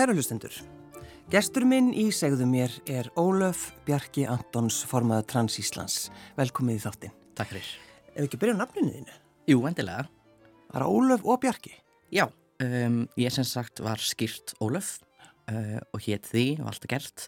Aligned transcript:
Kæru 0.00 0.14
hlustendur, 0.16 0.54
gestur 1.28 1.66
minn 1.68 1.90
í 1.92 2.06
segðu 2.16 2.46
mér 2.48 2.72
er 2.88 3.10
Ólöf 3.20 3.66
Bjarki 3.84 4.22
Antons 4.32 4.78
formaða 4.88 5.26
Trans 5.28 5.58
Íslands. 5.60 6.06
Velkomið 6.38 6.78
í 6.78 6.80
þáttinn. 6.86 7.18
Takk 7.36 7.50
fyrir. 7.50 7.66
Ef 8.14 8.22
ekki 8.24 8.38
byrja 8.40 8.54
á 8.56 8.60
nafninu 8.62 8.94
þínu? 8.94 9.18
Jú, 9.52 9.58
endilega. 9.68 10.06
Það 10.70 10.78
er 10.80 10.86
Ólöf 10.86 11.28
og 11.28 11.42
Bjarki? 11.42 11.74
Já, 12.16 12.24
um, 12.64 12.96
ég 13.20 13.36
sem 13.36 13.44
sagt 13.44 13.84
var 13.84 14.00
skýrt 14.00 14.54
Ólöf 14.56 14.94
uh, 15.52 15.76
og 15.92 16.00
hétt 16.06 16.32
því 16.32 16.46
og 16.62 16.72
allt 16.72 16.88
er 16.88 16.92
gert. 16.94 17.26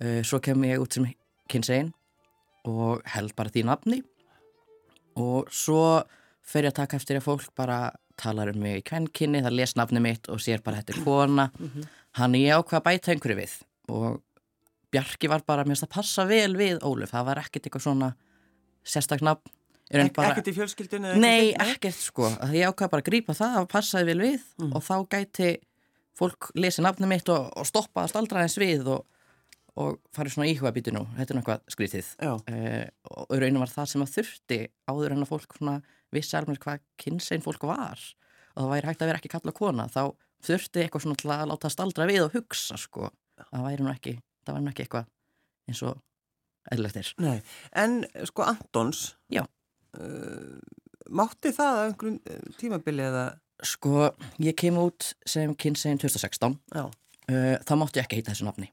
Uh, 0.00 0.22
svo 0.24 0.40
kem 0.40 0.64
ég 0.70 0.80
út 0.80 0.96
sem 0.96 1.10
kynsegin 1.52 1.92
og 2.72 3.04
held 3.18 3.36
bara 3.36 3.52
því 3.52 3.66
nafni 3.68 4.00
og 5.20 5.52
svo 5.52 6.00
fer 6.40 6.64
ég 6.64 6.72
að 6.72 6.86
taka 6.86 7.02
eftir 7.02 7.20
að 7.20 7.28
fólk 7.28 7.52
bara 7.52 7.90
talar 8.22 8.52
um 8.52 8.60
mig 8.62 8.80
í 8.80 8.84
kvennkynni, 8.86 9.42
það 9.44 9.58
les 9.58 9.74
nafni 9.78 10.02
mitt 10.04 10.30
og 10.32 10.42
sér 10.42 10.62
bara 10.64 10.80
þetta 10.80 10.96
er 10.96 11.04
kona. 11.06 11.48
Hann 12.18 12.36
ég 12.38 12.58
ákvað 12.58 12.80
að 12.80 12.86
bæta 12.90 13.14
einhverju 13.14 13.40
við 13.40 13.56
og 13.92 14.20
Bjarki 14.92 15.28
var 15.32 15.40
bara, 15.48 15.64
mér 15.64 15.72
finnst 15.72 15.86
að 15.86 15.94
passa 15.94 16.24
vel 16.28 16.52
við 16.58 16.82
Ólöf, 16.84 17.14
það 17.14 17.28
var 17.30 17.40
ekkert 17.40 17.66
eitthvað 17.66 17.84
svona 17.86 18.08
sérstaknafn. 18.84 19.52
Ek, 19.92 20.10
bara... 20.16 20.32
Ekkert 20.32 20.48
í 20.48 20.54
fjölskyldunni? 20.56 21.14
Nei, 21.20 21.52
ekkert 21.60 21.96
sko. 21.96 22.28
Ég 22.52 22.68
ákvað 22.68 22.92
bara 22.92 23.04
að 23.04 23.08
grípa 23.08 23.36
það 23.36 23.56
og 23.62 23.70
passaði 23.72 24.08
vel 24.08 24.20
við 24.22 24.44
mm. 24.60 24.74
og 24.76 24.84
þá 24.84 24.94
gæti 25.14 25.48
fólk 26.16 26.50
lesi 26.60 26.84
nafni 26.84 27.08
mitt 27.08 27.28
og, 27.32 27.48
og 27.56 27.68
stoppa 27.68 28.04
að 28.04 28.12
staldra 28.12 28.44
eins 28.44 28.56
við 28.60 28.88
og, 28.92 29.04
og 29.80 29.98
farið 30.16 30.36
svona 30.36 30.48
íhuga 30.52 30.72
býtu 30.76 30.94
nú. 30.96 31.04
Þetta 31.16 31.34
er 31.34 31.40
náttúrulega 31.40 31.74
skrítið. 31.76 32.12
Uh, 32.24 32.84
og 33.16 33.34
raunum 33.36 33.64
var 33.64 33.74
það 33.74 33.90
sem 33.92 34.04
að 34.04 34.14
þurfti 34.16 34.60
áður 34.92 35.16
en 35.16 35.26
að 35.26 35.32
fólk 35.32 35.58
vissi 36.12 36.36
alveg 36.38 36.60
hvað 36.62 36.84
kynsein 37.00 37.44
fólk 37.44 37.64
var 37.68 38.00
og 38.52 38.66
það 38.66 38.70
væri 38.74 38.90
hægt 38.90 39.02
að 39.02 39.10
vera 39.10 39.22
ekki 39.22 39.32
kalla 39.32 39.56
kona. 39.56 39.88
Þá 39.88 40.02
þurfti 40.44 40.82
eitthvað 40.82 41.06
svona 41.06 41.20
til 41.22 41.32
að 41.32 41.46
láta 41.48 41.70
staldra 41.72 42.06
við 42.10 42.26
og 42.26 42.36
hugsa 42.36 42.76
sko. 42.80 43.08
Það 43.40 43.66
væri 43.66 43.86
nú 43.86 43.92
ekki, 43.92 44.14
það 44.44 44.58
væri 44.58 44.64
nú 44.66 44.72
ekki 44.74 44.84
eitthvað 44.84 45.10
eins 45.70 45.82
og 45.88 46.02
eðlöftir. 46.74 47.14
Nei, 47.22 47.38
en 47.80 48.02
sko 48.28 48.44
Antons... 48.50 49.10
Já 49.32 49.46
Uh, 49.92 50.56
mátti 51.12 51.50
það 51.52 51.78
að 51.78 51.86
einhverjum 51.90 52.14
uh, 52.16 52.44
tímabili 52.56 53.02
eða? 53.04 53.24
Sko, 53.68 54.06
ég 54.40 54.56
kem 54.56 54.78
út 54.80 55.10
sem 55.28 55.52
kynsegin 55.52 56.00
2016 56.00 56.54
uh, 56.56 56.86
þá 57.60 57.72
mátti 57.76 58.00
ég 58.00 58.06
ekki 58.06 58.20
heita 58.22 58.32
þessu 58.32 58.46
nafni 58.48 58.70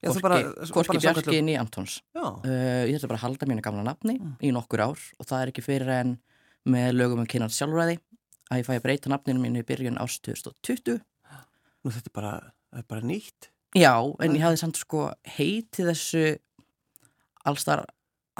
Já, 0.00 0.12
Hvorki 0.12 1.00
Bjarki 1.00 1.38
í 1.40 1.54
Antons 1.60 1.98
uh, 2.12 2.44
Ég 2.44 2.92
ætla 2.98 3.08
bara 3.08 3.18
að 3.22 3.24
halda 3.24 3.48
mínu 3.48 3.64
gamla 3.64 3.86
nafni 3.88 4.18
mm. 4.18 4.36
í 4.44 4.52
nokkur 4.52 4.84
ár 4.84 5.00
og 5.16 5.30
það 5.30 5.46
er 5.46 5.54
ekki 5.54 5.64
fyrir 5.64 5.92
en 5.96 6.12
með 6.68 6.92
lögum 6.98 7.22
um 7.22 7.28
kynnans 7.30 7.56
sjálfræði 7.58 8.00
að 8.50 8.60
ég 8.60 8.66
fæ 8.66 8.74
að 8.76 8.84
breyta 8.84 9.12
nafninu 9.12 9.42
mínu 9.42 9.62
í 9.62 9.68
byrjun 9.68 10.00
ást 10.02 10.24
2020 10.26 11.00
Nú 11.80 11.88
þetta 11.94 12.10
er 12.10 12.12
bara, 12.12 12.34
er 12.76 12.84
bara 12.88 13.06
nýtt 13.06 13.48
Já, 13.78 13.94
en 14.02 14.34
ég 14.34 14.42
hafði 14.42 14.58
samt 14.64 14.80
sko 14.80 15.06
heiti 15.36 15.86
þessu 15.86 16.24
allstar 17.46 17.84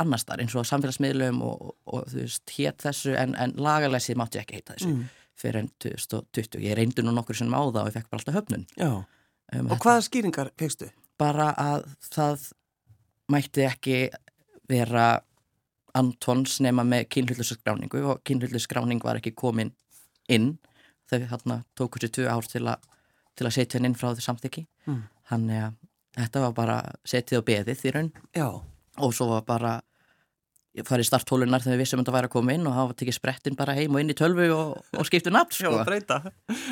annars 0.01 0.25
þar 0.27 0.43
eins 0.43 0.57
og 0.59 0.67
samfélagsmiðlum 0.69 1.41
og, 1.47 1.63
og, 1.69 1.75
og 1.87 2.11
þú 2.11 2.25
veist, 2.25 2.55
hétt 2.57 2.83
þessu 2.83 3.15
en, 3.19 3.37
en 3.39 3.55
lagalæsið 3.61 4.19
mátti 4.19 4.41
ekki 4.41 4.59
heita 4.59 4.75
þessu 4.75 4.91
mm. 4.91 5.05
fyrir 5.39 5.61
enn 5.63 5.71
2020. 5.85 6.63
Ég 6.65 6.79
reyndi 6.79 7.05
nú 7.05 7.15
nokkur 7.15 7.39
sem 7.39 7.55
á 7.55 7.63
það 7.63 7.83
og 7.83 7.91
ég 7.91 7.97
fekk 7.99 8.11
bara 8.11 8.23
alltaf 8.23 8.39
höfnun. 8.41 8.67
Um, 8.81 9.71
og 9.71 9.83
hvaða 9.83 10.05
skýringar 10.07 10.53
fegstu? 10.61 10.91
Bara 11.21 11.51
að 11.59 11.87
það 12.11 12.49
mætti 13.31 13.67
ekki 13.69 13.99
vera 14.71 15.09
Antons 15.99 16.59
nema 16.65 16.85
með 16.87 17.09
kynhulluskráningu 17.17 18.03
og 18.13 18.25
kynhulluskráning 18.27 19.03
var 19.05 19.21
ekki 19.21 19.35
komin 19.37 19.75
inn 20.31 20.53
þau 21.11 21.21
hérna 21.33 21.61
tóku 21.79 21.99
sér 21.99 22.13
tvö 22.15 22.27
ár 22.31 22.47
til, 22.47 22.67
a, 22.71 22.77
til 23.35 23.49
að 23.49 23.57
setja 23.57 23.79
henn 23.79 23.91
inn 23.91 23.99
frá 23.99 24.13
því 24.13 24.27
samþykki. 24.27 24.67
Mm. 24.87 25.01
Þannig 25.31 25.65
að 25.65 25.79
þetta 26.21 26.45
var 26.47 26.59
bara 26.59 26.83
setið 27.09 27.41
og 27.41 27.49
beðið 27.49 27.87
í 27.87 27.95
raun. 27.97 28.13
Já 28.37 28.51
og 29.01 29.15
svo 29.15 29.31
var 29.31 29.47
bara 29.47 29.77
ég 30.77 30.87
farið 30.87 31.09
starthólunar 31.09 31.63
þegar 31.65 31.75
við 31.75 31.83
vissum 31.83 32.01
að 32.03 32.09
það 32.09 32.17
væri 32.17 32.29
að 32.29 32.35
koma 32.37 32.55
inn 32.55 32.67
og 32.71 32.75
hafa 32.77 32.97
tekið 33.01 33.17
sprettin 33.17 33.57
bara 33.59 33.75
heim 33.75 33.97
og 33.97 34.03
inn 34.03 34.13
í 34.13 34.17
tölvu 34.19 34.47
og, 34.55 34.77
og 34.95 35.09
skiptu 35.09 35.33
nafn 35.35 35.57
sko. 35.57 35.73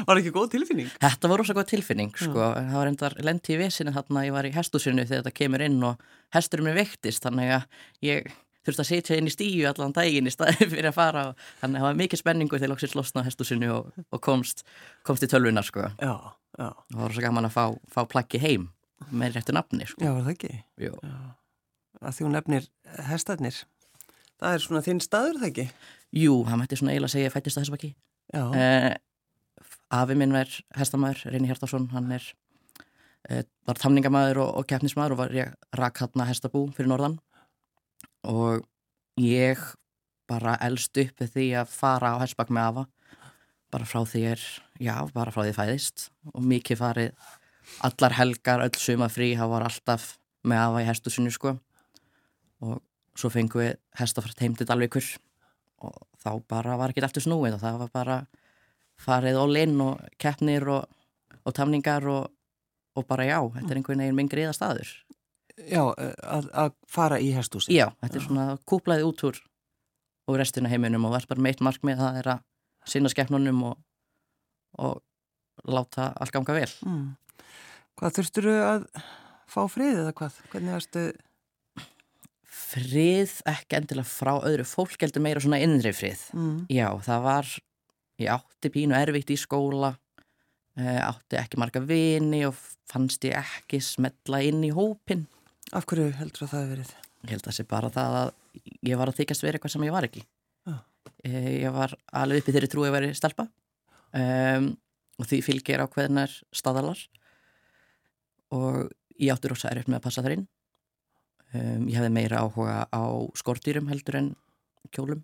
Var 0.07 0.21
ekki 0.21 0.35
góð 0.35 0.53
tilfinning? 0.53 0.91
Þetta 1.03 1.31
var 1.33 1.43
rosa 1.43 1.57
góð 1.59 1.71
tilfinning 1.73 2.13
sko. 2.15 2.45
Það 2.55 2.77
var 2.79 2.91
endar 2.93 3.17
lendi 3.27 3.57
í 3.57 3.59
vesinu 3.59 3.95
þarna 3.97 4.27
ég 4.29 4.37
var 4.37 4.47
í 4.47 4.53
hestúsinu 4.55 5.03
þegar 5.03 5.25
þetta 5.25 5.35
kemur 5.41 5.65
inn 5.67 5.81
og 5.89 6.07
hesturum 6.37 6.71
er 6.71 6.79
vektist 6.79 7.27
þannig 7.27 7.57
að 7.57 7.83
ég 8.07 8.31
þurfti 8.69 8.85
að 8.85 8.91
setja 8.93 9.19
inn 9.19 9.31
í 9.31 9.35
stíu 9.35 9.67
allan 9.71 9.97
daginn 9.97 10.31
í 10.31 10.35
staði 10.35 10.69
fyrir 10.73 10.91
að 10.93 10.99
fara 10.99 11.27
og 11.33 11.45
þannig 11.63 11.81
að 11.81 11.83
það 11.83 11.89
var 11.89 12.01
mikið 12.03 12.23
spenningu 12.23 12.61
þegar 12.61 12.75
lóksins 12.75 12.97
losna 12.99 13.27
hestúsinu 13.27 13.73
og, 13.75 13.91
og 14.13 14.23
komst, 14.25 14.65
komst 15.09 15.27
í 15.27 15.31
tölvunar 15.31 15.67
sko. 15.67 15.91
Já, 15.99 16.15
já. 16.55 16.71
Það 16.71 17.03
var 17.03 17.13
rosa 17.15 17.27
gaman 17.27 17.51
að 17.51 17.57
fá, 17.59 17.65
fá 17.91 18.03
plaggi 18.09 18.41
heim 18.45 18.71
með 19.11 19.39
réttu 19.39 19.55
nafni 19.57 19.89
sko. 19.89 20.05
Já, 20.05 20.13
var 20.15 20.25
það 20.29 20.35
ekki? 20.37 20.55
Já 20.89 20.95
að 22.03 22.17
því 22.17 22.27
hún 22.27 22.37
nefnir 22.37 22.67
hestarnir. 23.09 23.61
Það 24.39 24.55
er 24.55 24.65
svona 24.65 24.85
þinn 24.87 25.01
staður 25.03 25.41
það 25.41 25.49
ekki? 25.51 25.67
Jú, 26.19 26.35
hann 26.49 26.61
mætti 26.63 26.79
svona 26.79 26.95
eiginlega 26.95 27.15
segja 27.15 27.33
fættist 27.35 27.59
að 27.59 27.65
þess 27.65 27.73
að 27.73 27.79
ekki. 27.79 27.91
Eh, 28.59 28.93
afi 29.99 30.19
minn 30.19 30.35
var 30.37 30.53
hestamæður, 30.79 31.25
Reyni 31.33 31.51
Hjartarsson, 31.51 31.89
hann 31.95 32.13
er, 32.15 32.27
eh, 33.29 33.43
var 33.67 33.81
tamningamæður 33.83 34.43
og, 34.45 34.53
og 34.61 34.69
keppnismæður 34.71 35.17
og 35.17 35.23
var 35.25 35.35
rak 35.81 36.05
hann 36.05 36.23
að 36.23 36.31
hestabú 36.33 36.69
fyrir 36.77 36.93
norðan 36.93 37.19
og 38.29 38.65
ég 39.19 39.61
bara 40.29 40.57
elst 40.65 40.97
upp 41.01 41.23
við 41.23 41.35
því 41.35 41.47
að 41.63 41.73
fara 41.73 42.15
á 42.17 42.21
hestbakk 42.21 42.53
með 42.53 42.71
afa. 42.71 42.85
Bara 43.73 43.89
frá 43.89 44.03
því 44.09 44.23
er, 44.35 44.43
já, 44.81 44.95
bara 45.15 45.33
frá 45.33 45.43
því 45.47 45.55
fæðist. 45.57 46.09
Og 46.35 46.45
mikið 46.45 46.81
farið 46.83 47.31
allar 47.85 48.17
helgar, 48.17 48.65
öll 48.65 48.81
suma 48.81 49.09
frí, 49.13 49.33
það 49.37 49.53
var 49.55 49.67
alltaf 49.69 50.11
með 50.49 50.65
afa 50.65 50.83
í 50.85 50.89
hestu 50.89 51.13
sinu 51.13 51.33
sko. 51.33 51.55
Og 52.65 52.79
svo 53.19 53.33
fengum 53.33 53.65
við 53.65 53.75
hestafrætt 54.01 54.45
heim 54.45 54.57
til 54.57 54.69
Dalvíkur. 54.69 55.09
Og 55.85 55.97
þá 56.21 56.31
bara 56.51 56.77
var 56.79 56.93
ekki 56.93 57.05
eftir 57.07 57.25
snúið 57.25 57.57
og 57.57 57.65
það 57.65 57.83
var 57.85 57.93
bara 57.95 58.19
farið 58.99 59.39
all 59.39 59.61
in 59.61 59.77
og 59.81 60.01
keppnir 60.21 60.67
og, 60.75 60.89
og 61.47 61.55
tamningar 61.55 62.07
og, 62.11 62.33
og 62.99 63.07
bara 63.09 63.29
já, 63.29 63.39
þetta 63.55 63.71
er 63.71 63.81
einhvern 63.81 64.03
veginn 64.03 64.19
minn 64.19 64.33
greiða 64.33 64.57
staður 64.57 64.91
Já, 65.67 65.83
að, 65.91 66.49
að 66.53 66.73
fara 66.91 67.19
í 67.23 67.33
hestúsi 67.35 67.75
Já, 67.75 67.89
þetta 68.03 68.21
er 68.21 68.27
svona 68.27 68.47
kúplaði 68.69 69.07
út 69.09 69.25
úr 69.27 69.41
og 70.29 70.39
restina 70.39 70.71
heiminum 70.71 71.07
og 71.09 71.17
verð 71.17 71.31
bara 71.33 71.45
meitt 71.49 71.63
markmið 71.65 72.03
það 72.03 72.19
er 72.21 72.33
að 72.35 72.45
sinna 72.89 73.11
skeppnunum 73.13 73.63
og, 73.71 73.79
og 74.79 75.01
láta 75.69 76.13
allt 76.17 76.35
ganga 76.37 76.57
vel 76.57 76.71
mm. 76.87 77.09
Hvað 77.99 78.19
þurftur 78.21 78.47
þú 78.47 78.59
að 78.63 78.85
fá 79.51 79.63
frið 79.73 80.03
eða 80.05 80.13
hvað? 80.21 80.37
Hvernig 80.53 80.77
varstu 80.77 81.03
frið 82.69 83.39
ekki 83.49 83.79
endilega 83.79 84.09
frá 84.09 84.35
öðru 84.37 84.67
fólk 84.69 85.01
heldur 85.03 85.25
meira 85.25 85.43
svona 85.43 85.61
innri 85.65 85.93
frið 85.97 86.29
mm. 86.37 86.59
já, 86.73 86.87
það 87.05 87.25
var 87.25 87.55
ég 88.21 88.31
átti 88.35 88.73
pínu 88.75 88.97
erfitt 88.99 89.33
í 89.33 89.39
skóla 89.41 89.93
uh, 89.95 91.01
átti 91.07 91.39
ekki 91.41 91.61
marga 91.61 91.83
vini 91.85 92.45
og 92.49 92.59
fannst 92.91 93.25
ég 93.29 93.39
ekki 93.41 93.81
smetla 93.85 94.43
inn 94.45 94.65
í 94.67 94.73
hópin 94.75 95.27
Af 95.77 95.85
hverju 95.89 96.13
heldur 96.17 96.49
það 96.49 96.61
að 96.63 96.71
verið? 96.73 96.91
Ég 97.19 97.33
held 97.35 97.43
að 97.43 97.49
það 97.49 97.57
sé 97.59 97.65
bara 97.69 97.91
það 97.93 98.19
að 98.19 98.29
ég 98.89 99.01
var 99.01 99.11
að 99.11 99.19
þykast 99.19 99.45
verið 99.45 99.59
eitthvað 99.59 99.73
sem 99.75 99.85
ég 99.85 99.95
var 99.95 100.07
ekki. 100.09 100.23
Ah. 100.69 100.83
ég 101.25 101.75
var 101.75 101.95
alveg 102.21 102.43
uppi 102.43 102.55
þeirri 102.55 102.71
trú 102.73 102.85
að 102.87 102.95
veri 102.95 103.11
stelpa. 103.17 103.49
Um, 104.17 104.71
og 105.19 105.29
því 105.29 105.41
fylgir 105.45 105.83
á 105.85 105.87
hvernar 105.93 106.33
staðalar. 106.55 107.01
Og 108.55 108.89
ég 109.19 109.35
átti 109.35 109.51
rosa 109.51 109.73
erfitt 109.73 109.91
með 109.91 110.01
að 110.01 110.07
passa 110.07 110.25
þar 110.25 110.37
inn. 110.39 110.47
Um, 111.53 111.89
ég 111.89 111.99
hefði 111.99 112.13
meira 112.17 112.45
áhuga 112.45 112.79
á 112.89 113.05
skortýrum 113.37 113.91
heldur 113.93 114.21
en 114.23 114.31
kjólum. 114.95 115.21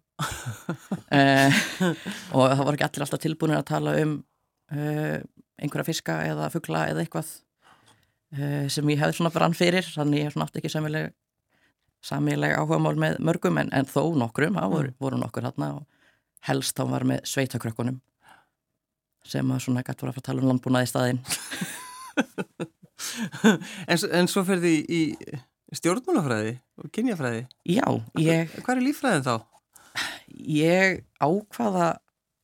Uh, 1.09 1.63
og 2.37 2.53
það 2.53 2.67
var 2.67 2.77
ekki 2.77 2.89
allir 2.91 3.07
alltaf 3.07 3.25
tilbúin 3.25 3.57
að 3.57 3.69
tala 3.71 3.97
um 4.03 4.19
uh, 4.75 5.19
einhverja 5.57 5.89
fiska 5.89 6.21
eða 6.29 6.51
fuggla 6.53 6.89
eða 6.91 7.05
eitthvað 7.05 7.33
sem 8.73 8.91
ég 8.91 9.01
hefði 9.01 9.19
svona 9.19 9.33
brann 9.35 9.57
fyrir 9.57 9.87
þannig 9.87 10.23
ég 10.23 10.29
hef 10.29 10.37
svona 10.37 10.49
átt 10.49 10.59
ekki 10.61 10.73
samilega 10.73 11.13
samilega 12.05 12.61
áhuga 12.61 12.81
mál 12.83 12.97
með 13.01 13.21
mörgum 13.25 13.61
en, 13.63 13.71
en 13.73 13.89
þó 13.89 14.13
nokkrum, 14.21 14.59
það 14.61 14.75
voru, 14.75 14.91
voru 15.01 15.21
nokkur 15.21 15.47
hérna 15.47 15.71
og 15.79 15.87
helst 16.49 16.77
þá 16.77 16.85
var 16.91 17.07
með 17.09 17.25
sveitakrökkunum 17.31 18.01
sem 19.25 19.55
að 19.55 19.63
svona 19.65 19.85
gætt 19.87 20.03
voru 20.03 20.13
að 20.13 20.19
fara 20.19 20.25
að 20.25 20.29
tala 20.29 20.45
um 20.45 20.51
landbúnaði 20.51 20.91
staðinn 20.91 21.23
en, 23.93 23.99
en 24.21 24.31
svo 24.31 24.45
fer 24.47 24.61
því 24.63 24.77
í 24.85 25.03
Stjórnmálafræði 25.75 26.53
og 26.79 26.91
kynjafræði? 26.95 27.47
Já, 27.67 27.87
ég... 28.21 28.53
Hvað 28.63 28.77
er 28.77 28.85
lífræðin 28.85 29.25
þá? 29.27 29.35
Ég 30.55 31.01
ákvaða 31.23 31.89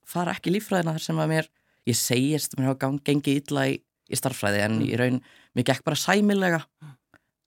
fara 0.09 0.35
ekki 0.35 0.55
lífræðina 0.55 0.97
þar 0.97 1.05
sem 1.05 1.21
að 1.23 1.31
mér, 1.35 1.51
ég 1.87 1.99
segist 1.99 2.57
mér 2.59 2.73
hafa 2.73 2.91
gengið 3.07 3.43
illa 3.43 3.67
í, 3.71 3.77
í 4.11 4.19
starffræði 4.19 4.62
en 4.67 4.77
mm. 4.79 4.87
í 4.87 4.99
raun, 5.01 5.19
mér 5.57 5.69
gekk 5.71 5.87
bara 5.87 5.99
sæmilega. 5.99 6.61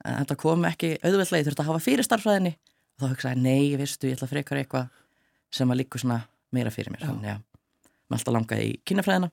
En 0.03 0.19
þetta 0.21 0.39
kom 0.39 0.65
ekki 0.67 0.95
auðveldlega, 0.99 1.41
ég 1.41 1.47
þurfti 1.47 1.63
að 1.63 1.69
hafa 1.71 1.83
fyrir 1.83 2.07
starffræðinni 2.07 2.53
og 2.53 3.03
þá 3.03 3.07
hugsaði, 3.13 3.43
nei, 3.43 3.75
veistu, 3.79 4.09
ég 4.09 4.17
ætla 4.17 4.27
að 4.27 4.33
frekar 4.35 4.59
eitthvað 4.59 4.89
sem 5.53 5.71
að 5.71 5.79
líka 5.79 6.01
svona 6.01 6.19
meira 6.53 6.73
fyrir 6.73 6.93
mér, 6.93 7.05
þannig 7.07 7.31
að 7.33 7.41
maður 8.09 8.19
alltaf 8.19 8.35
langaði 8.35 8.67
í 8.67 8.75
kynjafræðina. 8.89 9.29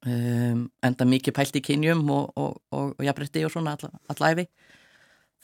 Um, 0.00 0.62
enda 0.86 1.04
mikið 1.04 1.34
pælt 1.36 1.58
í 1.60 1.60
kynjum 1.60 2.06
og, 2.08 2.30
og, 2.40 2.54
og, 2.72 2.94
og 2.96 3.04
jafnrætti 3.04 3.42
og 3.44 3.52
svona 3.52 3.74
alla, 3.76 3.90
alla 4.08 4.30
æfi 4.32 4.46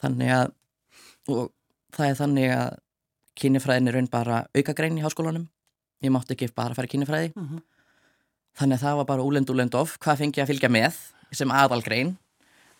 þannig 0.01 0.31
að 0.33 0.47
og 1.29 1.51
það 1.95 2.09
er 2.09 2.17
þannig 2.21 2.53
að 2.55 2.79
kynjafræðin 3.37 3.91
er 3.91 3.97
raun 3.97 4.09
bara 4.11 4.39
aukagrein 4.57 4.97
í 4.97 5.03
háskólanum. 5.03 5.45
Ég 6.01 6.13
mátti 6.13 6.35
ekki 6.35 6.49
bara 6.55 6.77
fara 6.77 6.89
kynjafræði. 6.89 7.33
Mm 7.35 7.47
-hmm. 7.47 7.61
Þannig 8.57 8.77
að 8.79 8.83
það 8.85 8.97
var 9.01 9.07
bara 9.11 9.25
úlend 9.27 9.49
úlend 9.53 9.75
of 9.77 9.97
hvað 10.03 10.21
fengi 10.23 10.39
ég 10.41 10.45
að 10.47 10.51
fylgja 10.53 10.71
með 10.73 10.97
sem 11.37 11.51
aðalgrein 11.53 12.15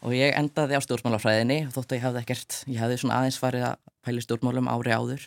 og 0.05 0.13
ég 0.13 0.35
endaði 0.37 0.77
á 0.77 0.81
stjórnmálafræðinni 0.85 1.59
þótt 1.73 1.91
að 1.93 1.97
ég 1.97 2.05
hafði 2.05 2.21
ekkert, 2.23 2.57
ég 2.69 2.81
hafði 2.81 2.97
svona 3.01 3.19
aðeins 3.21 3.39
farið 3.41 3.65
að 3.71 3.79
pæli 4.07 4.21
stjórnmálum 4.23 4.69
ári 4.71 4.93
áður 4.93 5.23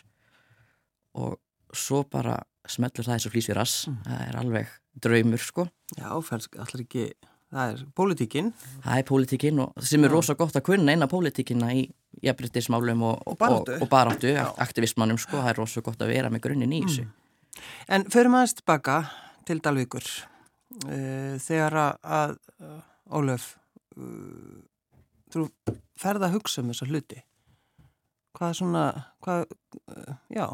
og 1.19 1.35
svo 1.75 2.03
bara 2.11 2.37
smellur 2.69 3.05
það 3.07 3.17
eins 3.17 3.27
og 3.27 3.33
flýs 3.35 3.49
við 3.51 3.57
rass 3.59 3.75
það 4.05 4.21
er 4.29 4.39
alveg 4.41 4.71
draumur 5.01 5.43
sko 5.43 5.67
Já, 5.97 6.07
fælsk, 6.23 6.55
allir 6.63 6.85
ekki, 6.85 7.05
það 7.51 7.73
er 7.73 7.81
pólitíkin. 7.99 8.51
það 8.85 8.97
er 9.01 9.07
pólitíkin 9.11 9.59
og 9.65 9.83
sem 9.83 10.03
er 10.03 10.11
Já. 10.11 10.15
rosa 10.15 10.35
gott 10.39 10.55
að 10.55 10.65
kunna 10.69 10.93
eina 10.95 11.07
pólitíkina 11.11 11.71
í 11.75 11.85
jafnbryttismálum 12.23 13.03
og, 13.07 13.23
Og 13.27 13.37
baráttu. 13.39 13.75
og, 13.75 13.83
og 13.85 13.89
baráttu 13.91 14.31
Já. 14.35 14.45
aktivistmannum 14.63 15.19
sko, 15.19 15.39
það 15.43 15.49
er 15.53 15.59
rosa 15.59 15.83
gott 15.83 15.99
að 16.03 16.13
vera 16.15 16.31
með 16.31 16.45
grunninn 16.47 16.75
í 16.79 16.83
þessu 16.87 17.07
En 17.91 18.05
förum 18.09 18.33
aðeins 18.39 18.55
tilbaka 18.55 19.01
til 19.45 19.59
Dalvíkur. 19.59 20.05
Uh, 20.71 21.35
þegar 21.43 21.75
að, 21.75 21.97
að 22.17 22.35
uh, 22.63 22.81
Ólöf, 23.11 23.47
uh, 23.99 24.61
þú 25.33 25.45
ferð 25.99 26.27
að 26.27 26.37
hugsa 26.37 26.63
um 26.63 26.71
þessa 26.71 26.87
hluti. 26.87 27.19
Hvað 28.37 28.53
svona, 28.61 28.83
hvað, 29.21 29.49
já, 30.31 30.45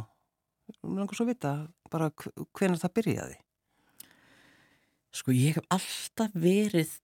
mér 0.82 1.04
langar 1.04 1.20
svo 1.20 1.28
að 1.28 1.36
vita 1.36 1.52
bara 1.94 2.10
hvenar 2.58 2.82
það 2.82 2.96
byrjaði. 2.98 3.38
Sko 5.14 5.36
ég 5.38 5.56
hef 5.56 5.70
alltaf 5.74 6.34
verið 6.34 6.98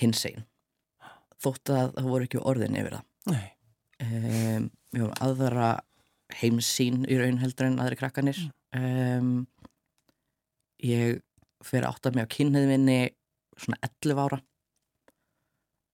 hinsegin 0.00 0.44
þótt 1.42 1.72
að 1.74 1.94
það 1.96 2.10
voru 2.10 2.28
ekki 2.28 2.42
orðin 2.42 2.78
yfir 2.78 2.98
það. 2.98 3.08
Nei. 3.32 3.48
Um, 4.02 4.68
ég 4.96 5.06
var 5.06 5.22
aðra 5.22 5.70
heimsýn 6.40 7.04
í 7.06 7.18
raun 7.20 7.40
heldur 7.42 7.68
en 7.68 7.80
aðri 7.82 7.98
krakkanir. 8.00 8.38
Um, 8.74 9.34
ég 10.82 11.22
fer 11.66 11.86
átt 11.88 12.08
að 12.08 12.18
mig 12.18 12.26
á 12.26 12.34
kynniðvinni 12.34 12.98
svona 13.60 13.78
11 13.86 14.22
ára. 14.24 14.40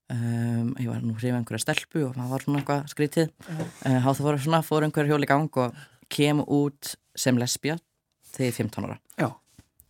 Um, 0.08 0.70
ég 0.80 0.88
var 0.88 1.02
nú 1.04 1.12
hrifið 1.18 1.36
einhverja 1.36 1.66
stelpu 1.66 2.06
og 2.06 2.14
maður 2.16 2.32
var 2.32 2.44
svona 2.46 2.60
eitthvað 2.62 2.86
skrítið. 2.94 3.32
Uh, 3.44 3.98
þá 4.00 4.08
það 4.08 4.22
voru 4.24 4.42
svona, 4.46 4.60
fór 4.64 4.86
einhver 4.86 5.10
hjól 5.10 5.20
í 5.26 5.28
gang 5.28 5.58
og 5.60 5.80
kem 6.08 6.40
út 6.44 6.94
sem 7.18 7.36
lesbja 7.36 7.76
þegar 8.32 8.46
ég 8.46 8.54
er 8.54 8.58
15 8.62 8.86
ára. 8.88 8.96
Já. 9.20 9.28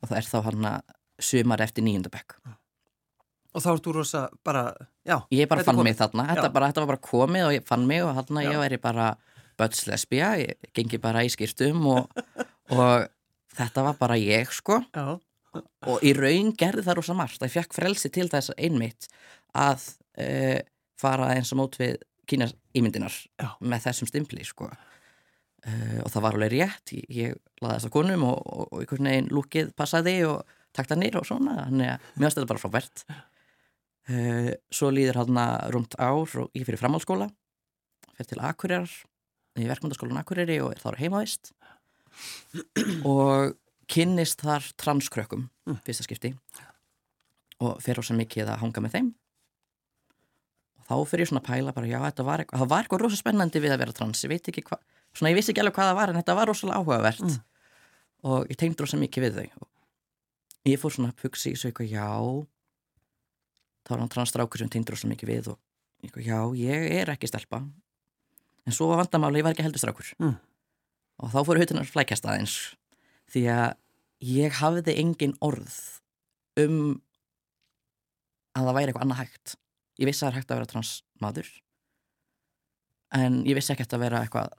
Og 0.03 0.11
það 0.11 0.17
er 0.19 0.31
þá 0.33 0.39
hann 0.49 0.67
að 0.73 0.97
sumar 1.29 1.63
eftir 1.63 1.87
nýjundabekk. 1.87 2.39
Og 3.55 3.63
þá 3.65 3.71
ertu 3.77 3.95
rosa 3.95 4.25
bara, 4.47 4.65
já. 5.07 5.17
Ég 5.35 5.49
bara 5.51 5.65
fann 5.67 5.79
komið. 5.79 5.89
mig 5.89 5.99
þarna, 5.99 6.27
þetta, 6.33 6.51
bara, 6.55 6.71
þetta 6.71 6.83
var 6.83 6.91
bara 6.93 7.05
komið 7.09 7.47
og 7.47 7.55
ég 7.57 7.71
fann 7.71 7.87
mig 7.89 8.03
og 8.05 8.13
þarna 8.19 8.45
Já. 8.45 8.51
ég 8.51 8.61
væri 8.63 8.81
bara 8.83 9.07
bötslesbja, 9.59 10.29
ég 10.43 10.69
gengi 10.77 11.01
bara 11.03 11.25
í 11.27 11.31
skýrtum 11.33 11.87
og, 11.91 12.21
og 12.77 13.09
þetta 13.59 13.87
var 13.89 13.97
bara 13.99 14.19
ég 14.21 14.53
sko 14.55 14.83
Já. 14.95 15.17
Og 15.89 16.05
í 16.07 16.13
raun 16.17 16.53
gerði 16.59 16.85
það 16.87 16.99
rosa 16.99 17.17
margt, 17.19 17.45
ég 17.45 17.55
fekk 17.55 17.77
frelsi 17.77 18.11
til 18.15 18.29
þess 18.33 18.55
einmitt 18.57 19.09
að 19.57 19.87
uh, 20.21 20.61
fara 20.99 21.33
eins 21.35 21.53
og 21.55 21.63
mót 21.63 21.79
við 21.81 21.99
kynast 22.29 22.59
ímyndinar 22.77 23.15
Já. 23.41 23.49
með 23.61 23.89
þessum 23.89 24.11
stimpli 24.11 24.45
sko. 24.47 24.69
Uh, 25.67 25.99
og 26.05 26.13
það 26.13 26.25
var 26.25 26.39
alveg 26.39 26.55
rétt, 26.55 26.95
ég, 26.95 27.09
ég 27.15 27.63
laði 27.63 27.79
þess 27.79 27.89
að 27.89 27.97
konum 27.97 28.29
og, 28.29 28.39
og, 28.45 28.69
og 28.69 28.85
einhvern 28.85 29.11
veginn 29.11 29.33
lúkið 29.35 29.73
passaði 29.79 30.21
og 30.29 30.55
takta 30.77 30.99
nýr 30.99 31.19
og 31.19 31.27
svona. 31.27 31.57
Þannig 31.65 31.93
að 31.95 32.09
mér 32.15 32.35
þetta 32.35 32.53
bara 32.53 32.63
frábært. 32.63 33.05
Uh, 34.09 34.53
svo 34.73 34.93
líður 34.95 35.23
hann 35.23 35.43
rúmt 35.75 35.99
ár 36.01 36.39
og 36.45 36.57
ég 36.57 36.65
fyrir 36.65 36.81
framhaldsskóla 36.81 37.29
fyrir 38.19 38.33
til 38.33 38.43
Akureyrar 38.43 38.93
í 39.59 39.67
verkmyndaskólan 39.69 40.21
Akureyri 40.21 40.59
og 40.63 40.73
er 40.75 40.83
þar 40.83 40.99
heimavist 41.01 41.53
og 43.07 43.55
kynnist 43.89 44.43
þar 44.45 44.67
transkrökkum 44.81 45.49
Mm. 45.69 45.79
fyrsta 45.85 46.05
skipti 46.07 46.31
og 47.61 47.81
fer 47.83 47.99
ósa 48.01 48.15
mikið 48.17 48.49
að 48.49 48.61
hanga 48.63 48.81
með 48.85 48.93
þeim 48.95 49.09
og 50.79 50.85
þá 50.89 50.95
fyrir 51.11 51.25
ég 51.25 51.29
svona 51.31 51.43
að 51.43 51.49
pæla 51.51 51.75
bara 51.77 51.87
já, 51.91 51.99
þetta 52.07 52.25
var 52.25 52.43
eitthvað, 52.45 52.61
það 52.63 52.71
var 52.73 52.83
eitthvað 52.87 53.03
rosa 53.05 53.19
spennandi 53.21 53.61
við 53.61 53.75
að 53.75 53.79
vera 53.83 53.93
trans, 53.97 54.23
ég 54.25 54.31
veit 54.33 54.49
ekki 54.49 54.63
hvað 54.69 54.81
svona 55.13 55.33
ég 55.33 55.37
vissi 55.41 55.53
ekki 55.53 55.61
alveg 55.65 55.75
hvað 55.77 55.91
það 55.91 55.99
var 56.01 56.09
en 56.13 56.19
þetta 56.21 56.37
var 56.39 56.47
rosalega 56.53 56.79
áhugavert 56.81 57.21
Mm. 57.27 57.41
og 58.25 58.49
ég 58.49 58.57
tengd 58.57 58.81
rosa 58.81 58.97
mikið 58.97 59.25
við 59.27 59.35
þau 59.39 59.49
og 59.63 59.69
ég 60.73 60.79
fór 60.81 60.91
svona 60.97 61.13
að 61.13 61.21
hugsa 61.25 61.51
í 61.51 61.53
þessu 61.55 61.69
eitthvað 61.73 61.93
já 61.93 62.09
þá 63.85 63.91
var 63.93 63.99
hann 64.03 64.09
transstrákur 64.13 64.59
sem 64.59 64.69
tengd 64.73 64.91
rosa 64.91 65.09
mikið 65.09 65.29
við 65.29 65.49
og 65.53 65.59
eitthvað 66.05 66.25
já, 66.29 66.41
ég 66.57 66.91
er 67.03 67.13
ekki 67.13 67.29
stelpa 67.29 67.61
en 68.67 68.73
svo 68.73 68.89
var 68.89 69.01
vandamáli, 69.05 69.41
ég 69.41 69.45
var 69.45 69.53
ekki 69.53 69.65
heldur 69.69 69.81
strákur 69.85 70.15
Mm. 70.19 70.37
og 71.21 71.31
þá 71.33 71.39
fóru 71.45 71.59
hautunar 71.61 71.85
flækjast 71.89 72.25
aðeins 72.25 72.77
því 73.33 73.45
að 73.53 73.69
ég 74.29 74.59
hafði 74.59 74.97
engin 74.99 75.37
orð 75.45 75.77
um 76.59 76.79
að 78.59 78.69
það 78.69 78.77
væri 78.79 78.91
eitthvað 78.91 79.07
annað 79.07 79.23
hægt. 79.23 79.55
Ég 79.99 80.09
vissi 80.09 80.25
að 80.25 80.29
það 80.29 80.33
er 80.33 80.39
hægt 80.39 80.51
að 80.51 80.59
vera 80.59 80.71
transmaður 80.73 81.51
en 83.17 83.43
ég 83.49 83.57
vissi 83.57 83.73
ekkert 83.73 83.95
að 83.97 84.03
vera 84.05 84.25
eitthvað 84.25 84.51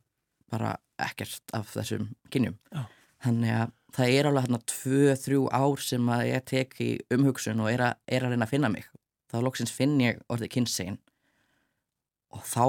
bara 0.50 0.72
ekkert 1.00 1.54
af 1.54 1.74
þessum 1.76 2.10
kynjum. 2.34 2.58
Já. 2.74 2.86
þannig 3.20 3.52
að 3.54 3.74
það 3.94 4.14
er 4.16 4.28
alveg 4.30 4.46
hérna 4.46 4.60
tvö, 4.70 5.02
þrjú 5.20 5.42
ár 5.52 5.82
sem 5.84 6.10
að 6.14 6.24
ég 6.30 6.46
tek 6.48 6.76
í 6.82 6.90
umhugsun 7.14 7.62
og 7.64 7.72
er 7.72 7.84
að, 7.90 8.00
er 8.08 8.26
að 8.26 8.34
reyna 8.34 8.48
að 8.48 8.54
finna 8.54 8.72
mig. 8.72 8.88
Þá 9.30 9.38
loksins 9.46 9.74
finn 9.74 9.98
ég 10.02 10.22
orðið 10.32 10.54
kynsegin. 10.56 11.00
Og 12.34 12.46
þá 12.46 12.66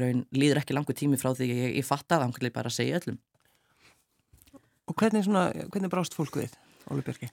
raun, 0.00 0.24
líður 0.34 0.62
ekki 0.62 0.74
langur 0.74 0.96
tími 0.98 1.18
frá 1.20 1.32
því 1.34 1.50
að 1.50 1.60
ég, 1.60 1.74
ég 1.80 1.86
fatta 1.86 2.16
það, 2.16 2.24
hann 2.24 2.52
bara 2.54 2.72
að 2.72 2.78
segja 2.78 3.00
öllum 3.00 3.18
Og 4.86 4.94
hvernig 4.94 5.24
svona, 5.26 5.48
hvernig 5.72 5.90
brást 5.92 6.14
fólk 6.14 6.38
við, 6.38 6.54
Óli 6.90 7.02
Björki? 7.06 7.30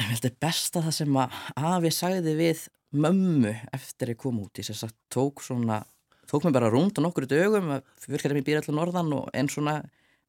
Ég 0.00 0.08
held 0.10 0.26
að 0.26 0.38
besta 0.42 0.82
það 0.82 0.96
sem 0.96 1.18
að 1.22 1.36
afi 1.70 1.92
sagði 1.94 2.34
við 2.38 2.64
mömmu 2.94 3.52
eftir 3.74 4.14
ég 4.14 4.18
kom 4.18 4.40
út 4.42 4.58
í 4.58 4.64
þess 4.66 4.86
að 4.86 4.94
tók 5.12 5.42
svona 5.42 5.82
tók 6.30 6.46
mér 6.46 6.54
bara 6.56 6.70
rúnd 6.72 6.98
á 6.98 7.00
nokkru 7.04 7.28
dögum 7.30 7.76
fyrkjæri 8.02 8.38
mér 8.38 8.46
býr 8.46 8.60
allir 8.60 8.74
norðan 8.78 9.12
og 9.14 9.28
en 9.34 9.50
svona 9.50 9.80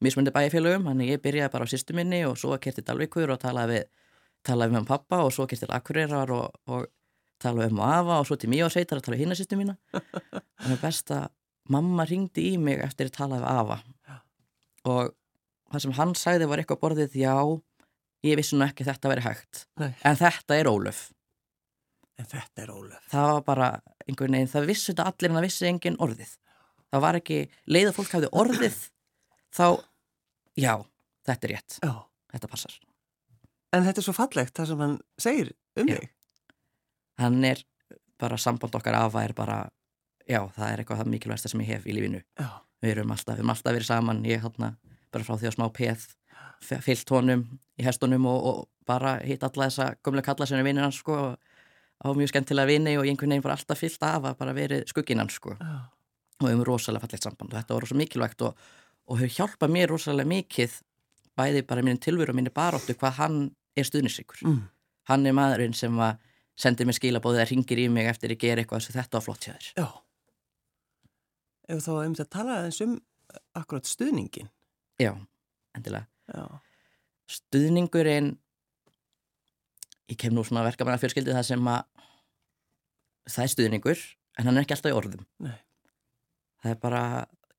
mismundi 0.03 0.33
bæjarfélögum, 0.35 0.89
þannig 0.89 1.13
ég 1.15 1.21
byrjaði 1.23 1.53
bara 1.53 1.65
á 1.65 1.71
sýstu 1.71 1.95
minni 1.95 2.21
og 2.27 2.37
svo 2.37 2.57
kerti 2.61 2.83
Dalvíkur 2.85 3.31
og 3.33 3.39
talaði 3.41 3.79
við 3.79 3.85
talaði 4.45 4.73
við 4.73 4.77
með 4.77 4.89
pappa 4.91 5.21
og 5.25 5.33
svo 5.33 5.47
kerti 5.49 5.69
Akureyrar 5.71 6.33
og, 6.35 6.57
og 6.69 6.87
talaði 7.41 7.73
um 7.73 7.83
afa 7.85 8.19
og 8.21 8.27
svo 8.29 8.37
til 8.39 8.51
Míosveitar 8.51 8.97
að 8.99 9.07
tala 9.07 9.17
við 9.17 9.25
hinna 9.25 9.37
sýstu 9.39 9.59
mína. 9.59 9.77
Og 9.95 10.65
það 10.67 10.81
best 10.83 11.13
að 11.15 11.27
mamma 11.73 12.05
ringdi 12.05 12.49
í 12.51 12.57
mig 12.61 12.83
eftir 12.85 13.09
að 13.09 13.17
talaði 13.19 13.45
við 13.45 13.61
afa. 13.63 13.79
Og 14.91 15.15
það 15.73 15.83
sem 15.85 15.95
hann 15.99 16.13
sagði 16.19 16.47
var 16.51 16.61
eitthvað 16.61 16.81
borðið 16.83 17.15
já, 17.19 17.35
ég 18.25 18.37
vissi 18.39 18.57
nú 18.57 18.65
ekki 18.67 18.85
að 18.85 18.91
þetta 18.93 19.11
veri 19.11 19.25
hægt 19.25 19.65
Nei. 19.81 19.91
en 20.03 20.15
þetta 20.21 20.59
er 20.61 20.71
Ólöf 20.71 21.03
En 22.15 22.25
þetta 22.31 22.61
er 22.63 22.69
Ólöf. 22.71 23.01
það 23.11 23.25
var 23.33 23.41
bara 23.43 23.65
einhvern 24.07 24.37
veginn, 24.37 24.47
það 24.47 24.67
vissi 24.69 24.91
þetta 24.93 25.07
allir 25.11 25.29
en 25.33 25.35
það 25.39 25.47
vissi 25.49 25.67
engin 25.67 25.97
orðið 25.99 26.35
það 26.93 27.01
var 27.03 27.17
ekki, 27.19 27.39
leið 27.67 27.89
að 27.89 27.95
fólk 27.97 28.13
hafði 28.15 28.29
orðið 28.41 28.77
þá, 29.55 29.65
já 30.55 30.73
þetta 31.27 31.47
er 31.49 31.51
rétt, 31.55 31.79
Já. 31.83 31.93
þetta 32.35 32.51
passar 32.53 32.77
En 33.75 33.83
þetta 33.83 33.99
er 33.99 34.05
svo 34.05 34.13
fallegt 34.15 34.55
það 34.55 34.69
sem 34.69 34.79
hann 34.85 34.93
segir 35.19 35.49
um 35.75 35.89
Já. 35.91 35.97
þig. 35.99 36.09
hann 37.19 37.43
er 37.51 37.63
bara 38.21 38.37
samband 38.39 38.75
okkar 38.79 38.95
afa 38.95 39.25
er 39.27 39.33
bara 39.35 39.57
já, 40.23 40.39
það 40.55 40.69
er 40.71 40.79
eitthvað 40.85 41.01
það 41.03 41.11
mikilvægsta 41.11 41.51
sem 41.51 41.61
ég 41.65 41.73
hef 41.73 41.85
í 41.91 41.95
lífinu 41.97 42.21
Já. 42.39 42.47
við 42.79 42.93
erum 42.95 43.11
alltaf, 43.11 43.33
við 43.35 43.41
erum 43.43 43.51
alltaf 43.57 43.75
verið 43.75 43.89
saman 43.91 44.23
ég 44.29 44.39
hann 44.45 44.71
bara 45.15 45.25
frá 45.27 45.35
því 45.39 45.49
að 45.49 45.55
smá 45.57 45.65
peð 45.79 46.05
fyllt 46.85 47.11
honum 47.15 47.41
í 47.79 47.83
hestunum 47.85 48.25
og, 48.31 48.45
og 48.51 48.61
bara 48.87 49.17
hitt 49.25 49.43
alla 49.43 49.67
þessa 49.67 49.89
gömlega 50.05 50.29
kalla 50.29 50.47
sem 50.49 50.59
er 50.61 50.65
vinnir 50.67 50.85
hans 50.85 50.99
sko 51.01 51.15
og 51.15 51.35
á 52.05 52.07
mjög 52.15 52.31
skemmtilega 52.31 52.69
vinni 52.69 52.93
og 52.99 53.07
einhvern 53.07 53.31
veginn 53.33 53.43
bara 53.45 53.55
alltaf 53.57 53.79
fyllt 53.81 54.03
af 54.05 54.25
að 54.29 54.37
bara 54.39 54.53
verið 54.55 54.85
skugginn 54.91 55.21
hans 55.23 55.37
sko 55.39 55.55
Já. 55.57 55.75
og 56.41 56.47
við 56.47 56.55
um 56.59 56.63
rosalega 56.67 57.05
fallegt 57.07 57.27
samband 57.27 57.53
og 57.53 57.59
þetta 57.59 57.75
var 57.77 57.85
rosa 57.85 57.97
mikilvægt 57.99 58.45
og, 58.47 58.55
og 59.09 59.19
hefur 59.21 59.35
hjálpað 59.39 59.73
mér 59.75 59.91
rosalega 59.93 60.31
mikið 60.31 60.77
bæði 61.39 61.65
bara 61.67 61.83
í 61.83 61.87
mínum 61.89 62.01
tilveru 62.05 62.31
og 62.35 62.39
minni 62.39 62.53
baróttu 62.55 62.95
hvað 62.99 63.19
hann 63.19 63.37
er 63.75 63.87
stuðnisíkur 63.89 64.43
Mm. 64.45 64.61
hann 65.11 65.25
er 65.27 65.35
maðurinn 65.37 65.75
sem 65.75 65.95
að 65.99 66.17
sendir 66.55 66.87
mér 66.87 66.95
skilabóðið 66.99 67.43
að 67.43 67.49
ringir 67.51 67.81
í 67.83 67.89
mig 67.91 68.07
eftir 68.07 68.31
að 68.31 68.39
gera 68.45 68.63
eitthvað 68.63 68.85
sem 68.85 68.95
þetta 68.95 69.17
var 69.19 69.25
flott 69.27 69.47
hjá 69.47 69.53
þér 69.55 69.71
Já. 69.83 69.87
Ef 71.67 71.81
þá 71.83 71.91
einmitt 72.03 72.21
að 72.23 72.29
tala 72.35 72.59
aðeins 72.59 72.81
um 72.85 72.93
akkurat 73.57 73.87
stuðningin. 73.89 74.49
Já, 75.01 75.11
endilega 75.77 76.07
Já. 76.31 76.45
stuðningurinn 77.35 78.33
ég 80.09 80.17
kem 80.21 80.33
nú 80.35 80.43
svona 80.45 80.63
að 80.63 80.71
verka 80.71 80.87
með 80.87 80.97
að 80.97 81.05
fjölskyldu 81.05 81.35
það 81.35 81.47
sem 81.49 81.69
að 81.71 81.83
það 83.35 83.45
er 83.45 83.53
stuðningur 83.55 84.03
en 84.37 84.49
hann 84.49 84.57
er 84.59 84.65
ekki 84.65 84.75
alltaf 84.77 84.93
í 84.93 84.97
orðum 84.99 85.25
Nei. 85.45 85.55
það 86.61 86.75
er 86.75 86.81
bara 86.83 87.03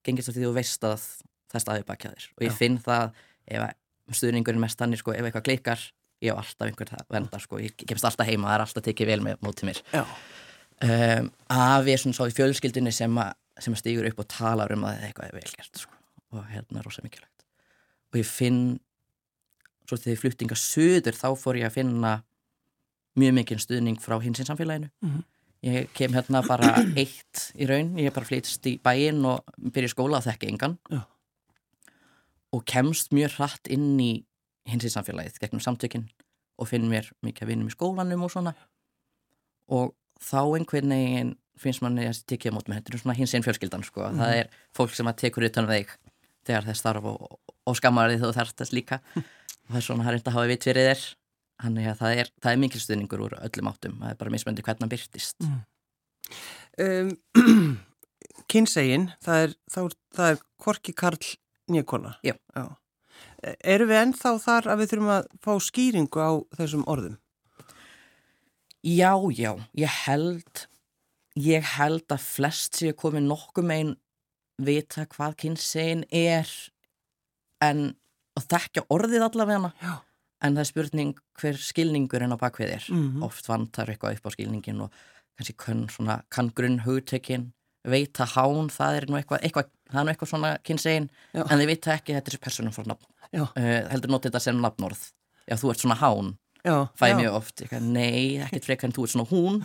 gengist 0.07 0.31
af 0.31 0.37
því 0.37 0.47
þú 0.47 0.55
veist 0.57 0.87
að 0.87 0.97
það 1.07 1.59
er 1.59 1.65
staðið 1.65 1.87
bakjaðir 1.91 2.29
og 2.37 2.47
ég 2.47 2.53
Já. 2.55 2.59
finn 2.61 2.81
það 2.83 3.21
ef 3.47 3.67
að 3.67 4.19
stuðningurinn 4.21 4.63
mest 4.63 4.79
þannig 4.79 5.03
sko 5.03 5.15
ef 5.15 5.27
eitthvað 5.27 5.47
klikkar 5.49 5.87
ég 6.25 6.33
hef 6.33 6.41
alltaf 6.41 6.71
einhver 6.71 6.93
vendar 7.13 7.43
sko, 7.43 7.59
ég 7.61 7.75
kemst 7.83 8.07
alltaf 8.09 8.29
heima, 8.29 8.49
það 8.49 8.57
er 8.57 8.65
alltaf 8.65 8.85
tekið 8.87 9.11
vel 9.11 9.19
með 9.27 9.43
mótið 9.45 9.69
mér 9.71 9.81
Já. 9.93 10.03
um, 10.87 11.31
Afi 11.53 11.93
er 11.93 12.03
svona 12.03 12.17
svo 12.17 12.29
í 12.31 12.37
fjölskyldunni 12.37 12.93
sem 12.95 13.19
að, 13.21 13.35
sem 13.61 13.77
að 13.77 13.83
stígur 13.83 14.09
upp 14.11 14.23
og 14.25 14.29
talar 14.33 14.73
um 14.77 14.87
að 14.89 15.03
eitthvað 15.09 15.29
er 15.29 15.37
velgert 15.41 15.83
sko, 15.83 15.96
og 16.37 16.51
hérna 16.51 16.81
er 16.81 16.87
rosa 16.89 17.05
mikilvægt. 17.05 17.47
Og 18.13 18.21
ég 18.21 18.29
finn 18.29 18.61
svo 19.87 19.99
þegar 19.99 20.17
ég 20.17 20.23
fluttinga 20.23 20.59
söður 20.59 21.17
þá 21.17 21.29
fór 21.39 21.61
ég 21.61 21.69
að 21.69 21.79
finna 21.79 22.13
mjög 23.17 23.35
mikið 23.39 23.63
stuðning 23.65 23.99
frá 24.03 24.19
hinsins 24.23 24.51
samfélaginu. 24.51 24.91
Mhm. 25.03 25.25
ég 25.67 25.89
kem 25.97 26.13
hérna 26.13 26.47
bara 26.47 26.75
eitt 27.01 27.51
í 27.57 27.67
raun, 27.67 27.97
ég 27.99 28.13
bara 28.15 28.27
flytst 28.29 28.67
í 28.69 28.77
bæinn 28.79 29.25
og 29.27 29.43
byrja 29.59 29.95
skóla 29.95 30.21
að 30.21 30.29
þekka 30.31 30.51
engan. 30.53 30.79
Já. 30.91 31.07
og 32.55 32.65
kemst 32.65 33.11
mjög 33.13 33.35
hratt 33.37 33.69
inn 33.69 33.99
í 34.01 34.25
hinsins 34.71 34.95
samfélagið 34.97 35.41
gegnum 35.43 35.61
samtökin 35.61 36.07
og 36.57 36.69
finn 36.71 36.87
mér 36.89 37.11
mikið 37.27 37.43
að 37.43 37.51
vinum 37.51 37.69
í 37.69 37.75
skólanum 37.75 38.23
og 38.25 38.31
svona. 38.33 38.55
Og 39.69 39.93
þá 40.23 40.57
einhvern 40.57 40.95
veginn 40.95 41.35
finnst 41.61 41.83
manni 41.85 42.07
að 42.09 42.23
tekja 42.31 42.53
mót 42.55 42.69
með 42.69 42.81
þetta 42.81 42.95
er 42.95 43.03
svona 43.03 43.17
hins 43.19 43.35
einn 43.35 43.45
fjölskyldan 43.45 43.85
sko. 43.85 44.09
það 44.13 44.35
er 44.41 44.51
fólk 44.77 44.95
sem 44.97 45.09
að 45.09 45.19
tekur 45.25 45.47
utan 45.49 45.67
um 45.67 45.73
þig 45.73 45.93
þegar 46.47 46.69
þess 46.71 46.85
þarf 46.87 47.09
og, 47.13 47.23
og, 47.27 47.55
og 47.67 47.79
skammar 47.79 48.13
því 48.13 48.21
þú 48.23 48.33
þarft 48.37 48.63
þess 48.63 48.77
líka. 48.77 49.01
Og 49.67 49.73
það 49.75 49.79
er 49.81 49.83
svona 49.83 50.05
að 50.07 50.13
reynda 50.15 50.31
að 50.31 50.37
hafa 50.37 50.51
vit 50.53 50.65
fyrir 50.69 50.85
þér. 50.87 51.01
Þannig 51.57 51.87
að 51.91 51.97
það 51.99 52.21
er, 52.21 52.29
það 52.45 52.53
er 52.53 52.59
mikil 52.63 52.81
stuðningur 52.85 53.23
úr 53.25 53.35
öllum 53.41 53.71
áttum, 53.73 53.97
það 53.99 54.13
er 54.13 54.19
bara 54.21 54.33
mismöndi 54.35 54.65
hvernig 54.67 54.85
hann 54.85 54.93
byrtist 54.93 55.49
Um, 56.77 57.13
kynsegin, 58.53 59.07
það 59.25 59.45
er, 59.45 59.53
það 59.73 59.87
er, 59.87 59.95
er 60.27 60.41
Korki 60.61 60.93
Karl 60.93 61.29
Nýjakona. 61.73 62.17
Já. 62.27 62.35
Eru 63.63 63.87
við 63.89 64.01
ennþá 64.03 64.33
þar 64.43 64.69
að 64.73 64.83
við 64.83 64.91
þurfum 64.93 65.13
að 65.15 65.29
fá 65.47 65.53
skýringu 65.63 66.23
á 66.23 66.33
þessum 66.59 66.83
orðum? 66.91 67.15
Já, 68.87 69.15
já, 69.35 69.53
ég 69.79 69.95
held 70.05 70.67
ég 71.37 71.65
held 71.77 72.07
að 72.13 72.25
flest 72.25 72.79
séu 72.81 72.97
komið 72.97 73.27
nokkuð 73.29 73.69
megin 73.69 73.95
vita 74.63 75.07
hvað 75.07 75.37
kynsegin 75.43 76.05
er 76.11 76.49
en 77.65 77.95
að 78.37 78.49
þekka 78.53 78.87
orðið 78.93 79.27
allavega 79.29 79.61
hana. 79.61 79.99
En 80.45 80.57
það 80.57 80.63
er 80.63 80.69
spurning 80.69 81.13
hver 81.41 81.59
skilningur 81.61 82.23
en 82.25 82.35
á 82.37 82.39
bakvið 82.41 82.73
er 82.77 82.85
Mhm. 82.93 83.23
oft 83.25 83.47
vantar 83.49 83.89
eitthvað 83.89 84.17
upp 84.17 84.27
á 84.29 84.31
skilningin 84.37 84.83
og 84.83 84.91
kannski 85.39 85.57
kann, 85.57 85.87
svona, 85.89 86.23
kann 86.31 86.53
grunn 86.55 86.81
hugtökin 86.81 87.53
veita 87.85 88.27
hán, 88.27 88.69
það 88.69 88.97
er 88.97 89.07
nú 89.07 89.17
eitthvað, 89.17 89.41
eitthvað 89.43 89.69
það 89.91 90.01
er 90.01 90.05
nú 90.05 90.13
eitthvað 90.13 90.29
svona 90.29 90.59
kynsegin 90.63 91.11
en 91.35 91.59
þið 91.59 91.67
vita 91.67 91.93
ekki 91.95 92.15
þetta 92.15 92.33
er 92.33 92.39
personum 92.39 92.73
frá 92.73 92.85
nafn 92.87 93.07
uh, 93.41 93.89
heldur 93.91 94.11
notið 94.11 94.31
þetta 94.31 94.41
sem 94.41 94.61
nafnorð. 94.61 95.13
Já, 95.47 95.55
þú 95.57 95.71
ert 95.71 95.79
svona 95.85 95.97
hán. 96.01 96.37
Já. 96.65 96.89
fæ 96.99 97.07
já. 97.13 97.17
mjög 97.17 97.35
oft, 97.35 97.61
eitthvað, 97.63 97.83
nei, 97.83 98.39
ekkert 98.43 98.65
frekar 98.65 98.89
en 98.89 98.93
þú 98.93 99.05
ert 99.05 99.13
svona 99.15 99.29
hún. 99.31 99.61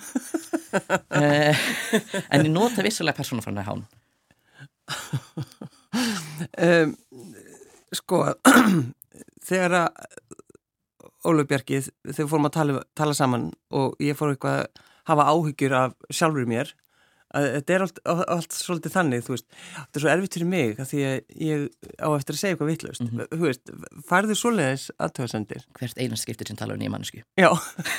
Uh, 1.11 1.55
en 2.31 2.45
ég 2.45 2.51
nota 2.51 2.83
vissulega 2.85 3.17
persónu 3.17 3.41
frá 3.41 3.51
hán 3.65 3.85
Um, 6.57 6.93
sko, 7.95 8.21
þegar 9.49 9.75
að 9.83 10.05
Ólaf 11.27 11.49
Bjarkið, 11.51 11.89
þegar 12.15 12.29
fórum 12.31 12.47
að 12.49 12.53
tala, 12.55 12.83
tala 12.97 13.13
saman 13.17 13.49
og 13.77 13.99
ég 14.01 14.15
fór 14.17 14.31
eitthvað 14.33 14.63
að 14.63 14.85
hafa 15.11 15.25
áhyggjur 15.33 15.75
af 15.77 15.91
sjálfur 16.13 16.47
mér 16.49 16.71
að 17.37 17.45
þetta 17.55 17.73
er 17.75 17.83
allt, 17.85 17.99
allt 18.33 18.55
svolítið 18.57 18.91
þannig, 18.95 19.21
þú 19.23 19.35
veist, 19.35 19.45
þetta 19.75 19.99
er 19.99 20.03
svo 20.03 20.09
erfitt 20.11 20.33
fyrir 20.35 20.49
mig 20.51 20.81
að 20.81 20.89
því 20.89 21.03
að 21.07 21.13
ég 21.45 21.61
á 22.01 22.09
eftir 22.17 22.35
að 22.35 22.41
segja 22.41 22.55
eitthvað 22.57 22.71
vitlaust, 22.73 23.03
Mhm. 23.05 23.21
þú 23.31 23.45
veist, 23.45 23.71
færðu 24.09 24.35
svoleiðis 24.41 24.87
aðtöðasendir? 24.99 25.63
hvert 25.79 26.01
einast 26.03 26.25
skiptir 26.27 26.47
sem 26.51 26.57
tala 26.59 26.73
um 26.75 26.81
nýja 26.81 26.91
mannesku 26.91 27.21
Já, 27.39 27.49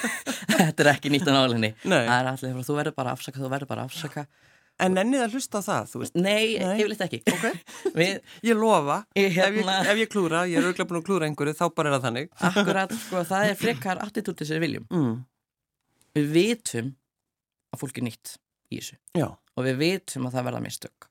þetta 0.58 0.84
er 0.84 0.90
ekki 0.96 1.14
nýtt 1.14 1.30
á 1.30 1.32
nálinni 1.32 1.72
Nei. 1.84 2.02
það 2.04 2.16
er 2.18 2.30
allir, 2.34 2.58
þú 2.66 2.76
verður 2.82 2.96
bara 2.98 3.14
að 3.14 3.20
afsaka, 3.20 3.40
þú 3.40 3.52
verður 3.54 3.70
bara 3.72 3.86
að 3.86 3.92
afsaka 3.94 4.26
en 4.86 4.98
ennið 5.02 5.22
að 5.26 5.34
hlusta 5.36 5.60
á 5.60 5.62
það, 5.68 5.90
þú 5.92 6.00
veist, 6.02 6.16
nei, 6.18 6.58
Nei. 6.58 6.76
yfirleitt 6.82 7.04
ekki. 7.06 7.20
Ok, 7.32 7.44
við, 8.00 8.14
ég 8.48 8.58
lofa, 8.58 8.96
Ég 9.18 9.28
ef, 9.30 9.36
ég, 9.36 9.60
hérna- 9.62 9.78
ef 9.92 10.00
ég 10.02 10.10
klúra, 10.12 10.42
ég 10.50 10.58
er 10.60 10.66
auðvitað 10.68 10.88
búin 10.90 11.00
að 11.02 11.06
klúra 11.08 11.28
einhverju, 11.30 11.54
þá 11.58 11.64
bara 11.76 11.92
er 11.92 11.96
það 11.98 12.06
þannig. 12.08 12.32
akkurat, 12.50 12.96
sko, 13.06 13.22
það 13.30 13.48
er 13.52 13.60
frekar 13.62 14.02
attitúti 14.06 14.48
sem 14.48 14.58
við 14.58 14.66
viljum. 14.68 14.86
Mm. 14.90 15.14
við 16.18 16.28
vitum 16.36 16.90
að 17.72 17.80
fólk 17.84 17.98
er 18.02 18.04
nýtt 18.10 18.34
í 18.72 18.78
þessu. 18.82 18.98
Já, 19.16 19.28
og 19.32 19.64
við 19.68 19.78
vitum 19.80 20.26
að 20.28 20.34
það 20.36 20.48
verða 20.50 20.62
mistök. 20.66 21.08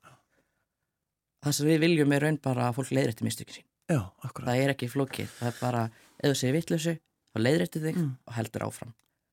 Það 1.41 1.55
sem 1.57 1.69
við 1.71 1.79
viljum 1.81 2.11
er 2.13 2.21
raun 2.27 2.37
bara 2.43 2.67
að 2.69 2.75
fólk 2.77 2.91
leiðrætti 2.93 3.25
mistökin 3.25 3.55
sín. 3.61 3.65
Já, 3.89 4.01
akkurat. 4.23 4.51
það 4.51 4.59
er 4.61 4.73
ekki 4.75 4.87
flókið, 4.93 5.31
það 5.39 5.47
er 5.49 5.55
bara 5.61 5.79
ef 6.21 6.27
þú 6.29 6.35
segir 6.37 6.53
vitlausu, 6.59 6.93
þá 7.33 7.39
leiðrætti 7.41 7.81
þig 7.81 7.95
Mm. 7.97 8.11
og 8.27 8.33
heldur 8.37 8.65
áfram. 8.67 8.91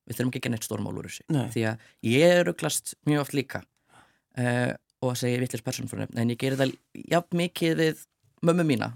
Við 0.08 0.16
þurfum 0.16 0.30
ekki 0.32 0.38
að 0.40 0.44
gera 0.46 0.52
neitt 0.54 0.64
stórmál 0.66 0.96
úr 0.96 1.06
þessu. 1.10 1.24
Nei. 1.28 1.48
því 1.52 1.62
að 1.68 1.84
ég 2.08 2.38
ruglast 2.48 2.94
mjög 3.04 3.20
oft 3.26 3.34
líka 3.36 3.60
uh, 4.38 4.72
og 5.02 5.12
að 5.12 5.20
segja 5.22 5.62
frá 5.62 6.02
nefn 6.02 6.22
en 6.22 6.32
ég 6.32 6.40
gerir 6.40 6.58
það 6.58 6.74
jafn 7.12 7.40
mikið 7.42 7.74
við 7.82 8.04
mömmu 8.42 8.66
mína 8.66 8.92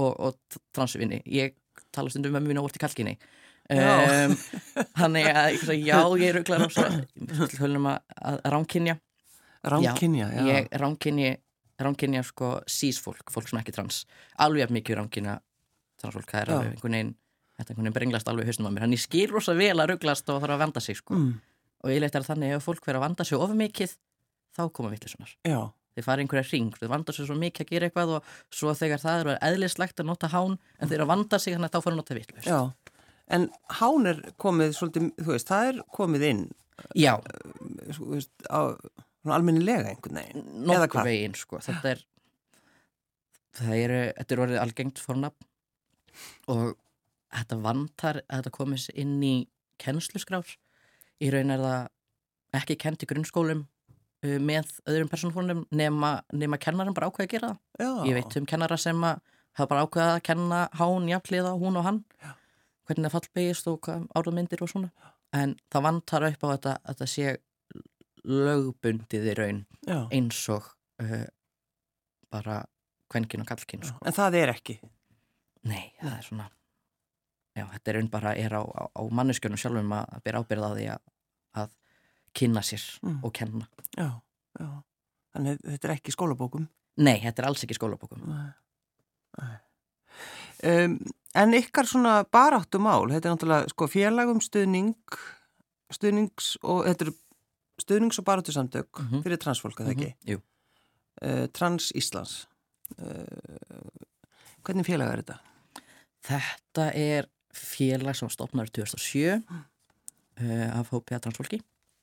og, 0.00 0.12
og 0.12 0.58
transvinni 0.74 1.22
ég 1.26 1.56
tala 1.94 2.10
stundum 2.10 2.32
um 2.32 2.38
mömmu 2.40 2.52
mína 2.52 2.64
úr 2.64 2.74
til 2.74 2.82
kalkinni 2.82 3.16
Já. 3.72 4.26
um, 4.26 4.34
þannig 5.00 5.28
að 5.30 5.46
eitthvað, 5.52 5.78
já, 5.86 5.98
ég 6.20 6.34
ruglar 6.36 6.66
á 6.66 6.68
svo 6.74 6.86
höfum 7.62 7.88
að, 7.92 7.98
að 8.18 8.38
ránkinja 8.52 8.98
Rámkynja, 9.62 10.26
já. 10.34 10.42
ég 10.48 10.72
ránkinja 10.74 11.36
ránkinja 11.82 12.24
sko 12.26 12.56
sísfólk, 12.66 13.30
fólk 13.30 13.46
sem 13.48 13.60
ekki 13.60 13.74
trans 13.74 14.02
alveg 14.42 14.64
jafn 14.64 14.76
mikið 14.80 14.98
ránkinja 14.98 15.36
transfólk, 16.02 16.28
það 16.30 16.40
er 16.40 16.50
Já. 16.50 16.54
alveg 16.56 16.72
einhvern 16.74 16.96
veginn 16.98 17.12
þetta 17.56 17.72
einhvern 17.72 17.86
veginn 17.86 17.96
brenglast 17.98 18.30
alveg 18.30 18.50
hausnum 18.50 18.70
á 18.70 18.72
mér 18.74 18.86
hann 18.86 18.96
ég 18.96 19.02
skil 19.02 19.28
rosa 19.30 19.54
vel 19.56 19.76
að 19.78 19.92
ruglast 19.92 20.30
og 20.32 20.40
þarf 20.42 20.56
að 20.56 20.62
vanda 20.64 20.82
sig 20.82 20.98
sko. 20.98 21.18
Mm, 21.18 21.34
og 21.82 21.92
ég 21.92 22.02
leitt 22.02 22.16
er 22.18 22.26
þannig 22.26 22.56
ef 22.56 22.66
fólk 22.66 22.86
verður 22.86 23.00
að 23.00 23.06
vanda 23.06 23.26
sig 23.28 23.38
of 23.38 23.54
mikið 23.58 23.94
þá 24.56 24.62
koma 24.76 24.92
vittlisunar 24.92 25.34
já, 25.48 25.60
þeir 25.96 26.06
fara 26.06 26.24
einhverja 26.24 26.48
hring, 26.50 26.76
þeir 26.78 26.92
vanda 26.92 27.14
sig 27.16 27.28
svo 27.28 27.36
mikið 27.40 27.66
að 27.66 27.74
gera 27.74 27.88
eitthvað 27.88 28.14
og 28.18 28.32
svo 28.52 28.74
þegar 28.78 29.02
það 29.02 29.24
eru 29.24 29.36
eðlislegt 29.48 30.02
að 30.02 30.10
nota 30.10 30.32
hán 30.32 30.56
en 30.78 30.88
þeir 30.88 30.98
eru 30.98 31.06
að 31.06 31.12
vanda 31.14 31.40
sig 31.42 31.56
þannig 31.56 31.70
að 31.70 31.76
þá 31.76 31.86
fara 31.86 31.96
að 31.96 32.02
nota 32.02 32.18
vittlust 32.18 32.50
já. 32.50 32.60
En 33.32 33.46
hán 33.78 34.08
er 34.10 34.18
komið 34.42 34.74
svolítið, 34.76 35.04
þú 35.22 35.30
veist, 35.30 35.48
það 35.48 35.68
er 35.70 35.76
komið 35.96 36.24
inn, 36.28 36.40
já, 36.98 37.12
þú 37.96 38.08
veist, 38.10 38.32
á 38.50 38.76
svona 39.22 39.36
almennilega 39.38 39.92
einhvern 39.92 40.18
veginn. 40.18 40.48
Hvað? 40.66 41.06
veginn 41.06 41.36
sko. 41.38 41.60
þetta 41.62 41.94
er 41.94 42.02
það 43.56 43.74
eru, 43.78 44.00
þetta 44.18 44.34
er 44.34 44.42
orðið 44.46 44.62
algengt 44.62 45.02
fornafn 45.02 45.48
og 46.52 46.62
þetta 47.32 47.58
vantar 47.64 48.20
að 48.26 48.42
þetta 48.42 48.54
komist 48.58 48.92
inn 48.98 49.16
í 49.24 49.34
kennsluskrár 49.82 50.48
í 51.22 51.30
raun 51.32 51.54
er 51.54 51.62
það 51.62 52.62
ekki 52.62 52.78
kent 52.80 53.04
í 53.04 53.08
grunnskólum 53.08 53.66
með 54.22 54.68
öðrum 54.86 55.08
persónfórnum 55.10 55.64
nema, 55.74 56.12
nema 56.32 56.58
kennarin 56.62 56.94
bara 56.94 57.08
ákveði 57.10 57.26
að 57.26 57.32
gera 57.34 57.48
það 57.52 57.86
Já. 57.86 57.90
ég 58.06 58.14
veit 58.20 58.36
um 58.38 58.46
kennara 58.46 58.76
sem 58.78 59.02
að 59.08 59.18
hafa 59.58 59.68
bara 59.72 59.86
ákveðið 59.86 60.12
að 60.14 60.22
kenna 60.28 60.60
hán 60.78 61.08
jafnliða 61.10 61.54
hún 61.58 61.78
og 61.80 61.86
hann 61.88 61.98
Já. 62.22 62.30
hvernig 62.86 63.08
það 63.08 63.16
fallbegist 63.16 63.70
og 63.72 63.90
áraðmyndir 64.14 64.62
og 64.62 64.70
svona 64.70 64.92
en 65.34 65.56
það 65.72 65.86
vantar 65.88 66.28
upp 66.28 66.44
á 66.44 66.48
þetta 66.52 66.76
að 66.76 66.86
þetta 66.92 67.10
sé 67.10 67.34
lögbundið 68.22 69.28
í 69.32 69.36
raun 69.38 69.62
Já. 69.88 69.98
eins 70.14 70.40
og 70.54 70.68
uh, 71.02 71.26
bara 72.32 72.62
kvenkinn 73.12 73.42
og 73.42 73.48
kallkinn 73.50 73.82
sko. 73.84 73.98
En 74.06 74.14
það 74.16 74.38
er 74.40 74.52
ekki. 74.54 74.78
nei, 75.68 75.92
það 76.00 76.14
er 76.16 76.26
svona 76.26 76.46
já, 77.58 77.64
þetta 77.74 77.90
er 77.90 77.98
raun 77.98 78.10
bara 78.12 78.36
er 78.38 78.54
á, 78.56 78.62
á, 78.62 78.82
á 78.88 79.02
manneskjörnum 79.10 79.60
sjálfum 79.60 79.92
að, 79.98 80.06
að 80.16 80.22
bera 80.24 80.40
ábyrða 80.42 80.70
á 80.70 80.74
því 80.78 80.86
að, 80.94 81.02
að 81.62 81.74
kynna 82.34 82.60
sér 82.62 82.82
Mm. 83.02 83.20
og 83.24 83.32
kenna 83.32 83.66
Já, 83.96 84.20
já. 84.60 84.68
Þannig 85.34 85.60
þetta 85.64 85.84
er 85.88 85.94
ekki 85.96 86.12
skólabókum. 86.12 86.68
nei, 86.96 87.20
þetta 87.20 87.38
er 87.42 87.46
alls 87.48 87.64
ekki 87.64 87.74
skólabókum 87.78 88.22
Nei. 88.26 88.52
Nei. 89.40 89.56
Um, 90.84 90.98
en 91.34 91.54
ykkar 91.56 91.86
svona 91.88 92.24
baráttu 92.24 92.78
mál, 92.78 93.08
þetta 93.10 93.28
er 93.28 93.34
náttúrulega 93.36 93.68
sko 93.72 93.86
félagum 93.88 94.40
stuðning, 94.44 94.94
stuðnings 95.92 96.56
og 96.62 96.84
þetta 96.86 97.06
eru 97.08 97.14
stuðnings 97.82 98.18
og 98.20 98.24
baráttu 98.28 98.52
samtök 98.52 99.00
Mhm. 99.00 99.22
fyrir 99.24 99.38
transfólk, 99.40 99.80
að 99.80 99.86
það 99.86 99.96
ekki? 99.96 100.14
Mhm, 100.14 100.28
jú. 100.28 100.42
Uh, 101.22 101.46
Trans 101.48 101.92
Íslands. 101.94 102.46
Uh, 102.98 103.24
hvernig 104.64 104.84
félag 104.86 105.12
er 105.12 105.22
þetta? 105.22 105.38
Þetta 106.22 106.94
er 106.94 107.26
félag 107.52 108.14
sem 108.16 108.28
stopnaður 108.28 108.70
2007 108.70 109.42
uh, 109.48 110.78
af 110.78 110.90
hópi 110.90 111.14
að 111.16 111.22
transfólki 111.26 111.60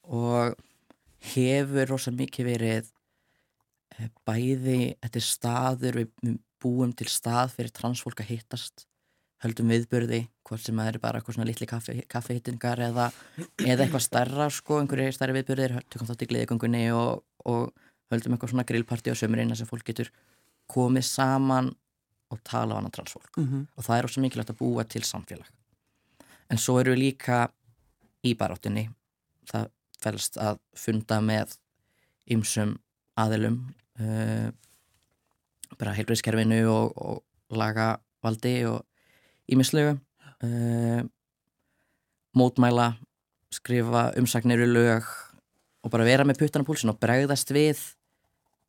og 0.09 0.57
hefur 1.33 1.89
rosa 1.89 2.13
mikið 2.15 2.51
verið 2.53 2.91
uh, 3.97 4.07
bæði, 4.27 4.95
þetta 5.03 5.19
er 5.21 5.25
staður, 5.25 5.99
við, 6.01 6.37
búum 6.59 6.91
til 6.97 7.07
stað 7.07 7.53
fyrir 7.55 7.73
transfólk 7.75 8.19
að 8.23 8.33
hittast 8.33 8.85
höldum 9.43 9.69
viðbörði, 9.71 10.25
hvort 10.43 10.63
sem 10.65 10.75
það 10.75 10.89
eru 10.91 10.99
bara 10.99 11.19
eitthvað 11.19 11.37
svona 11.37 11.47
litli 11.47 11.67
kaffi, 11.69 12.01
kaffihittingar 12.11 12.81
eða, 12.89 13.05
eða 13.63 13.85
eitthvað 13.85 14.03
starra 14.03 14.49
sko, 14.51 14.81
einhverju 14.81 15.13
starri 15.15 15.37
viðbörðir, 15.37 15.77
tökum 15.87 16.09
þátt 16.09 16.25
í 16.25 16.29
gleðigöngunni 16.33 16.81
og, 16.91 17.21
og 17.47 17.69
höldum 18.11 18.35
eitthvað 18.35 18.51
svona 18.51 18.67
grillparti 18.67 19.13
á 19.13 19.19
sömurinn 19.19 19.55
sem 19.55 19.69
fólk 19.69 19.87
getur 19.87 20.11
komið 20.69 21.07
saman 21.07 21.71
og 22.29 22.41
tala 22.45 22.75
á 22.75 22.77
annan 22.77 22.93
transfólk. 22.93 23.31
Mm 23.37 23.47
-hmm. 23.47 23.67
og 23.75 23.83
það 23.83 23.97
er 23.97 24.05
ósað 24.05 24.21
mikilvægt 24.21 24.49
að 24.49 24.59
búa 24.59 24.83
til 24.83 25.01
samfélag. 25.01 25.49
En 26.49 26.57
svo 26.57 26.79
eru 26.79 26.91
við 26.91 26.99
líka 26.99 27.49
í 28.23 28.35
baráttunni. 28.35 28.89
Það 29.45 29.69
fælst 30.03 30.37
að 30.39 30.59
funda 30.77 31.19
með 31.23 31.55
ymsum 32.31 32.77
aðilum 33.19 33.61
uh, 33.99 34.49
bara 35.79 35.95
heilbriðskerfinu 35.97 36.61
og, 36.71 36.93
og 36.95 37.55
laga 37.57 37.97
valdi 38.23 38.55
og 38.69 38.83
ímislegu 39.51 39.95
uh, 39.97 41.01
mótmæla 42.37 42.93
skrifa 43.53 44.09
umsagnir 44.19 44.61
í 44.61 44.69
lög 44.69 45.07
og 45.83 45.91
bara 45.93 46.05
vera 46.05 46.25
með 46.27 46.43
puttan 46.43 46.61
á 46.63 46.67
púlsin 46.67 46.91
og 46.91 46.99
bregðast 47.01 47.49
við 47.55 47.79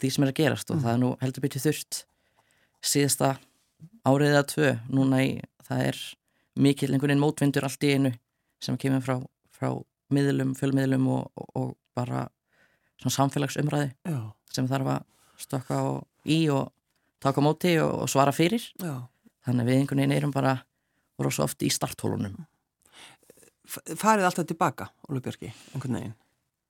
því 0.01 0.11
sem 0.15 0.25
er 0.25 0.31
að 0.33 0.39
gerast. 0.39 0.71
Og 0.71 0.79
Mm. 0.79 0.83
það 0.85 0.93
er 0.95 1.01
nú 1.03 1.11
heldur 1.21 1.43
byrju 1.45 1.61
þurft 1.67 2.05
síðasta 2.81 3.35
árið 4.09 4.31
eða 4.33 4.45
tvö. 4.49 4.71
Núna 4.89 5.19
í, 5.27 5.33
það 5.67 5.83
er 5.91 5.99
mikil 6.57 6.89
einhvern 6.95 7.11
veginn 7.13 7.25
mótvindur 7.25 7.67
allt 7.67 7.85
í 7.85 7.93
einu 7.93 8.13
sem 8.63 8.79
kemur 8.81 9.03
frá, 9.05 9.17
frá 9.53 9.69
miðlum, 10.15 10.55
fjölmiðlum 10.59 11.09
og, 11.13 11.47
og, 11.55 11.77
bara 11.97 12.29
svona 13.01 13.17
samfélagsumræði 13.17 13.91
Já, 14.07 14.21
sem 14.55 14.69
þarf 14.71 14.93
að 14.93 15.01
stökka 15.43 15.81
í 16.31 16.39
og 16.55 16.71
taka 17.21 17.43
móti 17.45 17.75
og, 17.83 18.05
og 18.05 18.11
svara 18.13 18.33
fyrir 18.33 18.63
já. 18.79 18.95
þannig 19.47 19.65
að 19.65 19.71
við 19.71 19.81
einhvern 19.81 20.03
veginn 20.03 20.17
erum 20.17 20.35
bara 20.35 20.55
svo 21.21 21.45
oft 21.45 21.63
í 21.67 21.71
starthólunum 21.73 22.39
Farið 23.71 24.27
alltaf 24.27 24.47
tilbaka, 24.51 24.89
Ólu 25.07 25.21
Björki, 25.23 25.53
einhvern 25.75 25.95
veginn. 25.95 26.15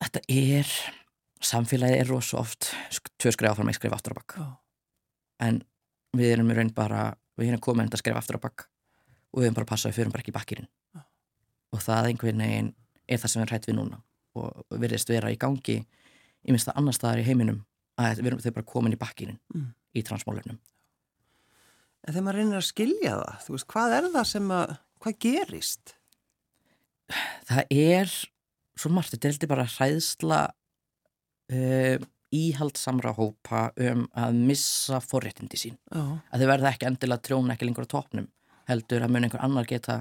Þetta 0.02 0.20
er, 0.34 0.72
samfélagið 1.40 2.02
er 2.02 2.10
rosa 2.10 2.40
oft 2.40 2.70
tvö 3.20 3.32
skrifa 3.32 3.54
áfram, 3.54 3.70
eitt 3.72 3.78
skrifa 3.78 3.96
aftur 3.96 4.16
á 4.16 4.18
bakk 4.18 4.36
Já. 4.36 4.48
en 5.46 5.62
við 6.16 6.34
erum 6.34 6.50
í 6.52 6.56
raun 6.58 6.72
bara 6.76 7.06
við 7.40 7.52
erum 7.52 7.62
komin 7.64 7.88
að 7.88 8.02
skrifa 8.02 8.20
aftur 8.20 8.40
á 8.40 8.44
bakk 8.44 8.66
og 9.32 9.40
við 9.40 9.48
erum 9.48 9.56
bara 9.56 9.68
að 9.68 9.72
passa 9.72 9.88
að 9.88 9.92
við 9.92 10.00
fyrir 10.00 10.12
bara 10.14 10.24
ekki 10.24 10.36
bakkirinn 10.36 10.68
Já. 10.68 11.02
og 11.72 11.84
það 11.86 12.10
einhvern 12.10 12.44
veginn 12.44 12.70
er 13.10 13.18
það 13.20 13.32
sem 13.34 13.42
við 13.42 13.50
hrætt 13.52 13.68
við 13.70 13.76
núna 13.80 14.00
og 14.40 14.78
virðist 14.80 15.10
vera 15.10 15.30
í 15.34 15.38
gangi 15.42 15.78
í 15.80 16.52
minnst 16.54 16.70
að 16.70 16.78
annar 16.80 16.94
staðar 16.96 17.20
í 17.22 17.26
heiminum 17.26 17.62
að 18.00 18.20
við 18.22 18.30
erum 18.30 18.42
þau 18.44 18.52
bara 18.56 18.68
komin 18.74 18.94
í 18.96 19.00
bakkirinn 19.00 19.40
Mm. 19.54 19.72
í 19.98 20.02
transmálunum 20.06 20.58
En 22.00 22.14
þegar 22.14 22.24
maður 22.24 22.38
reynir 22.40 22.56
að 22.62 22.68
skilja 22.70 23.10
það, 23.18 23.40
þú 23.44 23.52
veist, 23.56 23.66
hvað 23.74 23.94
er 23.98 24.06
það 24.14 24.28
sem 24.30 24.52
að, 24.56 24.70
hvað 25.04 25.16
gerist? 25.26 25.90
það 27.50 27.74
er 27.74 28.12
svo 28.80 28.90
margt, 28.94 29.12
þetta 29.12 29.28
er 29.28 29.34
heldur 29.34 29.50
bara 29.50 29.66
hræðsla 29.68 30.38
uh, 31.52 32.06
íhaldsamra 32.30 33.12
hópa 33.18 33.64
um 33.90 34.04
að 34.14 34.38
missa 34.48 35.00
forréttindi 35.02 35.58
sín 35.60 35.76
Já, 35.90 36.04
að 36.30 36.44
þau 36.44 36.48
verða 36.54 36.70
ekki 36.72 36.88
endilega 36.88 37.24
trjóna 37.26 37.56
ekki 37.56 37.66
lengur 37.68 37.88
á 37.90 37.92
topnum 37.98 38.28
heldur 38.70 39.02
að 39.04 39.10
mun 39.12 39.26
einhver 39.26 39.42
annar 39.44 39.66
geta 39.68 39.96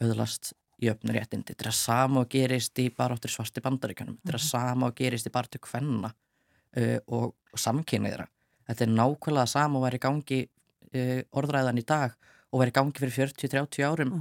auðlast 0.00 0.54
jöfnur 0.80 1.16
réttindi. 1.18 1.52
Þetta 1.52 1.66
er 1.66 1.70
að 1.72 1.78
sama 1.78 2.24
og 2.24 2.32
gerist 2.32 2.78
í 2.80 2.88
baráttur 2.96 3.32
svarti 3.32 3.62
bandaríkjunum. 3.64 4.18
Þetta 4.20 4.34
er 4.34 4.40
að 4.40 4.46
sama 4.48 4.90
og 4.90 4.98
gerist 4.98 5.28
í 5.28 5.32
baráttur 5.34 5.62
kvenna 5.64 6.10
uh, 6.10 6.98
og, 7.06 7.32
og 7.52 7.60
samkynniðra 7.60 8.26
þetta 8.70 8.86
er 8.86 8.92
nákvæmlega 8.94 9.50
sama 9.50 9.80
og 9.80 9.86
væri 9.86 10.00
gangi 10.02 10.40
uh, 10.46 11.22
orðræðan 11.40 11.80
í 11.80 11.86
dag 11.86 12.14
og 12.50 12.62
væri 12.62 12.74
gangi 12.76 13.02
fyrir 13.02 13.16
40-30 13.32 13.86
árum 13.86 14.14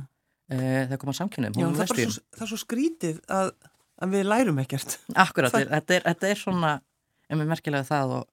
Mm. 0.49 0.57
uh, 0.57 0.83
þegar 0.89 1.01
koma 1.03 1.13
samkynniðum 1.13 1.61
Já 1.61 1.67
það, 1.77 1.81
er 1.83 2.09
svo, 2.09 2.23
það 2.33 2.43
er 2.45 2.49
svo 2.49 2.57
skrítið 2.63 3.17
að, 3.29 3.51
að 4.01 4.15
við 4.15 4.23
lærum 4.25 4.61
ekkert. 4.63 4.95
Akkurat, 5.13 5.53
þetta 5.53 5.97
er, 5.99 6.05
þetta 6.07 6.29
er 6.31 6.39
svona 6.41 6.71
um 7.29 7.43
merkilega 7.45 7.85
það 7.85 8.15
og 8.17 8.23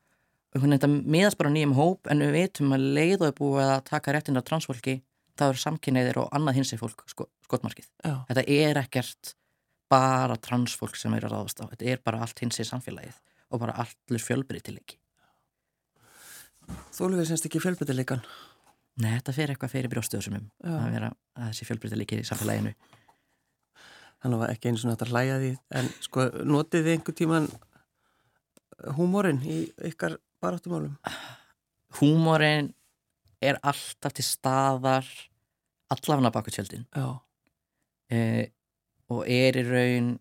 einhvern 0.57 0.73
veginn 0.73 0.79
þetta 0.79 1.13
miðast 1.13 1.37
bara 1.37 1.51
á 1.53 1.57
nýjum 1.57 1.75
hóp 1.77 2.09
en 2.09 2.25
við 2.25 2.33
veitum 2.39 2.73
að 2.73 2.87
leið 2.97 3.19
og 3.19 3.27
er 3.29 3.37
búið 3.37 3.67
að 3.67 3.83
taka 3.91 4.15
réttin 4.17 4.41
af 4.41 4.47
transfólki 4.49 4.95
þá 5.37 5.45
eru 5.51 5.61
samkynniðir 5.63 6.21
og 6.23 6.29
annað 6.37 6.61
hinsið 6.61 6.83
fólk 6.83 7.05
sko, 7.11 7.29
skotmarkið. 7.47 7.89
Já, 8.05 8.15
Þetta 8.31 8.45
er 8.57 8.81
ekkert 8.83 9.35
bara 9.93 10.37
transfólk 10.43 10.97
sem 10.99 11.15
er 11.15 11.27
að 11.29 11.37
ráðast 11.37 11.61
á. 11.63 11.65
Þetta 11.71 11.91
er 11.93 12.03
bara 12.05 12.23
allt 12.25 12.41
hinsið 12.43 12.69
samfélagið 12.71 13.19
og 13.55 13.63
bara 13.63 13.77
allur 13.85 14.23
fjölbreytileiki. 14.23 14.99
þú 16.97 17.11
lefið 17.13 17.29
semst 17.31 17.47
ekki 17.47 17.61
fjölbyrtileikan. 17.63 18.23
Nei, 18.97 19.13
þetta 19.19 19.33
fer 19.37 19.53
eitthvað 19.53 19.73
fyrir 19.75 19.93
brjóstuðsumum 19.93 20.47
Já. 20.65 20.73
að 20.73 20.93
vera 20.97 21.11
að 21.37 21.51
þessi 21.53 21.67
fjölbreytileiki 21.69 22.19
í 22.19 22.27
samfélaginu. 22.27 22.73
Þannig 24.25 24.41
var 24.41 24.53
ekki 24.55 24.71
eins 24.71 24.83
og 24.85 24.91
náttúrulega 24.91 25.13
hlæja 25.13 25.41
því, 25.43 25.51
en 25.79 25.91
sko 26.03 26.25
notið 26.49 26.87
þið 26.87 26.95
einhver 26.97 27.17
tíman 27.21 27.49
húmórin 28.97 29.43
í 29.45 29.59
ykkar 29.91 30.17
baráttumálum? 30.43 30.97
Húmórin 32.01 32.73
er 33.47 33.59
alltaf 33.63 34.17
til 34.17 34.27
staðar 34.27 35.09
allafna 35.93 36.33
baku 36.35 36.53
tjöldin. 36.55 36.87
Eh, 38.11 38.47
og 39.13 39.27
er 39.31 39.59
í 39.61 39.65
raun 39.67 40.17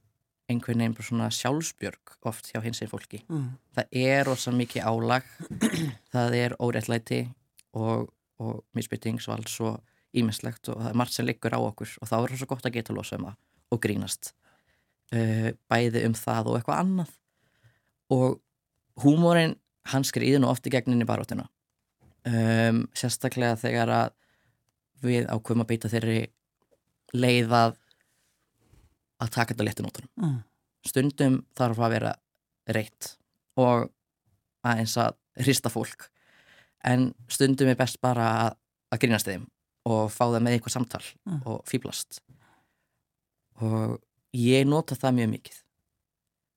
einhvern 0.49 0.83
veginn 0.83 1.07
svona 1.07 1.31
sjálfsbjörg 1.33 2.15
oft 2.29 2.51
hjá 2.51 2.61
hins 2.61 2.81
einn 2.81 2.91
fólki. 2.91 3.23
mm. 3.27 3.49
Það 3.73 3.97
er 4.05 4.25
rosa 4.27 4.53
mikið 4.53 4.85
álag, 4.85 5.25
það 6.13 6.37
er 6.37 6.55
óréttlæti 6.61 7.21
og, 7.73 8.11
og 8.37 8.63
misbyttingsvald 8.77 9.49
svo 9.49 9.75
ímislegt 10.15 10.69
og 10.71 10.79
það 10.79 10.89
er 10.91 10.99
margt 11.01 11.15
sem 11.15 11.27
liggur 11.27 11.55
á 11.55 11.59
okkur 11.59 11.97
og 12.01 12.09
þá 12.09 12.15
er 12.17 12.31
það 12.31 12.41
svo 12.41 12.49
gott 12.53 12.67
að 12.67 12.77
geta 12.77 12.95
losa 12.95 13.19
um 13.19 13.27
það 13.27 13.37
og 13.73 13.81
grínast 13.83 14.31
uh, 15.15 15.49
bæði 15.71 16.05
um 16.07 16.15
það 16.17 16.51
og 16.51 16.59
eitthvað 16.59 16.81
annað 16.83 17.13
og 18.15 18.39
húmórin 19.03 19.57
hann 19.91 20.07
skriði 20.07 20.39
nú 20.39 20.49
oft 20.51 20.67
í 20.69 20.73
gegninni 20.73 21.07
baróttina 21.07 21.49
um, 22.25 22.83
sérstaklega 22.97 23.55
þegar 23.61 23.91
að 23.99 24.13
við 25.05 25.27
ákveðum 25.29 25.61
að 25.65 25.69
beita 25.73 25.91
þeirri 25.91 26.19
leið 27.13 27.51
að 27.53 27.75
að 29.23 29.31
taka 29.31 29.53
þetta 29.53 29.67
léttu 29.67 29.83
nótunum 29.85 30.09
Mm. 30.19 30.39
stundum 30.85 31.35
þarf 31.57 31.79
að 31.85 31.93
vera 31.95 32.13
reitt 32.75 33.11
og 33.57 33.89
aðeins 34.65 34.95
að 34.97 35.15
hrista 35.45 35.69
fólk 35.69 36.09
en 36.83 37.13
stundum 37.31 37.67
er 37.71 37.75
best 37.79 37.99
bara 38.01 38.25
að, 38.45 38.55
að 38.91 38.99
grínast 39.05 39.25
þeim 39.29 39.45
og 39.85 40.09
fá 40.11 40.25
það 40.33 40.41
með 40.45 40.57
einhver 40.57 40.73
samtal 40.73 41.03
Mm. 41.25 41.41
og 41.45 41.61
fýblast 41.69 42.19
og 43.61 43.99
ég 44.35 44.65
nota 44.67 44.95
það 44.99 45.15
mjög 45.19 45.29
mikið 45.35 45.59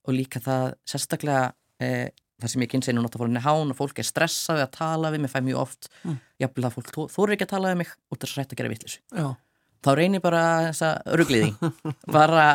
og 0.08 0.14
líka 0.16 0.40
það 0.42 0.72
sérstaklega 0.88 1.52
eh, 1.84 2.08
það 2.38 2.52
sem 2.52 2.62
ég 2.62 2.70
kynns 2.70 2.88
einu 2.92 3.02
nota 3.02 3.18
fórinni 3.18 3.40
hán 3.42 3.72
og 3.72 3.76
fólk 3.78 3.98
er 3.98 4.06
stressað 4.06 4.60
við 4.60 4.64
að 4.68 4.72
tala 4.78 5.10
við 5.14 5.20
mig, 5.24 5.30
fæ 5.32 5.40
mjög 5.42 5.58
oft 5.64 5.88
Mm. 6.04 6.18
jafnvel 6.40 6.64
að 6.68 6.74
fólk 6.78 6.90
þó- 6.94 7.10
þorir 7.10 7.34
ekki 7.36 7.46
að 7.48 7.52
tala 7.56 7.72
við 7.72 7.76
mig 7.82 7.88
út 8.12 8.22
af 8.22 8.28
þess 8.28 8.36
að 8.36 8.40
rætt 8.42 8.52
að 8.54 8.58
gera 8.60 8.72
vitleysu. 8.72 8.98
Já, 9.18 9.26
þá 9.82 9.90
reynir 9.98 10.20
bara 10.22 10.42
þess 10.70 10.82
að 10.86 11.18
rugliði 11.18 11.50
bara 12.18 12.46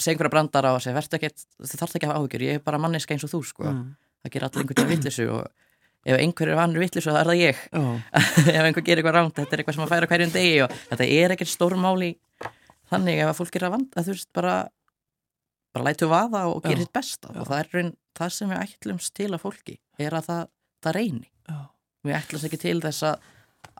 segja 0.00 0.14
einhverja 0.16 0.32
brandara 0.34 0.72
og 0.74 0.80
segja 0.82 0.96
verður 0.96 1.18
ekkert, 1.20 1.42
þið 1.60 1.80
þarf 1.82 1.94
ekki 1.98 2.06
að 2.08 2.12
hafa 2.14 2.20
áhyggjur 2.24 2.44
ég 2.48 2.54
er 2.58 2.62
bara 2.66 2.78
manneska 2.82 3.14
eins 3.14 3.24
og 3.28 3.30
þú 3.34 3.40
sko. 3.46 3.64
Mm. 3.70 3.90
það 4.24 4.32
gerir 4.34 4.46
allir 4.48 4.62
einhvern 4.64 4.80
veginn 4.80 4.92
vittlisu 4.96 5.26
og 5.30 5.46
ef 6.10 6.16
einhver 6.18 6.48
er 6.50 6.56
vanur 6.56 6.80
vittlisu 6.80 7.12
þá 7.12 7.18
er 7.20 7.28
það 7.30 7.40
ég. 7.44 7.58
Ef 8.56 8.64
einhver 8.64 8.84
gerir 8.86 9.02
eitthvað 9.04 9.16
ránt, 9.20 9.34
þetta 9.36 9.52
er 9.52 9.60
eitthvað 9.62 9.76
sem 9.76 9.84
að 9.84 9.92
færa 9.92 10.08
hverjum 10.10 10.32
degi 10.34 10.54
og 10.64 10.74
þetta 10.90 11.08
er 11.20 11.34
ekkert 11.36 11.52
stórmáli 11.52 12.10
þannig 12.90 13.20
ef 13.20 13.28
að 13.30 13.36
fólk 13.38 13.56
er 13.60 13.66
að 13.68 13.74
vanda 13.76 14.02
þú 14.06 14.14
veist 14.16 14.30
bara 14.34 14.54
bara 15.76 15.84
lætu 15.86 16.08
vaða 16.10 16.40
og 16.50 16.62
gerir 16.64 16.80
hitt 16.82 16.92
besta 16.96 17.28
og 17.36 17.44
það 17.46 17.60
er 17.60 17.68
raun, 17.76 17.90
það 18.18 18.34
sem 18.36 18.50
við 18.52 18.62
ætlumst 18.64 19.14
til 19.16 19.30
að 19.30 19.42
fólki 19.44 19.76
er 20.00 20.16
að 20.16 20.30
það, 20.30 20.42
það 20.84 20.96
reyni 20.98 21.28
já. 21.28 21.58
við 22.06 22.18
ætlumst 22.18 22.48
ekki 22.48 22.60
til 22.64 22.76
þess 22.84 23.06
að 23.10 23.28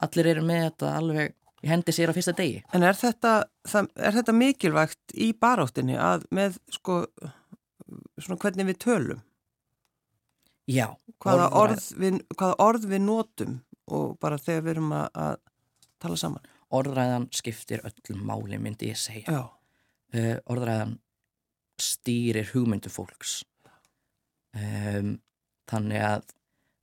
allir 0.06 0.30
eru 0.34 0.44
með 0.46 0.62
þetta 0.66 0.92
alveg 1.00 1.34
í 1.60 1.68
hendi 1.68 1.92
sér 1.92 2.12
á 2.12 2.16
fyrsta 2.16 2.36
degi 2.36 2.62
En 2.76 2.84
er 2.86 2.96
þetta, 2.96 3.32
það, 3.68 3.90
er 3.96 4.16
þetta 4.16 4.36
mikilvægt 4.36 5.16
í 5.16 5.32
baráttinni 5.36 5.98
að 6.00 6.24
með 6.34 6.60
sko 6.72 7.02
svona 8.20 8.40
hvernig 8.40 8.70
við 8.70 8.80
tölum? 8.84 9.26
já, 10.70 10.86
Hvaða 11.20 11.50
orð, 11.58 11.84
við, 11.98 12.20
hvaða 12.36 12.56
orð 12.62 12.86
við 12.92 13.04
notum 13.04 13.60
og 13.90 14.16
bara 14.22 14.38
þegar 14.38 14.64
við 14.64 14.74
erum 14.76 14.92
að, 14.94 15.06
að 15.18 15.36
tala 16.00 16.18
saman? 16.20 16.50
orðræðan 16.70 17.28
skiptir 17.34 17.82
öllum 17.86 18.20
máli 18.28 18.58
myndi 18.62 18.92
ég 18.92 19.00
segja 19.00 19.40
uh, 19.42 20.36
orðræðan 20.50 20.98
stýrir 21.80 22.50
hugmyndu 22.52 22.92
fólks 22.92 23.40
um, 24.56 25.14
þannig 25.70 26.06
að 26.06 26.34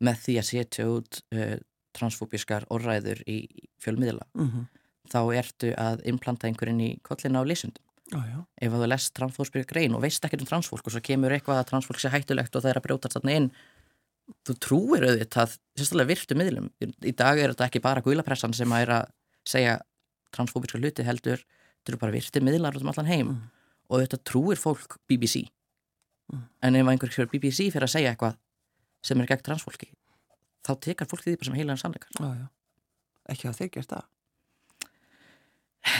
með 0.03 0.23
því 0.25 0.37
að 0.39 0.49
setja 0.51 0.87
út 0.91 1.21
uh, 1.35 1.57
transfóbískar 1.97 2.67
orðræður 2.73 3.23
í 3.25 3.39
fjölmiðla 3.81 4.27
mm 4.37 4.67
þá 5.07 5.19
ertu 5.39 5.73
að 5.79 6.01
implanta 6.11 6.49
einhverjum 6.49 6.81
í 6.83 6.89
kollina 7.05 7.39
á 7.39 7.47
lesundum 7.47 7.83
já, 8.11 8.39
ef 8.59 8.73
þú 8.73 8.89
lest 8.91 9.13
transfóbískar 9.15 9.67
grein 9.69 9.95
og 9.95 10.03
veist 10.03 10.23
ekkert 10.25 10.43
um 10.43 10.49
transfólk 10.49 10.87
og 10.87 10.93
svo 10.93 11.01
kemur 11.03 11.31
eitthvað 11.35 11.61
að 11.61 11.69
transfólk 11.71 12.01
sé 12.01 12.11
hættulegt 12.11 12.55
og 12.55 12.63
það 12.63 12.71
er 12.71 12.79
að 12.79 12.85
brjótast 12.87 13.17
þarna 13.17 13.35
inn 13.39 13.49
þú 14.47 14.55
trúir 14.63 15.05
auðvitað 15.07 15.53
sérstaklega 15.77 16.11
virtu 16.11 16.35
miðlum. 16.35 16.65
Í 16.83 17.13
dag 17.15 17.39
er 17.39 17.53
þetta 17.53 17.67
ekki 17.69 17.83
bara 17.83 18.03
guðlapressan 18.03 18.55
sem 18.55 18.73
að 18.75 18.83
er 18.83 18.93
að 18.97 19.13
segja 19.47 19.75
transfóbíska 20.35 20.81
hluti 20.81 21.05
heldur 21.07 21.39
þetta 21.39 21.93
eru 21.93 22.01
bara 22.01 22.15
virti 22.15 22.43
miðlar 22.43 22.75
út 22.75 22.83
um 22.83 22.91
allan 22.91 23.11
heim. 23.11 23.29
Mm. 23.31 23.45
og 23.87 24.01
þetta 24.03 24.17
trúir 24.27 24.59
fólk 24.59 24.97
BBC. 25.07 25.45
En 26.61 26.75
ef 26.75 26.87
einhver 26.91 27.11
fyrir 27.13 27.29
BBC 27.31 27.69
fyrir 27.71 27.87
að 27.87 27.93
segja 27.95 28.11
eitthvað 28.13 28.37
sem 29.05 29.21
er 29.21 29.29
gegn 29.29 29.43
transfólki 29.47 29.89
þá 30.67 30.71
tekar 30.83 31.07
fólk 31.07 31.23
því 31.23 31.35
bara 31.37 31.45
sem 31.49 31.57
heilan 31.59 31.77
sannleikar 31.79 32.09
já, 32.19 32.29
já. 32.41 32.47
Ekki 33.31 33.47
að 33.49 33.57
þeir 33.61 33.69
gert 33.75 33.89
það. 33.91 34.05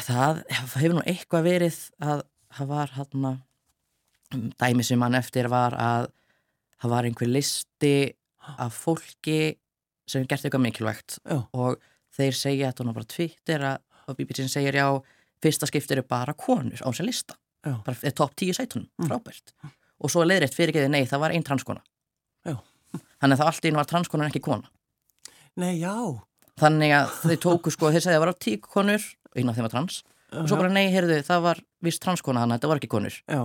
Það 0.07 0.39
hefur 0.81 0.95
nú 0.97 1.03
eitthvað 1.07 1.45
verið 1.47 1.77
að 2.03 2.21
það 2.57 2.69
var 2.71 2.93
hann 2.97 3.27
dæmi 4.59 4.83
sem 4.83 5.03
hann 5.05 5.15
eftir 5.19 5.47
var 5.51 5.75
að 5.79 6.09
það 6.81 6.91
var 6.93 7.07
einhver 7.07 7.31
listi 7.31 7.93
af 8.57 8.75
fólki 8.75 9.39
sem 10.07 10.25
gert 10.27 10.43
eitthvað 10.47 10.63
mikilvægt 10.65 11.17
Já. 11.23 11.39
og 11.51 11.79
þeir 12.15 12.35
segja 12.35 12.71
að 12.71 12.83
hún 12.83 12.93
bara 12.95 13.07
tvittir 13.11 13.63
að 13.67 14.15
BBC 14.19 14.47
segir 14.51 14.75
já, 14.79 14.87
fyrsta 15.43 15.67
skiptir 15.67 15.99
er 16.01 16.07
bara 16.07 16.33
konur 16.35 16.79
á 16.79 16.87
þessi 16.91 17.07
lista 17.07 17.35
bara 17.63 17.97
er 18.07 18.15
topp 18.15 18.35
tíu 18.39 18.53
sætunum, 18.55 18.87
Mm. 18.99 19.07
frábært 19.09 19.51
og 19.97 20.11
svo 20.13 20.23
leiðrætt 20.27 20.55
fyrirgeði, 20.57 20.89
nei, 20.93 21.03
það 21.09 21.23
var 21.25 21.33
einn 21.35 21.45
transkona 21.47 21.81
Já. 22.47 22.55
þannig 23.21 23.33
að 23.35 23.39
það 23.41 23.47
allt 23.51 23.65
í 23.65 23.71
einu 23.71 23.79
var 23.81 23.89
transkona 23.91 24.27
en 24.27 24.31
ekki 24.33 24.43
kona 24.45 24.69
Nei, 25.57 25.73
já. 25.81 25.93
þannig 26.61 26.93
að 26.93 27.13
þeir 27.23 27.39
tóku 27.47 27.73
sko, 27.73 27.89
þeir 27.93 28.03
segja 28.05 28.17
að 28.17 28.19
það 28.19 28.25
var 28.27 28.33
á 28.33 28.41
tíu 28.45 28.61
konur 28.61 29.07
einn 29.37 29.49
af 29.49 29.57
þeim 29.57 29.65
var 29.67 29.73
trans 29.73 29.99
og 30.37 30.49
svo 30.49 30.57
bara 30.59 30.69
nei, 30.73 30.87
heyrðu, 30.93 31.21
það 31.25 31.43
var 31.47 31.61
vist 31.85 32.01
transkona 32.03 32.43
þannig 32.43 32.57
að 32.57 32.59
þetta 32.59 32.71
var 32.73 32.81
ekki 32.81 32.91
konur 32.93 33.17
Já, 33.25 33.41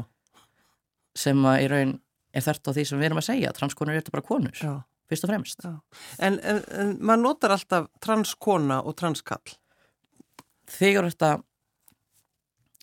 sem 1.24 1.44
að 1.48 1.60
í 1.64 1.68
raun 1.72 1.94
er 2.32 2.44
þert 2.46 2.68
á 2.68 2.70
því 2.72 2.84
sem 2.88 3.00
við 3.00 3.08
erum 3.10 3.20
að 3.20 3.28
segja 3.28 3.52
transkonur 3.56 3.96
eru 3.98 4.12
bara 4.14 4.24
konur, 4.24 4.56
já. 4.56 4.74
fyrst 5.08 5.26
og 5.26 5.32
fremst 5.32 5.64
já. 5.64 5.72
En, 6.18 6.38
en, 6.40 6.60
en 6.80 6.92
maður 7.00 7.24
notar 7.26 7.54
alltaf 7.56 7.88
transkona 8.04 8.80
og 8.82 8.96
transkall. 8.96 9.56
þegar 10.72 11.08
þetta 11.10 11.32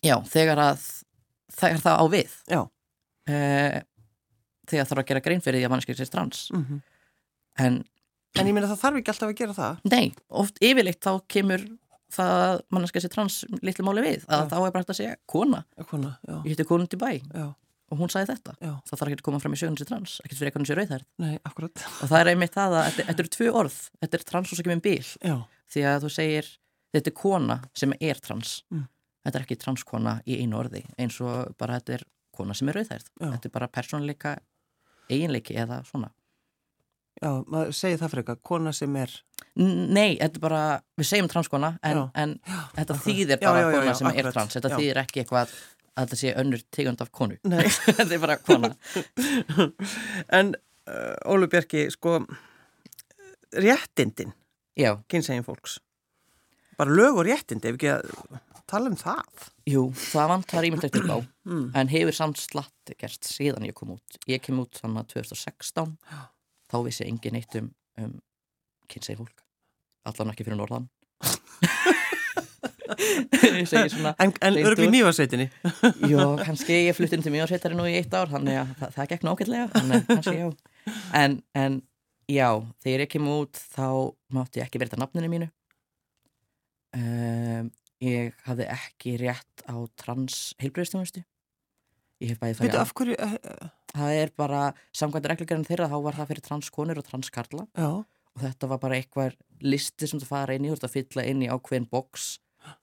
já, 0.06 0.16
þegar 0.30 0.62
að 0.64 0.84
þegar 1.60 1.82
það 1.84 1.98
á 2.00 2.04
við 2.14 2.36
Já. 2.50 2.60
E, 3.30 3.82
þegar 4.70 4.88
þarf 4.90 5.02
að 5.02 5.08
gera 5.10 5.22
grein 5.26 5.42
fyrir 5.44 5.60
því 5.62 5.68
að 5.68 5.72
mannskið 5.76 6.00
sér 6.02 6.12
trans. 6.14 6.46
Mm 6.56 6.80
en 7.60 7.80
En 8.38 8.46
ég 8.46 8.54
meina 8.54 8.68
það 8.70 8.78
þarf 8.78 8.98
ekki 9.00 9.10
alltaf 9.10 9.28
að 9.32 9.38
gera 9.40 9.54
það. 9.56 9.78
nei, 9.90 10.12
oft 10.38 10.60
yfirleitt 10.62 11.00
þá 11.02 11.10
kemur 11.34 11.64
það 12.14 12.34
að 12.44 12.60
mannskið 12.76 13.02
sér 13.04 13.10
trans 13.10 13.38
litlu 13.66 13.84
máli 13.88 14.04
við, 14.04 14.22
að 14.30 14.44
Já. 14.44 14.46
þá 14.52 14.54
er 14.60 14.70
bara 14.70 14.82
hægt 14.84 14.92
að 14.94 14.98
segja 15.00 15.16
kona, 15.26 15.58
Kona, 15.90 16.12
já, 16.28 16.36
ég 16.44 16.52
hitti 16.52 16.66
konund 16.68 16.94
í 16.94 17.00
bæ 17.00 17.08
já, 17.18 17.48
og 17.90 17.98
hún 17.98 18.12
sagði 18.14 18.30
þetta, 18.30 18.54
já. 18.62 18.70
það 18.86 19.00
þarf 19.00 19.10
ekki 19.10 19.18
að 19.18 19.24
koma 19.26 19.40
fram 19.42 19.56
í 19.56 19.58
sögunu 19.60 19.82
sér 19.82 19.90
trans, 19.90 20.14
ekkert 20.22 20.38
fyrir 20.38 20.52
eitthvað 20.52 20.70
sér 20.70 20.78
rauðhærð. 20.80 21.04
Nei, 21.24 21.34
akkurat. 21.50 21.84
og 21.90 22.12
það 22.12 22.20
er 22.22 22.30
einmitt 22.32 22.54
það 22.54 22.76
að 22.78 22.88
þetta, 23.00 23.16
eru 23.24 23.32
tvö 23.34 23.50
orð. 23.64 23.80
Þetta 24.00 24.20
er 24.20 24.26
trans 24.30 24.52
og 24.54 24.60
svo 24.60 24.66
kemur 24.68 24.84
bíl 24.86 25.10
Já, 25.26 25.36
því 25.74 25.84
að 25.90 25.98
þú 26.06 26.12
segir 26.20 26.52
þetta 26.94 27.10
er 27.10 27.18
kona 27.18 27.58
sem 27.82 27.96
er 28.00 28.22
trans. 28.22 28.54
Mm. 28.70 28.86
þetta 29.26 29.38
er 29.42 29.44
ekki 29.48 29.58
transkona 29.66 30.16
í 30.24 30.38
einu 30.40 30.62
orði 30.62 30.84
eins 31.02 31.18
og 31.20 31.50
bara 31.58 31.80
þetta 31.82 31.98
er 31.98 32.06
kona 32.36 32.54
sem 32.56 32.68
er 32.72 32.80
rauðhærð 32.80 33.06
Já. 33.10 33.26
þetta 33.34 33.48
er 33.50 33.54
bara 33.58 33.68
persónleika 33.68 34.36
eiginleiki 35.10 35.56
eða 35.58 35.80
svona 35.88 36.10
já, 37.20 37.30
maður 37.50 37.74
segir 37.76 37.98
það 38.00 38.12
frekar, 38.14 38.36
kona 38.46 38.70
sem 38.72 38.94
er. 38.96 39.10
Nei, 39.60 40.14
þetta 40.16 40.38
er 40.38 40.40
bara, 40.40 40.60
við 40.96 41.08
segjum 41.10 41.28
transkona 41.28 41.72
en, 41.84 41.98
Já. 41.98 42.04
en 42.22 42.32
þetta 42.46 42.80
akkurat. 42.80 43.02
þýðir 43.04 43.34
Já, 43.36 43.42
bara 43.44 43.60
já, 43.60 43.66
já, 43.66 43.74
kona 43.76 43.90
já, 43.90 43.94
sem 43.98 44.06
er 44.08 44.14
akkurat. 44.14 44.36
trans 44.38 44.56
þetta 44.56 44.70
Já. 44.70 44.76
þýðir 44.78 45.00
ekki 45.02 45.20
eitthvað 45.24 45.42
að 45.50 46.04
þetta 46.06 46.18
sé 46.22 46.32
önnur 46.40 46.62
tegund 46.72 47.02
af 47.04 47.10
konu 47.12 47.36
Nei. 47.50 47.64
þetta 47.98 48.14
er 48.16 48.22
bara 48.22 48.36
kona 48.46 48.70
en 50.40 50.54
uh, 50.54 51.32
Ólu 51.34 51.50
Bjarki, 51.52 51.88
sko, 51.92 52.20
réttindin, 53.52 54.32
Já, 54.78 54.94
kynsegin 55.10 55.44
fólks. 55.44 55.80
Bara 56.78 56.94
lög 56.94 57.18
og 57.20 57.26
réttindi, 57.26 57.68
ef 57.68 57.76
ekki 57.76 57.90
að 57.92 58.06
tala 58.70 58.86
um 58.92 58.98
það. 59.00 59.48
jú, 59.70 59.82
það 59.98 60.28
vantar 60.34 60.66
ímyndilegt 60.68 61.00
upp 61.02 61.10
á 61.10 61.18
Mm. 61.50 61.70
en 61.74 61.88
hefur 61.90 62.14
samt 62.14 62.38
slatt 62.38 62.90
gerst 63.00 63.24
síðan 63.26 63.64
ég 63.66 63.74
kom 63.74 63.90
út 63.96 64.18
ég 64.30 64.38
kem 64.44 64.60
út 64.62 64.76
þannig 64.78 65.00
að 65.02 65.08
2016 65.16 65.96
þá 66.70 66.76
vissi 66.86 67.02
engin 67.08 67.38
eitt 67.40 67.56
um, 67.58 67.72
um 67.98 68.12
kynsegi 68.92 69.18
fólk 69.18 69.38
allan 70.06 70.30
ekki 70.34 70.44
fyrir 70.46 70.60
norðan 70.60 70.86
svona 73.90 74.14
En, 74.18 74.32
en 74.40 74.54
Reyndu. 74.54 74.68
örgli 74.70 74.88
mývarsveitinni. 74.92 75.46
Jó, 76.12 76.24
kannski 76.44 76.72
ég 76.88 76.96
flutti 76.96 77.16
inn 77.18 77.24
til 77.24 77.32
mjögarsveitari 77.34 77.76
nú 77.78 77.86
í 77.88 77.96
eitt 78.00 78.14
ár 78.14 78.30
þannig 78.32 78.58
að 78.60 78.72
það, 78.80 78.90
það 78.96 79.10
gekk 79.12 79.26
nákvæmlega 79.28 79.66
en, 81.22 81.36
en 81.54 81.80
já, 82.30 82.48
þegar 82.84 83.04
ég 83.06 83.12
kem 83.16 83.28
út 83.32 83.60
þá 83.74 83.86
mátti 84.36 84.60
ég 84.62 84.66
ekki 84.68 84.80
verið 84.82 84.96
að 84.98 85.02
nafninu 85.04 85.32
mínu 85.32 85.48
um, 86.98 87.70
ég 88.00 88.34
hafði 88.46 88.66
ekki 88.72 89.16
rétt 89.20 89.64
á 89.68 89.76
trans 90.00 90.54
heilbreyðstjónustu 90.62 91.22
ég 92.20 92.32
hef 92.34 92.38
bæði 92.40 92.54
Veitu, 92.58 92.64
farið 92.64 92.80
af 92.80 92.92
hverju, 92.98 93.16
uh, 93.24 93.70
það 93.94 94.14
er 94.22 94.32
bara, 94.36 94.60
samkvæmt 94.96 95.28
reglugjörn 95.32 95.64
þeirra 95.68 95.88
þá 95.88 95.96
var 96.04 96.18
það 96.18 96.30
fyrir 96.32 96.44
transkonur 96.46 96.98
og 97.00 97.06
transkarla. 97.08 97.64
Já, 97.76 97.88
og 98.36 98.42
þetta 98.44 98.68
var 98.70 98.78
bara 98.82 98.98
eitthvað 99.00 99.36
listi 99.64 100.06
sem 100.10 100.20
þú 100.20 100.28
fara 100.28 100.54
inn 100.56 100.64
í, 100.64 100.70
þú 100.70 100.76
ert 100.78 100.86
að 100.88 100.94
fylla 100.98 101.24
inn 101.32 101.42
í 101.42 101.48
ákveðin 101.50 101.88
boks 101.90 102.26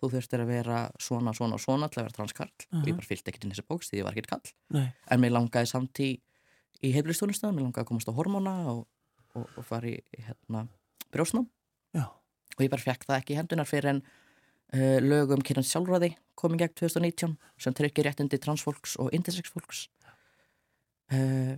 þú 0.01 0.09
þurftir 0.15 0.41
að 0.41 0.49
vera 0.49 0.77
svona, 0.97 1.33
svona 1.37 1.53
og 1.53 1.61
svona 1.61 1.85
til 1.93 2.01
að 2.01 2.07
vera 2.07 2.15
transkarl. 2.17 2.49
Og 2.73 2.81
ég 2.81 2.93
Mhm. 2.93 2.97
bara 2.97 3.09
fylgdi 3.11 3.29
ekkert 3.29 3.43
inn 3.45 3.51
í 3.51 3.53
þessi 3.55 3.67
bóks 3.69 3.89
því 3.91 3.99
ég 3.99 4.03
var 4.07 4.13
ekkert 4.17 4.29
kall 4.33 4.53
nei, 4.73 4.87
en 5.11 5.21
mér 5.21 5.31
langaði 5.37 5.67
samt 5.69 5.93
í, 6.01 6.09
í 6.81 6.93
heilbríðstónustöðum, 6.97 7.53
mér 7.59 7.67
langaði 7.69 7.85
að 7.85 7.89
komast 7.93 8.09
á 8.09 8.17
hormóna 8.17 8.55
og, 8.73 8.87
og, 9.37 9.45
og 9.55 9.65
fara 9.69 9.85
í 9.85 10.01
hérna, 10.17 10.67
brjósnám 11.13 11.45
já, 11.93 12.05
og 12.09 12.59
ég 12.65 12.69
bara 12.73 12.81
fekk 12.81 13.05
það 13.05 13.21
ekki 13.21 13.37
hendunar 13.37 13.69
fyrir 13.69 13.89
en 13.93 14.01
uh, 14.01 14.09
lögum 14.73 15.43
kynans 15.45 15.69
sjálfræði 15.71 16.11
komið 16.37 16.63
gegn 16.63 16.75
2019 16.81 17.35
sem 17.61 17.75
tryggir 17.75 18.07
réttindi 18.07 18.39
transfólks 18.41 18.95
og 19.01 19.13
intersex 19.15 19.51
fólks. 19.53 19.85
Uh, 21.07 21.55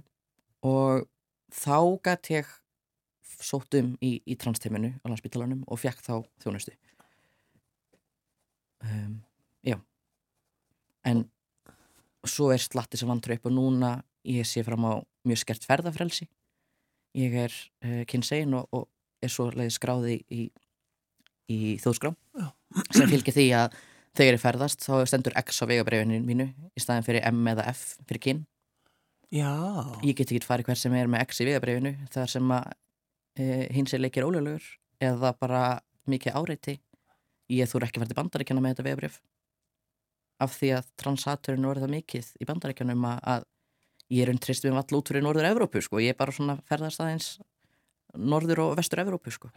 og 0.64 1.08
þá 1.50 1.78
gætt 2.06 2.32
ég 2.36 2.52
sótt 3.40 3.76
um 3.80 3.94
í, 4.04 4.20
í 4.28 4.36
transteiminu 4.40 4.94
á 5.02 5.06
landsbytalanum 5.08 5.64
og 5.68 5.82
fekk 5.82 6.04
þá 6.06 6.14
þjónustu. 6.44 6.76
Um, 8.84 9.20
já. 9.66 9.80
En 11.08 11.26
svo 12.28 12.52
er 12.54 12.62
slatti 12.64 13.00
sem 13.00 13.10
vantur 13.10 13.36
upp 13.36 13.50
og 13.50 13.56
núna 13.56 13.94
ég 14.28 14.48
sé 14.48 14.64
fram 14.68 14.86
á 14.86 14.94
mjög 15.28 15.44
skert 15.44 15.68
ferðafrelsi. 15.68 16.28
Ég 17.18 17.36
er 17.48 17.56
uh, 17.84 18.04
kynsegin 18.08 18.56
og, 18.60 18.68
og 18.76 18.88
er 19.24 19.32
svo 19.34 19.50
leiði 19.52 19.76
skráði 19.76 20.20
í, 20.32 20.50
í 21.50 21.78
þjóðskrá 21.82 22.14
Já. 22.14 22.48
sem 22.96 23.10
fylgir 23.10 23.36
því 23.36 23.48
að 23.58 23.78
þegar 24.18 24.38
ég 24.38 24.44
ferðast 24.44 24.86
þá 24.86 24.94
stendur 25.10 25.36
X 25.40 25.62
á 25.64 25.66
vegabrefinu 25.70 26.20
mínu 26.26 26.50
í 26.50 26.84
staðin 26.84 27.06
fyrir 27.08 27.26
M 27.30 27.42
eða 27.52 27.68
F 27.72 27.84
fyrir 28.08 28.24
kyn. 28.26 28.44
Já, 29.30 29.54
ég 30.02 30.18
get 30.18 30.32
ekki 30.32 30.48
farið 30.48 30.72
hver 30.72 30.80
sem 30.82 30.96
er 30.98 31.10
með 31.12 31.28
X 31.28 31.44
í 31.44 31.50
vegabrefinu 31.50 31.94
þar 32.14 32.32
sem 32.32 32.54
að 32.56 32.72
e, 33.38 33.46
hins 33.76 33.94
er 33.94 34.02
leikir 34.02 34.26
ólöglegur 34.26 34.66
eða 35.06 35.34
bara 35.38 35.64
mikið 36.10 36.40
áreiti. 36.40 36.80
Ég 37.54 37.70
þúr 37.70 37.88
ekki 37.88 38.02
til 38.02 38.18
bandaríkjana 38.18 38.62
með 38.62 38.76
þetta 38.76 38.88
vegabref 38.90 39.20
af 40.40 40.56
því 40.56 40.74
að 40.78 40.92
transaturinn 41.02 41.68
voru 41.68 41.84
það 41.84 41.96
mikið 41.98 42.28
í 42.40 42.48
bandaríkjanum 42.48 43.08
að, 43.10 43.46
ég 44.14 44.24
er 44.24 44.32
untrist 44.32 44.66
við 44.66 44.78
vall 44.78 45.00
út 45.00 45.12
fyrir 45.12 45.26
norður 45.26 45.50
Evrópu 45.50 45.82
sko, 45.84 46.00
ég 46.02 46.14
er 46.14 46.20
bara 46.20 46.34
svona 46.36 46.56
ferðast 46.70 47.02
aðeins 47.04 47.34
norður 48.16 48.64
og 48.64 48.78
vestur 48.80 49.04
Evrópu 49.04 49.34
sko 49.36 49.52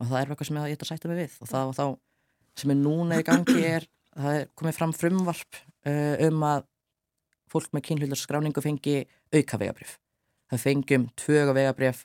og 0.00 0.08
það 0.08 0.18
er 0.20 0.32
eitthvað 0.32 0.48
sem 0.50 0.60
ég 0.60 0.76
ætti 0.76 0.86
að 0.86 0.92
sætta 0.94 1.10
mig 1.10 1.20
við. 1.20 1.38
Og 1.40 1.50
það 1.50 1.70
var 1.70 1.78
þá 1.78 1.86
sem 2.60 2.74
er 2.74 2.80
núna 2.80 3.20
í 3.20 3.26
gangi 3.26 3.64
er 3.68 3.88
það 4.16 4.38
er 4.40 4.46
komið 4.58 4.78
fram 4.80 4.94
frumvarp 4.96 5.60
uh, 5.86 6.14
um 6.26 6.46
að 6.50 6.64
fólk 7.50 7.72
með 7.74 7.86
kynhjöldarskráningu 7.88 8.62
fengi 8.62 8.96
auka 9.34 9.58
vegabrif 9.60 9.96
það 10.50 10.64
fengjum 10.66 11.08
tvöga 11.18 11.54
vegabrif 11.56 12.04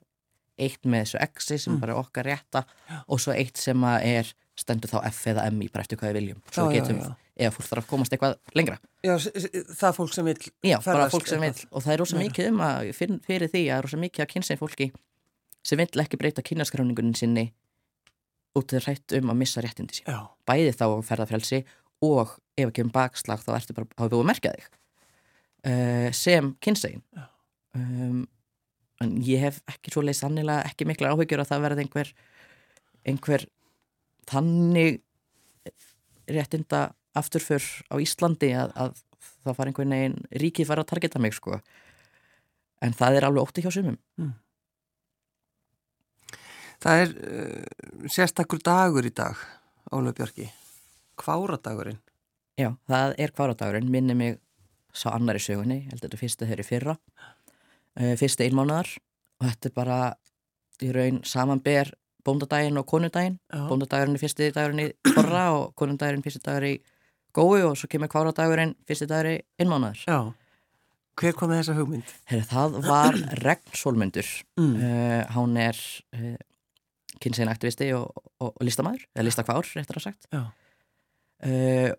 eitt 0.61 0.85
með 0.87 1.03
þessu 1.03 1.21
exi 1.25 1.57
sem 1.59 1.73
Mm. 1.73 1.81
bara 1.81 1.93
er 1.93 1.99
okkar 1.99 2.25
rétta 2.29 2.61
og 3.07 3.19
svo 3.19 3.33
eitt 3.35 3.57
sem 3.57 3.83
er 3.83 4.29
stendur 4.55 4.87
þá 4.89 5.01
F 5.09 5.25
eða 5.27 5.47
M 5.51 5.59
í 5.61 5.67
bara 5.71 5.83
eftir 5.83 5.97
hvað 5.99 6.13
við 6.13 6.19
viljum. 6.21 6.41
Svo 6.47 6.69
já, 6.69 6.71
já, 6.71 6.79
getum, 6.79 7.01
já. 7.01 7.15
ef 7.35 7.57
fólk 7.57 7.67
þarf 7.67 7.83
að 7.83 7.89
komast 7.89 8.13
eitthvað 8.15 8.37
lengra. 8.55 8.77
Já, 9.03 9.17
það 9.75 9.97
fólk 9.97 10.13
sem 10.15 10.29
vil 10.29 10.37
Já, 10.63 10.77
bara 10.85 11.09
fólk 11.11 11.27
sem 11.27 11.41
vil 11.43 11.53
og 11.71 11.83
það 11.83 11.91
er 11.93 11.99
rosa 11.99 12.21
mikið 12.21 12.47
um 12.53 12.63
að 12.63 12.93
fyrir, 12.95 13.49
því 13.51 13.63
að 13.67 13.75
er 13.75 13.83
rosa 13.83 13.99
mikið 13.99 14.23
að 14.23 14.31
kynsegin 14.31 14.61
fólki 14.61 14.87
sem 15.65 15.81
vill 15.81 16.05
ekki 16.05 16.21
breyta 16.21 16.45
kynjaskráningunin 16.45 17.17
sinni 17.19 17.49
út 18.55 18.67
til 18.71 18.81
hrætt 18.83 19.15
um 19.19 19.31
að 19.33 19.39
missa 19.41 19.63
réttindi 19.63 19.99
sín. 19.99 20.07
Já, 20.07 20.31
bæði 20.47 20.73
þá 20.77 20.85
um 20.87 21.03
ferðarfrelsi 21.05 21.61
og 22.05 22.35
ef 22.55 22.69
ekki 22.69 22.85
um 22.85 22.91
bakslag 22.93 23.43
þá 23.43 23.51
ertu 23.57 23.75
bara 23.75 23.89
hafa 23.97 24.11
búið 24.13 24.23
að 24.23 24.29
merkja 24.31 24.53
þig 24.55 24.67
uh, 25.71 26.09
sem 26.15 26.51
kynsegin. 26.63 27.03
Um, 27.75 28.21
en 29.03 29.17
ég 29.27 29.43
hef 29.43 29.59
ekki 29.69 29.91
svo 29.91 30.05
leið 30.05 30.19
sannilega 30.21 30.69
ekki 30.69 30.87
mikla 30.87 31.11
áhyggjur 31.13 31.43
að 31.43 31.51
það 31.51 31.65
verði 31.65 31.85
einhver 31.85 32.13
einhver 33.05 33.47
þannig 34.31 35.01
réttinda 36.31 36.87
afturför 37.15 37.63
á 37.91 37.95
Íslandi 38.01 38.53
að, 38.57 38.71
að 38.75 38.95
það 39.43 39.57
fara 39.59 39.71
einhvern 39.71 39.93
veginn 39.95 40.17
ríkið 40.41 40.71
fara 40.71 40.85
að 40.85 40.91
targeta 40.93 41.21
mig 41.21 41.35
sko. 41.37 41.59
En 42.83 42.95
það 42.95 43.19
er 43.19 43.27
alveg 43.27 43.45
ótti 43.45 43.63
hjá 43.65 43.71
sumum 43.73 43.99
það 46.85 47.01
er 47.03 47.13
uh, 47.15 48.07
sérstakur 48.13 48.61
dagur 48.65 49.05
í 49.09 49.13
dag 49.15 49.39
Ólu 49.95 50.13
Bjarki 50.17 50.47
Kváradagurinn 51.19 51.99
Já, 52.59 52.69
það 52.87 53.13
er 53.19 53.33
kvaradagurinn, 53.35 53.89
minni 53.91 54.15
mig 54.15 54.37
sá 54.95 55.09
annar 55.11 55.35
í 55.35 55.41
sögunni, 55.43 55.81
ég 55.83 55.89
held 55.91 55.99
að 55.99 56.05
þetta 56.05 56.15
er 56.15 56.21
fyrsta 56.21 56.47
þeirri 56.47 56.63
fyrra, 56.69 56.93
uh, 57.99 58.13
fyrsta 58.19 58.45
einmánaðar 58.47 58.93
og 59.41 59.49
þetta 59.49 59.69
er 59.71 59.75
bara 59.75 59.97
í 60.85 60.91
raun 60.95 61.19
samanber 61.27 61.91
bóndadaginn 62.25 62.79
og 62.79 62.87
konudaginn 62.89 63.35
Já. 63.51 63.65
bóndadagurinn 63.69 64.15
er 64.17 64.23
fyrsti 64.23 64.47
dagurinn 64.55 64.85
í 64.85 65.13
borra 65.15 65.43
og 65.57 65.73
konudagurinn 65.79 66.23
fyrsti 66.25 66.41
dagur 66.47 66.67
í 66.69 66.73
gói 67.35 67.59
og 67.67 67.75
svo 67.77 67.89
kemur 67.91 68.09
kváradagurinn 68.11 68.71
fyrsti 68.87 69.07
dagur 69.11 69.33
í 69.33 69.37
innmánaður 69.61 70.01
Já. 70.07 70.19
Hver 71.15 71.35
kom 71.39 71.47
með 71.51 71.61
þessa 71.61 71.75
hugmynd? 71.77 72.09
Heri, 72.27 72.43
það 72.49 72.73
var 72.87 73.19
Regnsólmundur 73.43 74.31
Mm. 74.59 74.73
uh, 74.79 75.21
hann 75.35 75.57
er 75.59 75.77
kynsegin 77.25 77.51
aktivisti 77.51 77.91
og, 77.97 78.07
og, 78.39 78.49
og 78.53 78.65
listamæður 78.65 79.05
eða 79.11 79.27
listakvár, 79.27 79.69
réttar 79.75 79.99
að 79.99 80.07
sagt 80.07 80.29
uh, 80.31 81.91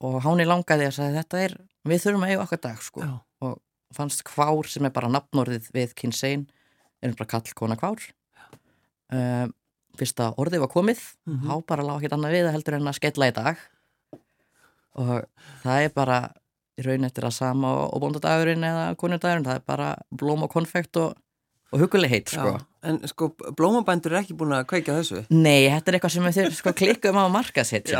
og 0.00 0.16
er 0.40 0.48
langaði 0.48 0.88
að 0.88 0.96
segja 0.96 1.18
þetta 1.20 1.42
er, 1.44 1.56
við 1.88 2.04
þurfum 2.04 2.24
að 2.24 2.32
eiga 2.32 2.44
okkar 2.46 2.62
dag 2.64 2.80
sko. 2.84 3.04
Já. 3.04 3.12
og 3.44 3.58
fannst 3.94 4.22
kvár 4.24 4.68
sem 4.70 4.86
er 4.86 4.94
bara 4.94 5.10
nafnorðið 5.12 5.70
við 5.74 5.94
kynsegin 5.98 6.46
er 7.02 7.16
bara 7.18 7.30
kall 7.30 7.56
kona 7.56 7.76
kvár. 7.80 8.02
Uh, 9.10 9.48
fyrst 9.98 10.20
að 10.22 10.38
orðið 10.40 10.64
var 10.64 10.72
komið. 10.72 11.00
Mhm. 11.26 11.48
þá 11.48 11.66
bara 11.66 11.86
lág 11.86 12.00
ekkert 12.00 12.16
annað 12.16 12.36
við 12.36 12.48
að 12.48 12.54
heldur 12.56 12.76
en 12.78 12.90
að 12.90 12.98
skella 13.00 13.30
í 13.30 13.36
dag. 13.36 13.64
Og 15.00 15.10
það 15.62 15.84
er 15.84 15.92
bara 15.94 16.18
í 16.78 16.84
raun 16.84 17.04
eftir 17.04 17.26
að 17.26 17.36
sama 17.36 17.72
og 17.86 18.00
bóndadagurinn 18.02 18.64
eða 18.64 18.84
konundagurinn, 18.96 19.44
það 19.44 19.60
er 19.60 19.66
bara 19.66 19.88
blóm 20.10 20.46
og 20.46 20.52
konfekt 20.52 20.96
og, 20.96 21.16
og 21.70 21.84
hugulegheit 21.84 22.32
sko. 22.32 22.56
Já. 22.56 22.66
En 22.90 23.00
sko, 23.10 23.30
blómabændur 23.58 24.14
er 24.14 24.22
ekki 24.22 24.36
búin 24.40 24.54
að 24.56 24.66
kveika 24.70 24.96
þessu? 24.96 25.24
Nei, 25.30 25.68
þetta 25.68 25.90
er 25.90 25.98
eitthvað 25.98 26.14
sem 26.16 26.28
við 26.30 26.54
sko 26.56 26.72
klikkum 26.76 27.18
á 27.20 27.22
að 27.26 27.34
marka 27.34 27.64
sitt 27.68 27.90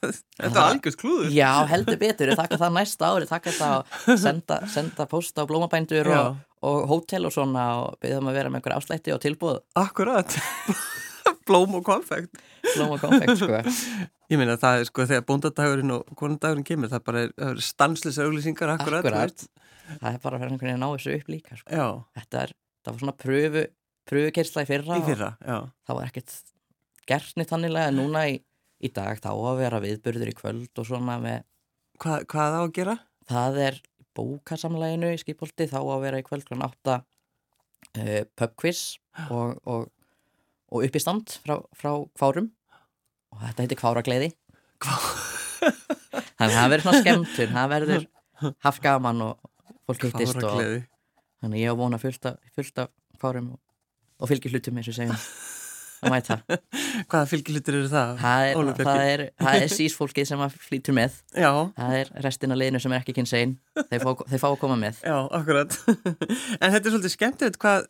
Þetta 0.00 0.48
er 0.48 0.62
algjörst 0.64 0.96
klúður. 1.00 1.26
Já, 1.34 1.50
heldur 1.68 1.98
betur, 2.00 2.30
við 2.30 2.38
þakka 2.38 2.58
það 2.62 2.76
næsta 2.78 3.08
ári 3.12 3.26
þakka 3.28 3.52
það 3.52 3.74
að 3.76 4.20
senda, 4.22 4.56
senda 4.72 5.04
posta 5.10 5.44
á 5.44 5.48
blómabændur 5.50 6.08
Já. 6.08 6.20
og, 6.22 6.38
og 6.64 6.86
hótel 6.88 7.28
og 7.28 7.34
svona 7.34 7.64
og 7.82 7.98
byggðum 8.00 8.30
að 8.30 8.38
vera 8.38 8.52
með 8.52 8.62
einhver 8.62 8.76
afslætti 8.78 9.12
og 9.12 9.20
tilbúð 9.20 9.58
Akkurat. 9.76 10.38
Blóm 11.50 11.76
og 11.76 11.84
konfekt. 11.84 12.40
blóm 12.76 12.94
og 12.94 13.02
konfekt 13.02 13.42
sko. 13.42 13.60
Ég 14.30 14.38
meina 14.38 14.54
það 14.60 14.80
er 14.80 14.88
sko 14.88 15.04
þegar 15.10 15.24
bóndadagurinn 15.28 15.92
og 15.96 16.10
konundagurinn 16.18 16.66
kemur 16.66 16.92
það 16.92 17.04
bara 17.08 17.22
er, 17.26 17.32
er 17.50 17.60
stanslisar 17.64 18.28
auglýsingar 18.30 18.72
akkurat. 18.76 19.04
Akkurat. 19.04 19.46
það 19.90 20.10
er 20.14 20.20
bara 20.22 20.38
að 20.38 20.44
vera 20.44 20.52
einhvern 20.52 20.68
veginn 20.70 20.78
að 20.78 20.84
ná 20.84 20.94
þessu 20.94 21.16
upp 21.16 21.32
líka 21.34 21.58
sko. 21.58 21.68
Já, 21.74 21.86
þetta 22.20 22.42
er, 22.44 22.52
það 22.84 22.92
var 22.92 23.02
svona 23.02 23.16
pröfu 23.20 23.66
pröfukersla 24.10 24.64
í 24.64 24.68
fyrra 24.70 24.98
í 24.98 25.04
fyrra, 25.06 25.30
það 25.86 25.98
var 25.98 26.08
ekkert 26.08 26.34
gert 27.10 27.36
nýtt 27.38 27.52
hannilega 27.54 27.90
en 27.92 27.98
núna 28.00 28.24
í, 28.30 28.40
í 28.80 28.90
dag 28.94 29.20
þá 29.22 29.30
að 29.34 29.60
vera 29.60 29.82
viðburður 29.84 30.32
í 30.32 30.36
kvöld 30.38 30.80
og 30.82 30.88
svona 30.88 31.18
með 31.22 31.46
Hva, 32.00 32.22
hvað 32.24 32.54
á 32.56 32.60
að 32.64 32.74
gera? 32.78 32.96
það 33.30 33.58
er 33.66 33.80
bókasamleginu 34.16 35.12
í 35.14 35.18
skipolti 35.20 35.66
þá 35.70 35.78
að 35.82 36.02
vera 36.06 36.20
í 36.20 36.24
kvöld 36.26 36.46
kl. 36.48 36.56
8 36.64 36.96
uh, 36.96 38.22
pubquiz 38.40 38.80
og, 39.28 39.58
og, 39.68 39.84
og 40.72 40.86
uppistand 40.86 41.36
frá, 41.44 41.58
frá 41.76 41.92
kvárum 42.18 42.48
og 43.30 43.44
þetta 43.44 43.66
heitir 43.66 43.78
kváragleiði 43.80 44.30
þannig 44.80 46.40
að 46.40 46.56
það 46.56 46.70
verður 46.72 46.84
svona 46.86 47.02
skemmtur 47.04 47.52
það 47.54 47.72
verður 47.74 48.06
haft 48.66 48.82
gaman 48.84 49.24
og 49.28 49.50
fólk 49.86 50.06
hittist 50.08 50.40
og. 50.40 50.64
Þannig 51.40 51.62
ég 51.64 51.72
á 51.72 51.80
vona 51.80 51.98
fullt 52.02 52.26
af, 52.30 52.36
fullt 52.56 52.82
af 52.84 52.90
kvárum 53.20 53.52
og, 53.54 53.60
og 54.20 54.30
fylgir 54.30 54.52
hlutum 54.54 54.78
eins 54.80 54.90
og 54.92 54.96
segjum. 54.98 55.16
Að 56.00 56.12
mæta. 56.14 56.36
Hvaða 57.12 57.26
fylgilítur 57.28 57.76
eru 57.76 57.88
það? 57.92 58.12
það 58.22 58.42
er, 58.48 58.68
það 58.78 59.00
er, 59.12 59.22
það 59.36 59.56
er 59.66 59.72
sísfólkið 59.74 60.28
sem 60.30 60.40
að 60.46 60.54
flýtur 60.64 60.94
með. 60.96 61.18
Já, 61.36 61.50
það 61.76 61.96
er 61.98 62.12
restin 62.24 62.54
af 62.54 62.60
liðinu 62.62 62.80
sem 62.80 62.94
er 62.96 63.02
ekki 63.02 63.14
kynsegin. 63.18 63.52
Þeir, 63.90 64.04
fá- 64.06 64.22
þeir 64.30 64.40
fá 64.40 64.46
að 64.48 64.56
koma 64.62 64.78
með. 64.80 65.02
Já, 65.04 65.16
akkurat. 65.40 65.76
en 66.62 66.72
þetta 66.72 66.80
er 66.80 66.94
svolítið 66.94 67.12
skemmtilegt 67.18 67.58
hvað 67.60 67.84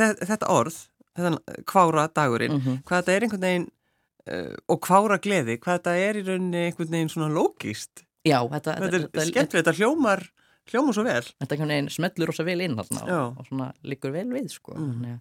þe- 0.00 0.16
þetta 0.32 0.50
orð, 0.56 0.80
þetta 1.20 1.62
kvára 1.70 2.08
dagurinn, 2.18 2.58
mm 2.58 2.80
hvað 2.90 2.98
þetta 3.04 3.14
er 3.14 3.26
einhvern 3.28 3.46
veginn 3.46 3.68
uh, 3.70 4.52
og 4.74 4.82
kvára 4.88 5.20
gleði, 5.22 5.58
hvað 5.62 5.78
þetta 5.78 5.94
er 6.08 6.18
í 6.18 6.26
rauninni 6.26 6.64
einhvern 6.66 6.92
veginn 6.96 7.14
svona 7.14 7.30
lógist. 7.38 8.02
já, 8.26 8.40
þetta, 8.56 8.74
Þetta 8.82 8.98
er 9.22 9.30
skemmtilegt, 9.30 9.54
þetta 9.60 9.76
hljómar, 9.78 10.26
hljómar 10.70 10.96
svo 10.96 11.04
vel. 11.06 11.24
þetta 11.24 11.56
einhvern 11.56 11.74
veginn 11.74 11.90
smellur 11.94 12.30
rosa 12.30 12.46
vel 12.46 12.60
inn 12.64 12.78
þarna 12.78 13.02
og, 13.06 13.40
og 13.40 13.50
svona 13.50 13.72
liggur 13.82 14.14
vel 14.14 14.28
við 14.32 14.48
sko. 14.54 14.76
Mm. 14.78 15.18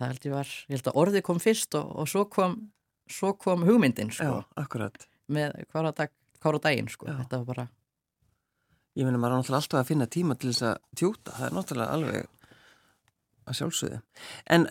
Það 0.00 0.10
held 0.10 0.26
ég 0.26 0.34
var, 0.34 0.52
ég 0.66 0.76
held 0.78 0.90
að 0.90 1.00
orðið 1.04 1.24
kom 1.28 1.40
fyrst 1.42 1.78
og, 1.78 1.94
og 2.02 2.10
svo 2.10 2.26
kom 2.32 2.58
svo 3.10 3.34
kom 3.38 3.64
hugmyndin 3.68 4.12
sko, 4.14 4.42
Já, 4.42 4.90
með 5.34 5.56
hvaða 5.72 5.92
dag, 6.00 6.12
hvaða 6.40 6.60
daginn 6.66 6.90
sko. 6.92 7.08
Þetta 7.08 7.40
var 7.42 7.48
bara, 7.50 7.66
Ég 8.94 9.02
meina, 9.08 9.18
maður 9.18 9.34
er 9.34 9.40
náttúrulega 9.42 9.60
alltaf 9.64 9.80
að 9.80 9.88
finna 9.88 10.06
tíma 10.06 10.34
til 10.38 10.52
þess 10.52 10.64
að 10.68 10.76
tjúta, 11.00 11.32
það 11.34 11.46
er 11.46 11.54
náttúrulega 11.56 11.94
alveg 11.96 12.26
að 13.44 13.56
sjálfsögðu. 13.58 13.96
En 14.54 14.66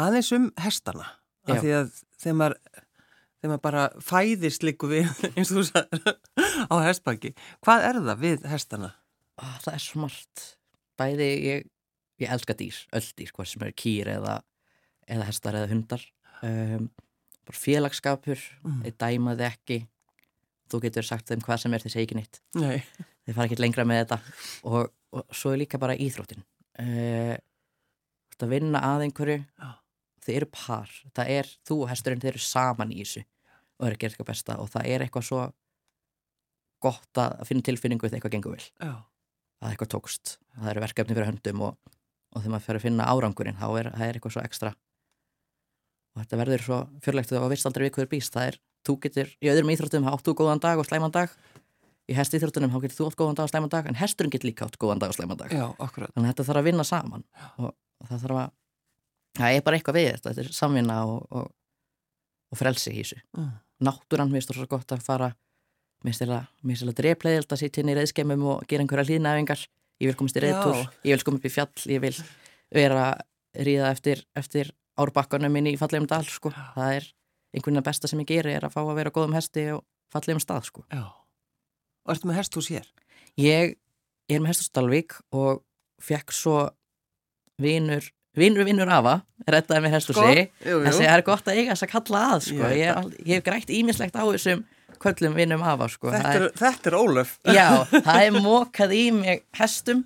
aðeins 0.00 0.30
um 0.32 0.46
hestana, 0.64 1.08
af 1.44 1.60
því 1.60 1.74
að 1.76 1.90
þegar 2.22 2.38
maður, 2.40 2.56
þegar 3.40 3.50
maður 3.54 3.64
bara 3.66 3.84
fæðist 4.04 4.64
líku 4.66 4.90
við, 4.90 5.10
eins 5.36 5.50
og 5.52 5.60
þú 5.60 5.66
sagði, 5.70 6.14
á 6.70 6.74
hestbaki, 6.86 7.34
hvað 7.64 7.86
er 7.90 8.00
það 8.06 8.24
við 8.24 8.48
hestana? 8.52 8.90
á, 9.40 9.44
það 9.64 9.74
er 9.74 9.84
svo 9.86 10.00
margt 10.04 10.46
bæði, 11.00 11.28
ég, 11.48 11.68
ég 12.20 12.32
elska 12.36 12.56
dýr 12.60 12.76
öll 12.98 13.06
dýr, 13.16 13.30
hvað 13.36 13.48
sem 13.52 13.62
eru 13.64 13.76
kýr 13.80 14.10
eða 14.18 14.34
eða 15.10 15.26
hestar 15.30 15.56
eða 15.58 15.70
hundar 15.72 16.02
um, 16.46 16.90
bara 17.48 17.58
félagskapur 17.64 18.42
Mm. 18.60 18.82
þeir 18.84 18.94
dæmaði 19.00 19.46
ekki 19.48 19.78
þú 20.70 20.78
getur 20.84 21.02
sagt 21.08 21.30
þeim 21.32 21.40
hvað 21.42 21.62
sem 21.64 21.72
er 21.74 21.82
þeir 21.82 21.92
segi 21.96 22.04
ekki 22.06 22.18
neitt 22.20 22.36
Nei. 22.60 22.82
þeir 23.24 23.34
fara 23.38 23.48
ekki 23.48 23.56
lengra 23.64 23.86
með 23.88 24.02
þetta 24.04 24.18
og, 24.68 24.92
og 25.16 25.32
svo 25.34 25.54
er 25.54 25.62
líka 25.64 25.80
bara 25.82 25.96
íþróttin 25.96 26.44
uh, 26.78 27.34
að 28.40 28.52
vinna 28.52 28.80
að 28.92 29.06
einhverju 29.08 29.38
Já. 29.40 29.70
Þeir 30.24 30.36
eru 30.40 30.50
par, 30.54 30.90
það 31.16 31.32
er 31.36 31.50
þú 31.68 31.76
og 31.84 31.90
hesturinn 31.92 32.22
þeir 32.22 32.34
eru 32.34 32.44
saman 32.44 32.92
í 32.94 33.00
þessu. 33.02 33.24
Og 33.80 33.84
það 33.84 33.90
er 33.90 33.96
að 33.96 34.02
gera 34.02 34.12
eitthvað 34.12 34.30
besta. 34.30 34.56
Og 34.60 34.70
það 34.72 34.88
er 34.92 35.04
eitthvað 35.04 35.26
svo 35.30 35.44
gott 36.80 37.20
að 37.20 37.46
finna 37.48 37.64
tilfinningu 37.64 38.08
þegar 38.08 38.18
eitthvað 38.18 38.34
gengur 38.36 38.56
vel. 38.56 38.66
Já. 38.80 38.92
að 39.60 39.74
eitthvað 39.74 39.90
tókst, 39.92 40.36
það 40.56 40.70
eru 40.72 40.82
verkefni 40.86 41.16
fyrir 41.16 41.28
höndum 41.28 41.64
og, 41.66 41.74
og 42.32 42.40
þegar 42.40 42.52
maður 42.54 42.66
fyrir 42.66 42.78
að 42.80 42.84
finna 42.86 43.08
árangurinn 43.12 43.58
þá 43.60 43.66
er, 43.76 43.90
er 43.92 44.16
eitthvað 44.16 44.36
svo 44.36 44.44
ekstra. 44.44 44.70
Og 46.14 46.22
þetta 46.22 46.38
verður 46.40 46.64
svo 46.64 46.78
fjörlegt 47.04 47.34
og 47.36 47.50
vist 47.52 47.68
aldrei 47.68 47.84
við 47.86 47.92
hverju 47.98 48.10
býst, 48.14 48.32
það 48.32 48.48
er, 48.48 48.56
þú 48.88 48.94
getur 49.04 49.34
í 49.36 49.50
öðrum 49.52 49.72
íþróttum 49.74 50.08
átt 50.08 50.24
þú 50.24 50.34
góðan 50.40 50.62
dag 50.64 50.80
og 50.80 50.88
slæman 50.88 51.12
dag. 51.14 51.34
Í 52.10 52.16
hestíþróttunum 52.16 52.72
þá 52.72 52.80
getur 52.86 52.96
þú 52.96 53.10
átt 53.10 53.18
góðan 53.20 53.36
dag 53.38 53.46
og 53.46 53.52
slæman 53.52 53.74
dag 53.76 53.90
en 53.92 54.00
hesturinn 54.00 54.32
getur 54.32 54.48
líka 54.48 54.64
átt 54.66 54.80
góðan 54.80 55.04
dag 55.04 55.12
og 55.12 55.18
slæman 55.18 55.38
dag. 55.44 55.52
Já, 55.52 55.68
þannig 55.76 56.24
að 56.24 56.30
þetta 56.32 56.46
þarf 56.48 56.62
að 56.62 56.70
vinna 56.70 56.86
saman. 56.88 57.26
Og 57.60 58.08
það 58.08 58.24
þarf 58.24 58.40
að 58.40 58.48
það 59.38 59.56
er 59.56 59.64
bara 59.66 59.78
eitthvað 59.78 59.98
við 59.98 60.08
þetta, 60.14 60.32
þetta 60.32 60.46
er 60.46 60.56
samvinna 60.56 60.98
og, 61.06 61.26
og, 61.30 61.50
og 62.50 62.58
frelsi 62.58 62.94
í 62.94 63.02
þessu 63.02 63.20
Mm. 63.36 63.52
náttúran, 63.80 64.30
mér 64.32 64.44
það 64.44 64.58
svo 64.58 64.66
gott 64.70 64.92
að 64.92 65.04
fara 65.06 65.30
mér 66.04 66.16
finnst 66.16 66.84
það 66.84 66.96
drepleiðild 67.02 67.52
að 67.52 67.60
sitja 67.62 67.82
inn 67.82 67.92
í 67.92 67.96
reyðskemum 67.98 68.44
og 68.54 68.66
gera 68.68 68.84
einhverja 68.84 69.08
hlýðnæfingar 69.10 69.66
ég 70.00 70.10
vil 70.10 70.16
komast 70.16 70.36
í 70.36 70.42
reyðtúr, 70.44 70.82
ég 71.04 71.16
vil 71.16 71.24
koma 71.24 71.40
upp 71.40 71.46
í 71.46 71.52
fjall 71.52 71.86
ég 71.92 72.00
vil 72.00 72.14
vera 72.72 73.06
ríða 73.54 73.90
eftir, 73.92 74.24
eftir 74.38 74.72
árbakkanum 75.00 75.56
inn 75.60 75.70
í 75.72 75.76
fallegum 75.80 76.08
dal 76.08 76.24
sko. 76.24 76.52
það 76.74 76.96
er 77.00 77.08
einhvern 77.54 77.74
veginn 77.74 77.86
besta 77.86 78.08
sem 78.08 78.20
ég 78.22 78.30
geri 78.30 78.54
er 78.54 78.66
að 78.66 78.74
fá 78.76 78.80
að 78.82 78.94
vera 79.00 79.12
góðum 79.14 79.34
hesti 79.36 79.66
og 79.74 79.84
fallegum 80.12 80.42
stað 80.42 80.68
sko. 80.68 80.84
Og 80.90 82.12
ertu 82.14 82.28
með 82.30 82.40
hesthús 82.40 82.70
hér? 82.70 82.86
ég 83.38 83.76
er 84.30 84.40
með 84.40 84.52
hestus 84.54 84.70
Dalvík 84.74 85.16
og 85.34 85.62
fekk 86.02 86.32
svo 86.34 86.70
vinur 87.60 88.06
vinur 88.36 88.64
vinur 88.68 88.90
afa, 88.94 89.14
rettaði 89.50 89.82
með 89.86 89.94
hestusi 89.96 90.20
Sko, 90.20 90.34
jú. 90.70 90.76
þessi 90.86 91.06
er 91.10 91.22
gott 91.26 91.48
að 91.50 91.58
eiga 91.58 91.72
þess 91.74 91.86
að 91.86 91.90
kalla 91.94 92.20
að 92.34 92.44
sko. 92.46 92.60
Ég 92.60 92.76
ég, 92.78 92.84
það. 92.84 92.84
hef 92.84 93.00
al- 93.00 93.26
ég 93.26 93.34
hef 93.40 93.44
grætt 93.48 93.72
ímislegt 93.74 94.14
á 94.18 94.24
þessum 94.28 94.62
köllum 95.00 95.34
vinnum 95.34 95.62
afa 95.64 95.88
sko. 95.88 96.10
Þetta 96.12 96.30
Það 96.30 96.40
er, 96.40 96.50
þetta 96.60 96.90
er 96.90 96.96
Ólöf. 97.00 97.30
Já, 97.48 97.66
það 98.06 98.24
er 98.26 98.38
mókað 98.44 98.94
í 98.94 99.04
mig 99.16 99.42
hestum 99.56 100.02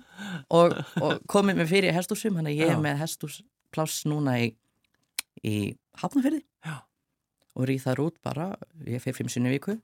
og, 0.49 0.77
og 1.01 1.17
komið 1.27 1.59
mér 1.61 1.67
fyrir 1.69 1.93
hestúsum, 1.97 2.37
þannig 2.39 2.55
að 2.55 2.61
ég 2.63 2.71
er 2.73 2.79
með 2.85 3.01
hestúspláss 3.03 4.05
núna 4.09 4.37
í, 4.39 4.53
í 5.43 5.55
Hafnafyrði 6.01 6.41
Já. 6.65 6.79
og 7.55 7.67
ríð 7.69 7.83
þar 7.85 8.01
út 8.07 8.17
bara, 8.23 8.49
ég 8.87 9.03
fyrir 9.03 9.15
fimm 9.19 9.29
sinni 9.31 9.51
viku 9.53 9.77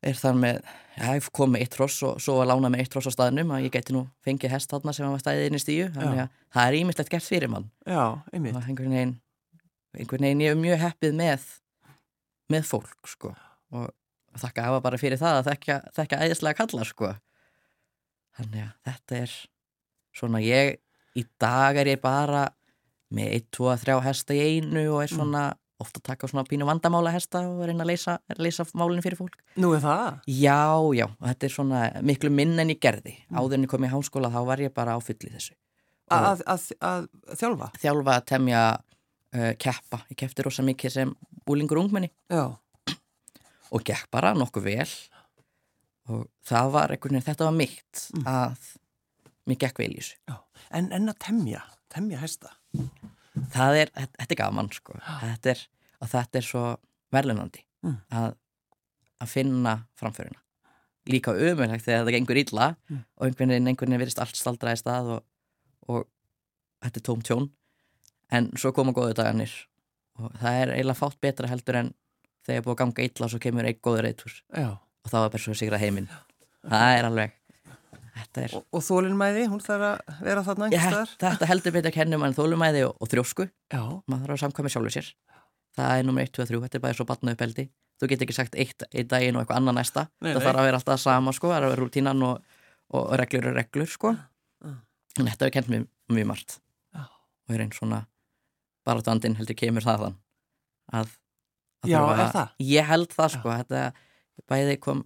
er 0.00 0.16
þar 0.16 0.36
með 0.40 0.58
já, 0.96 1.06
ég 1.16 1.28
kom 1.36 1.52
með 1.54 1.64
eitt 1.64 1.76
hross 1.76 2.02
og 2.08 2.20
svo 2.22 2.38
að 2.40 2.50
lána 2.50 2.70
með 2.72 2.84
eitt 2.84 2.94
hross 2.96 3.10
á 3.10 3.12
staðnum 3.14 3.52
að 3.54 3.66
ég 3.66 3.74
geti 3.74 3.94
nú 3.96 4.04
fengið 4.24 4.54
hest 4.54 4.72
þarna 4.72 4.94
sem 4.96 5.08
var 5.10 5.22
stæðið 5.22 5.48
inn 5.48 5.58
í 5.58 5.62
stíu. 5.62 5.88
Þannig 5.94 6.22
að 6.24 6.36
það 6.56 6.68
er 6.68 6.78
ímislegt 6.80 7.12
gert 7.12 7.28
fyrir 7.28 7.52
mann. 7.52 7.70
Já, 7.84 8.02
einmitt. 8.32 8.56
og 8.56 8.66
einhvern 8.66 8.96
veginn 8.96 9.16
einhvern 9.96 10.26
veginn 10.26 10.44
ég 10.44 10.54
er 10.54 10.60
mjög 10.60 10.84
heppið 10.84 11.16
með 11.20 11.48
með 12.50 12.68
fólk 12.70 13.10
sko. 13.10 13.32
Og 13.76 13.90
þakka 14.40 14.68
afa 14.68 14.84
bara 14.84 15.00
fyrir 15.00 15.20
það 15.20 15.40
að 15.40 15.50
þekka, 15.50 15.80
þekka 15.98 16.20
æðislega 16.24 16.58
kalla 16.62 16.86
sko. 16.88 17.12
Þannig 18.38 18.64
að 18.64 18.72
þetta 18.88 19.20
er 19.20 19.36
svona 20.16 20.40
ég 20.42 20.78
í 21.18 21.26
dag 21.40 21.78
er 21.80 21.92
ég 21.92 22.02
bara 22.02 22.48
með 23.10 23.34
1, 23.40 23.46
2, 23.56 23.70
3 23.84 23.98
hesta 24.06 24.36
í 24.36 24.42
einu 24.46 24.84
og 24.94 25.02
er 25.04 25.10
svona 25.10 25.44
ofta 25.80 26.00
taka 26.04 26.28
svona 26.30 26.44
pínu 26.48 26.66
vandamála 26.68 27.12
hesta 27.14 27.40
og 27.48 27.62
reyna 27.66 27.84
að 27.86 27.90
leysa, 27.92 28.18
leysa 28.38 28.66
málinn 28.76 29.02
fyrir 29.04 29.18
fólk 29.20 29.36
Nú 29.60 29.72
er 29.76 29.82
það? 29.84 30.20
já, 30.28 30.60
já, 30.98 31.06
þetta 31.26 31.48
er 31.48 31.54
svona 31.54 31.80
miklu 32.06 32.30
minn 32.34 32.58
en 32.60 32.72
ég 32.74 32.80
gerði 32.82 33.16
áður 33.32 33.56
en 33.58 33.66
ég 33.66 33.72
kom 33.72 33.86
í 33.88 33.92
háskóla 33.92 34.30
þá 34.34 34.40
var 34.50 34.62
ég 34.66 34.74
bara 34.76 34.96
á 34.96 35.00
fulli 35.00 35.32
þessu 35.34 35.56
Að, 36.10 36.40
að, 36.50 36.64
að 36.82 37.04
þjálfa? 37.38 37.68
þjálfa 37.78 38.14
að 38.18 38.24
temja 38.32 38.60
uh, 38.74 39.52
keppa, 39.62 40.00
ég 40.10 40.18
keppti 40.24 40.42
rosa 40.46 40.64
mikið 40.66 40.94
sem 40.96 41.12
úlingur 41.46 41.78
ungmenni 41.84 42.10
Já, 42.30 42.48
og 43.70 43.84
gekk 43.86 44.08
bara 44.10 44.32
nokkuð 44.34 44.64
vel 44.66 44.88
og 46.10 46.24
það 46.50 46.70
var 46.74 46.90
einhvern 46.96 47.14
veginn, 47.20 47.26
þetta 47.28 47.46
var 47.46 47.54
mitt 47.54 48.06
Mm. 48.10 48.24
að 48.26 48.70
mér 49.46 49.58
gekk 49.62 49.78
vel 49.78 49.92
í 49.94 50.00
þessu 50.00 50.16
já. 50.26 50.34
En, 50.74 50.88
en 50.94 51.08
að 51.12 51.18
temja, 51.22 51.60
temja 51.94 52.18
hesta. 52.18 52.50
Það 53.54 53.76
er, 53.84 53.90
þetta 53.96 54.32
er 54.34 54.38
gaman 54.42 54.70
sko. 54.74 54.96
Þetta 55.22 55.50
er, 55.54 55.64
og 56.00 56.08
þetta 56.12 56.40
er 56.42 56.46
svo 56.52 56.64
verðlunandi 57.14 57.64
Mm. 57.80 57.94
að, 58.12 58.34
að 59.24 59.28
finna 59.32 59.70
framförina. 59.96 60.36
Líka 61.08 61.32
umöðlegt 61.32 61.86
þegar 61.86 62.02
það 62.04 62.12
gengur 62.18 62.36
illa 62.42 62.66
Mm. 62.90 62.98
og 63.16 63.24
einhvern 63.26 63.48
veginn, 63.54 63.68
einhvern 63.70 63.88
veginn 63.94 64.02
virðist 64.02 64.20
allt 64.20 64.36
staldraði 64.36 64.76
stað 64.82 65.08
og, 65.14 65.22
og 65.88 66.04
þetta 66.84 67.00
er 67.00 67.06
tóm 67.08 67.22
tjón. 67.24 67.48
En 68.30 68.50
svo 68.60 68.72
koma 68.76 68.92
góðu 68.92 69.14
dagarnir 69.16 69.54
og 70.20 70.32
það 70.42 70.60
er 70.60 70.74
eiginlega 70.74 70.98
fátt 71.00 71.16
betra 71.24 71.48
heldur 71.48 71.78
en 71.80 71.88
þegar 72.46 72.62
búið 72.66 72.74
að 72.76 72.80
ganga 72.82 73.06
illa 73.08 73.24
og 73.26 73.30
svo 73.32 73.40
kemur 73.40 73.64
einn 73.70 73.80
góður 73.80 74.04
reytur 74.10 74.36
og 74.52 75.08
það 75.10 75.20
var 75.24 75.30
bara 75.32 75.42
svo 75.46 75.56
sigrað 75.56 75.80
heiminn. 75.86 76.10
Það 76.68 76.98
er 76.98 77.08
alveg 77.08 77.32
er 78.44 78.54
Og, 78.56 78.64
og 78.74 78.82
þólinnmæði, 78.86 79.44
hún 79.52 79.60
þarf 79.64 79.84
að 79.90 80.22
vera 80.26 80.42
þarna 80.46 80.68
Ég, 80.70 80.80
einhvers 80.80 81.10
staðar. 81.14 81.34
þetta 81.36 81.48
heldur 81.50 81.72
betur 81.76 81.90
að 81.90 81.96
kenna 81.98 82.18
mann 82.18 82.34
þólumæði 82.36 82.84
og, 82.88 82.96
og 83.00 83.08
þrjósku 83.12 83.46
Já, 83.48 83.82
maður 84.06 84.24
þarf 84.26 84.34
að 84.36 84.42
samkvæmi 84.44 84.72
sjálfur 84.74 84.94
sér 84.96 85.10
það 85.78 85.92
er 86.00 86.06
nummer 86.08 86.26
1, 86.26 86.32
2, 86.38 86.46
3, 86.50 86.60
þetta 86.66 86.78
er 86.80 86.84
bara 86.86 86.98
svo 86.98 87.06
batna 87.08 87.34
uppeldi 87.36 87.66
þú 88.00 88.08
getur 88.10 88.26
ekki 88.26 88.34
sagt 88.36 88.56
eitt, 88.58 88.82
eitt 88.90 89.08
daginn 89.12 89.36
og 89.38 89.42
eitthvað 89.44 89.60
annað 89.60 89.76
næsta 89.80 90.06
Nei, 90.20 90.32
það 90.32 90.40
nei. 90.40 90.46
þarf 90.48 90.60
að 90.62 90.66
vera 90.70 90.80
alltaf 90.80 90.94
það 90.96 91.02
sama 91.04 91.32
sko, 91.36 91.50
það 91.50 91.56
þarf 91.60 91.68
að 91.68 91.74
vera 91.74 91.84
rútínan 91.84 92.24
og, 92.26 92.56
og, 92.96 93.10
reglur 93.20 93.50
og 93.52 93.58
reglur 93.60 93.90
sko 93.96 94.14
Mm. 94.60 94.74
en 95.16 95.28
þetta 95.30 95.46
hefur 95.46 95.52
kent 95.56 95.68
mér 95.72 95.84
mjög 96.12 96.26
margt 96.28 96.56
Já. 96.92 97.00
og 97.08 97.54
er 97.54 97.62
einn 97.64 97.70
svona 97.72 98.02
baratandinn 98.84 99.36
heldur 99.38 99.56
kemur 99.56 99.84
þaðan 99.86 100.18
að, 100.92 101.14
að 101.84 101.88
Já, 101.88 102.00
er 102.02 102.20
að- 102.26 102.34
það? 102.34 102.50
ég 102.68 102.84
held 102.90 103.14
það 103.16 103.30
sko, 103.38 103.54
þetta 103.62 103.80
bæði 104.52 104.74
kom 104.84 105.00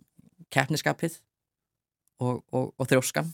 keppniskapið 0.51 1.21
og, 2.23 2.43
og, 2.55 2.73
og 2.79 2.91
þrjóskan 2.91 3.31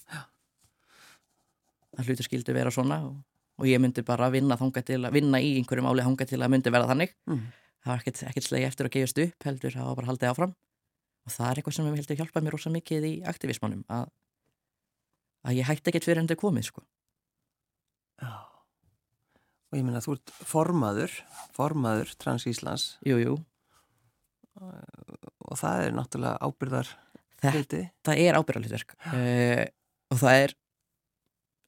að 1.99 2.09
hluti 2.09 2.27
skildi 2.27 2.55
vera 2.55 2.73
svona 2.73 3.01
og, 3.07 3.17
og 3.61 3.69
ég 3.69 3.81
myndi 3.83 4.05
bara 4.07 4.31
vinna 4.33 4.57
til 4.57 5.01
að 5.05 5.17
vinna 5.17 5.41
í 5.43 5.57
einhverjum 5.59 5.91
áli 5.91 6.07
hanga 6.07 6.27
til 6.27 6.41
að 6.41 6.53
myndi 6.55 6.73
verða 6.73 6.93
þannig. 6.93 7.17
Mm. 7.29 7.43
það 7.81 7.93
var 7.93 8.03
ekkert, 8.03 8.23
ekkert 8.31 8.47
slegi 8.47 8.69
eftir 8.69 8.89
að 8.89 8.95
gefast 8.97 9.23
upp 9.25 9.49
heldur, 9.49 9.77
var 9.77 9.99
bara 9.99 10.11
haldið 10.13 10.31
áfram. 10.33 10.55
Og 11.27 11.35
það 11.35 11.51
er 11.51 11.61
eitthvað 11.61 11.77
sem 11.77 11.91
heldur 11.91 12.21
hjálpa 12.21 12.43
mér 12.45 12.57
rosa 12.57 12.73
mikið 12.73 13.07
í 13.09 13.13
aktivismannum 13.29 13.85
að, 13.93 14.09
að 15.45 15.61
ég 15.61 15.69
hætti 15.69 15.93
ekkert 15.93 16.09
fyrir 16.09 16.25
er 16.25 16.41
komið 16.41 16.71
sko. 16.71 16.85
Og 19.71 19.79
ég 19.79 19.85
meina, 19.87 20.01
þú 20.03 20.17
ert 20.17 20.33
formaður, 20.49 21.13
formaður 21.55 22.17
Trans 22.19 22.47
Íslands 22.51 22.87
jú, 23.07 23.21
jú, 23.23 23.37
og 24.61 25.61
það 25.61 25.85
er 25.85 25.95
náttúrulega 25.95 26.41
ábyrðar 26.43 26.91
þetta 27.45 28.17
er 28.17 28.39
ábyrðalítverk 28.39 28.97
uh, 29.13 29.65
og 30.11 30.21
það 30.21 30.45
er 30.45 30.57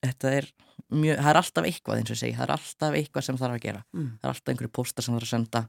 þetta 0.03 0.35
er 0.39 0.49
mjög, 0.93 1.21
það 1.21 1.31
er 1.31 1.41
alltaf 1.41 1.69
eitthvað 1.69 2.01
eins 2.01 2.13
og 2.13 2.19
segi, 2.21 2.37
það 2.37 2.45
er 2.47 2.55
alltaf 2.57 2.99
eitthvað 2.99 3.27
sem 3.27 3.39
þarf 3.41 3.57
að 3.57 3.65
gera. 3.67 3.85
Mm. 3.95 4.11
það 4.19 4.29
er 4.29 4.35
alltaf 4.35 4.53
einhverju 4.53 4.75
póstar 4.79 5.07
sem 5.07 5.17
þarf 5.17 5.29
að 5.29 5.33
senda 5.33 5.63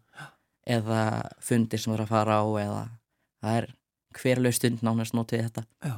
eða 0.74 1.00
fundir 1.44 1.82
sem 1.82 1.94
þarf 1.94 2.06
að 2.06 2.14
fara 2.14 2.40
á 2.40 2.46
eða 2.64 2.84
það 3.44 3.60
er 3.60 3.70
hverlau 4.20 4.54
stund 4.54 4.86
nánast 4.86 5.18
nótið 5.18 5.48
þetta. 5.48 5.66
Já, 5.84 5.96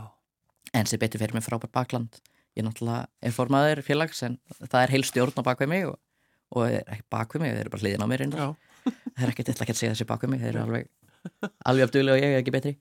en 0.76 0.90
sem 0.90 1.02
betur 1.02 1.22
fyrir 1.22 1.38
mig 1.38 1.46
frábær 1.46 1.72
bakland. 1.74 2.20
Ég 2.56 2.64
náttúrulega 2.64 3.10
er 3.20 3.36
formaður 3.36 3.84
félags 3.84 4.22
en 4.24 4.38
það 4.62 4.82
er 4.82 4.94
heil 4.96 5.04
stjórn 5.08 5.44
á 5.44 5.48
bakvið 5.48 5.72
mig 5.72 5.90
og, 5.90 5.98
og 6.56 6.70
er 6.70 6.86
ekki 6.88 7.08
bakvið 7.12 7.44
mig, 7.44 7.56
þeir 7.56 7.66
eru 7.66 7.74
bara 7.74 7.84
hliðin 7.84 8.06
á 8.06 8.12
mér 8.12 8.24
það 8.86 9.26
er 9.26 9.32
ekkert 9.32 9.50
eitthvað 9.52 9.74
að 9.74 9.80
segja 9.82 9.96
þessi 9.96 10.08
bakvið 10.08 10.32
mig 10.32 10.44
þeir 10.44 10.52
eru 10.54 10.64
alveg 10.64 10.88
alveg 11.66 11.88
afduglega 11.88 12.16
og 12.18 12.24
ég 12.24 12.34
er 12.36 12.42
ekki 12.44 12.54
betri. 12.56 12.74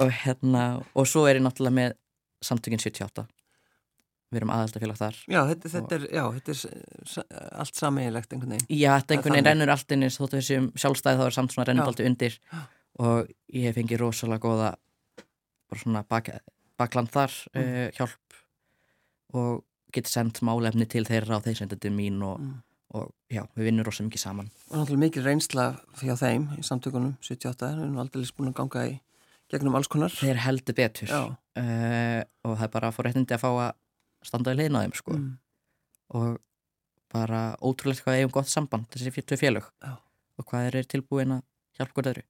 Og 0.00 0.10
hérna, 0.22 0.64
og 0.94 1.06
svo 1.10 1.26
er 1.28 1.38
ég 1.40 1.44
náttúrulega 1.44 1.76
með 1.80 1.94
samtökin 2.46 2.80
78 2.80 3.26
við 4.30 4.38
erum 4.38 4.52
aðaldafélag 4.54 4.98
þar. 5.00 5.16
Já, 5.26 5.40
þetta, 5.48 5.70
þetta 5.72 5.96
er, 5.96 6.04
já, 6.14 6.22
þetta 6.36 6.52
er 6.54 7.48
allt 7.64 7.80
sameiginlegt 7.80 8.34
einhvern 8.36 8.52
veginn. 8.54 8.68
Já, 8.78 8.92
þetta 9.00 9.16
einhvern 9.16 9.34
veginn 9.34 9.48
rennur 9.50 9.72
allt 9.74 9.94
inn 9.96 10.06
þóttu 10.06 10.38
þessum 10.38 10.68
sjálfstæði 10.78 11.18
þá 11.18 11.24
er 11.26 11.34
samt 11.34 11.54
svona 11.56 11.74
alltaf 11.82 12.06
undir. 12.06 12.36
Og 13.02 13.32
ég 13.56 13.66
hef 13.66 13.74
fengið 13.80 14.02
rosalega 14.04 14.44
góða 14.44 14.68
bara 15.70 15.82
svona 15.82 16.04
bak, 16.06 16.30
bakland 16.78 17.10
þar 17.10 17.34
Mm. 17.54 17.66
uh, 17.66 17.90
hjálp. 17.98 18.38
Og 19.34 19.64
geti 19.94 20.10
sendt 20.14 20.38
málefni 20.46 20.86
til 20.90 21.02
þeirra 21.06 21.40
og 21.40 21.44
þeir 21.48 21.58
senda 21.64 21.76
til 21.82 21.90
mín 21.90 22.22
og, 22.22 22.38
Mm. 22.38 22.54
Og 22.96 23.10
já, 23.30 23.44
við 23.56 23.68
vinnum 23.68 23.84
rosa 23.86 24.02
mikið 24.06 24.22
saman 24.24 24.48
Og 24.70 24.76
náttúrulega 24.80 25.02
mikil 25.04 25.24
reynsla 25.26 25.66
hjá 26.02 26.14
þeim 26.18 26.48
í 26.58 26.64
samtökunum 26.66 27.12
78, 27.22 27.68
við 27.76 27.84
erum 27.84 27.98
aldrei 28.02 28.24
búin 28.36 28.50
að 28.50 28.56
ganga 28.60 28.84
í 28.90 28.96
gegnum 29.50 29.74
alls 29.78 29.88
konar. 29.90 30.10
þeir 30.14 30.40
heldur 30.46 30.74
betur 30.78 31.10
uh, 31.14 32.22
og 32.46 32.56
það 32.56 32.64
er 32.66 32.72
bara 32.74 32.90
réttindi 33.06 33.34
að 33.36 33.42
fá 33.44 33.50
að 33.50 33.72
standa 34.26 34.54
í 34.54 34.58
liðna 34.60 34.84
þeim 34.86 34.96
sko 34.98 35.16
Mm. 35.16 35.30
og 36.14 36.38
bara 37.12 37.56
ótrúlegt 37.62 38.02
hvað 38.04 38.18
eigum 38.20 38.30
gott 38.34 38.50
samband 38.50 38.86
þessi 38.90 39.10
fyrir 39.14 39.26
tvö 39.30 39.38
félög 39.40 39.66
Já. 39.82 39.94
og 40.38 40.44
hvað 40.50 40.66
eru 40.70 40.82
tilbúin 40.86 41.32
að 41.38 41.42
hjálpa 41.78 41.94
hvort 41.96 42.10
öðru 42.12 42.26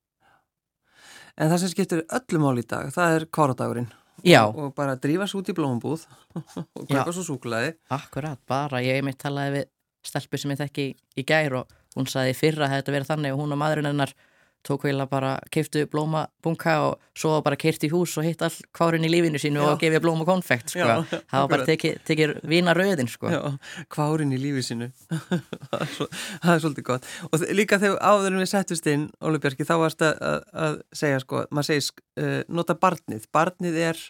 En 1.41 1.49
það 1.49 1.59
sem 1.63 1.71
skiptir 1.73 2.01
öllum 2.13 2.43
mál 2.45 2.59
í 2.61 2.65
dag, 2.69 2.89
það 2.93 3.15
er 3.17 3.25
kvaradagurinn. 3.33 3.87
Já, 4.27 4.43
Og 4.51 4.75
bara 4.77 4.97
drífa 5.01 5.25
svo 5.31 5.41
út 5.41 5.49
í 5.49 5.55
blómabúð 5.57 6.03
og 6.77 6.83
Já. 6.91 6.99
kaupa 7.01 7.13
svo 7.17 7.23
súkulæði. 7.25 7.71
Akkurat, 7.97 8.41
bara 8.51 8.83
ég 8.85 9.01
mitt 9.07 9.17
talaði 9.23 9.55
við 9.55 9.69
stelpu 10.07 10.39
sem 10.41 10.51
ég 10.55 10.61
þekki 10.65 10.89
í 11.21 11.27
gær 11.29 11.61
og 11.63 11.77
hún 11.97 12.07
saði 12.11 12.35
fyrra 12.39 12.69
að 12.69 12.77
þetta 12.79 12.97
verið 12.99 13.13
þannig 13.15 13.35
og 13.37 13.41
hún 13.45 13.55
og 13.57 13.61
maðurinn 13.61 13.91
hennar 13.93 14.13
tók 14.61 14.83
veila 14.85 15.07
bara 15.09 15.39
keiftu 15.49 15.87
blómabunka 15.89 16.73
og 16.85 16.99
svo 17.17 17.39
bara 17.41 17.57
keirt 17.57 17.81
í 17.87 17.89
hús 17.89 18.13
og 18.21 18.27
hitt 18.27 18.43
all 18.45 18.53
kvárin 18.77 19.07
í 19.09 19.09
lífinu 19.09 19.41
sínu 19.41 19.57
Já. 19.63 19.69
og 19.73 19.81
gefið 19.81 20.03
blóm 20.05 20.21
og 20.21 20.29
konfekt 20.29 20.75
sko. 20.75 20.85
Já, 20.85 20.99
það 21.09 21.33
var 21.33 21.49
bara 21.55 21.67
tekið 21.71 21.95
teki 22.05 22.27
vina 22.53 22.75
röðin 22.77 23.09
sko. 23.09 23.31
Já, 23.33 23.41
kvárin 23.89 24.35
í 24.37 24.41
lífi 24.43 24.67
sínu 24.69 24.91
það, 25.09 25.81
er 25.81 25.93
svo, 25.95 26.09
það 26.45 26.53
er 26.53 26.63
svolítið 26.67 26.89
gott 26.91 27.09
og 27.31 27.47
líka 27.57 27.81
þegar 27.81 28.05
áður 28.05 28.35
en 28.35 28.43
við 28.45 28.51
settust 28.53 28.91
inn 28.93 29.09
Óli 29.25 29.41
Björki, 29.41 29.65
þá 29.65 29.75
varst 29.81 30.05
að, 30.05 30.21
að, 30.29 30.41
að 30.67 30.79
segja 31.03 31.25
sko, 31.25 31.45
maður 31.49 31.71
segir 31.71 31.91
uh, 32.21 32.41
nota 32.61 32.77
barnið 32.85 33.29
barnið 33.33 33.81
er 33.89 34.05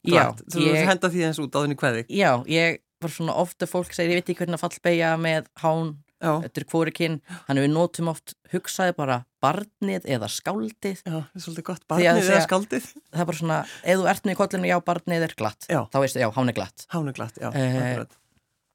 Já, 0.00 0.14
glatt 0.30 0.44
þú 0.48 0.64
ég- 0.64 0.88
henda 0.88 1.12
því 1.12 1.26
eins 1.28 1.42
út 1.44 1.60
en 1.60 1.76
í 1.76 1.80
kveði 1.84 2.06
Já, 2.08 2.30
ég 2.48 2.80
var 3.06 3.14
svona 3.16 3.34
ofta 3.40 3.66
fólk 3.70 3.92
segir 3.96 4.12
ég 4.14 4.20
veit 4.20 4.28
ekki 4.32 4.38
hvernig 4.44 4.58
að 4.58 4.64
fallbeigja 4.66 5.10
með 5.20 5.48
hán 5.62 5.90
já, 6.20 6.32
þetta 6.44 6.60
er 6.60 6.66
hvorikinn, 6.74 7.18
þannig 7.48 7.64
við 7.64 7.72
notum 7.74 8.10
oft 8.12 8.34
hugsaði 8.52 8.92
bara 8.98 9.18
barnið 9.40 10.04
eða 10.04 10.28
skáldið. 10.28 10.98
Já, 11.06 11.14
það 11.16 11.36
er 11.40 11.44
svolítið 11.46 11.64
gott 11.70 11.86
barnið 11.88 12.22
eða 12.28 12.40
skaldið 12.44 12.88
það 12.92 13.22
er 13.24 13.28
bara 13.30 13.38
svona, 13.40 13.58
ef 13.80 14.00
þú 14.02 14.08
ert 14.12 14.26
með 14.28 14.34
í 14.34 14.40
kollinu 14.42 14.68
já, 14.68 14.78
barnið 14.84 15.24
er 15.30 15.36
glatt, 15.40 15.68
Já. 15.72 15.80
þá 15.88 15.96
veistu, 16.04 16.20
já, 16.20 16.28
hán 16.36 16.52
er 16.52 16.58
glatt. 16.60 16.84
Hán 16.92 17.08
er 17.08 17.16
glatt, 17.16 17.38
já, 17.40 17.48
Eh, 17.56 17.78
akkurat. 17.80 18.16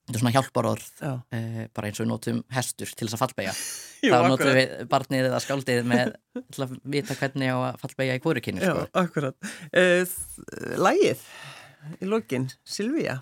þetta 0.05 0.17
er 0.17 0.21
svona 0.23 0.33
hjálparorð 0.33 0.87
já, 1.01 1.11
eh, 1.37 1.67
bara 1.73 1.87
eins 1.91 1.99
og 2.01 2.05
við 2.05 2.09
notum 2.15 2.41
hestur 2.57 2.89
til 2.97 3.07
þess 3.07 3.17
að 3.17 3.23
fallbeigja 3.27 3.53
Jú, 4.05 4.09
þá 4.09 4.17
notum 4.25 4.33
akkurat. 4.33 4.57
við 4.57 4.89
barnið 4.95 5.29
eða 5.29 5.43
skáldið 5.45 5.85
með 5.93 6.15
til 6.49 6.65
að 6.65 6.75
vita 6.97 7.15
hvernig 7.21 7.53
á 7.53 7.57
að 7.69 7.79
fallbeigja 7.85 8.17
í 8.17 8.23
hvorukinni 8.25 8.65
já, 8.65 8.73
sko. 9.05 9.33
uh, 9.77 10.81
Lægið 10.81 11.23
í 12.01 12.09
lokin, 12.09 12.49
Silvíja 12.65 13.19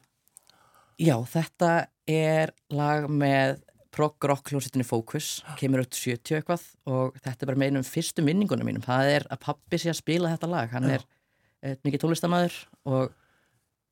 já, 0.99 1.15
þetta 1.29 1.71
er 2.09 2.53
lag 2.73 3.07
með 3.11 3.61
prog 3.93 4.25
rock 4.25 4.49
hljómsveitinni 4.49 4.85
Focus 4.87 5.43
kemur 5.59 5.83
út 5.83 5.93
70 5.93 6.39
eitthvað 6.39 6.63
og 6.89 7.17
þetta 7.19 7.45
er 7.45 7.49
bara 7.51 7.61
með 7.61 7.73
einum 7.73 7.85
fyrstu 7.87 8.25
minningunum 8.25 8.67
mínum. 8.67 8.85
Það 8.85 9.11
er 9.17 9.27
að 9.29 9.43
pappi 9.45 9.79
sé 9.81 9.91
að 9.91 9.99
spila 9.99 10.31
þetta 10.33 10.49
lag. 10.49 10.71
Hann 10.73 10.89
Já. 10.89 10.95
er 10.97 11.05
eh, 11.61 11.77
mikið 11.85 12.03
tónlistamæður 12.03 12.57
og 12.89 13.13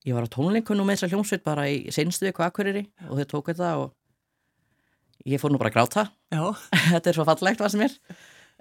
ég 0.08 0.18
var 0.18 0.26
á 0.26 0.34
tónleikunum 0.34 0.89
með 0.89 0.99
þessa 0.99 1.12
hljómsveit 1.14 1.45
bara 1.45 1.68
í 1.70 1.84
seinstu 1.93 2.28
viku 2.28 2.45
akkuriri 2.45 2.88
og 3.10 3.22
þau 3.22 3.28
tók 3.36 3.52
þetta 3.54 3.74
og 3.84 3.91
ég 5.30 5.41
fór 5.41 5.54
nú 5.54 5.62
bara 5.62 5.70
að 5.70 5.78
gráta. 5.78 6.08
Þetta 6.93 7.12
er 7.12 7.18
svo 7.18 7.28
fallegt 7.28 7.62
var 7.62 7.74
sem 7.74 7.86
er 7.86 7.93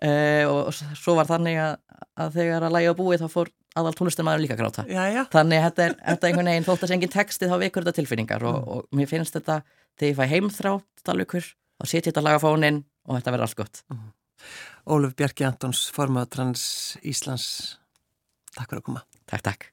uh, 0.05 0.45
og 0.51 0.75
svo 0.77 1.17
var 1.17 1.29
þannig 1.31 1.61
að, 1.63 1.75
að 2.21 2.37
þegar 2.37 2.67
að 2.67 2.77
lægi 2.77 2.93
á 2.93 3.01
búið 3.01 3.25
þá 3.25 3.29
fór 3.33 3.53
aðal 3.79 3.95
tónlistamæður 3.99 4.45
líka 4.45 4.59
gráta. 4.59 4.85
Já, 4.91 5.03
já. 5.13 5.23
Þannig 5.33 5.65
þetta 5.67 5.85
er, 5.87 5.97
þetta 6.03 6.27
er 6.27 6.31
einhvern 6.31 6.53
veginn 6.53 6.67
þótt 6.69 6.85
að 6.85 6.93
sé 6.93 6.97
engin 6.99 7.15
texti 7.15 7.51
þá 7.51 7.57
vekur 7.63 7.87
þetta 7.87 7.99
tilfinningar 8.01 8.47
og, 8.51 8.71
og 8.75 8.99
mér 8.99 9.11
finnst 9.11 9.37
þetta 9.39 9.61
þegar 10.01 10.11
ég 10.11 10.21
fæ 10.21 10.35
heimþrá 10.35 10.77
talvíkur 11.07 11.51
þá 11.51 11.85
setja 11.87 12.09
þetta 12.11 12.25
lag 12.27 12.41
á 12.41 12.45
fónin 12.45 12.85
og 13.07 13.19
þetta 13.19 13.37
verður 13.37 13.49
allt 13.49 13.61
gott. 13.63 13.83
Óluf 14.91 15.17
Bjarki 15.19 15.45
Antons, 15.47 15.87
formað 15.95 16.33
Trans 16.37 16.63
Íslands. 17.07 17.51
Takk 18.57 18.73
fyrir 18.73 18.83
að 18.83 18.89
koma. 18.89 19.05
Takk, 19.31 19.45
takk 19.53 19.71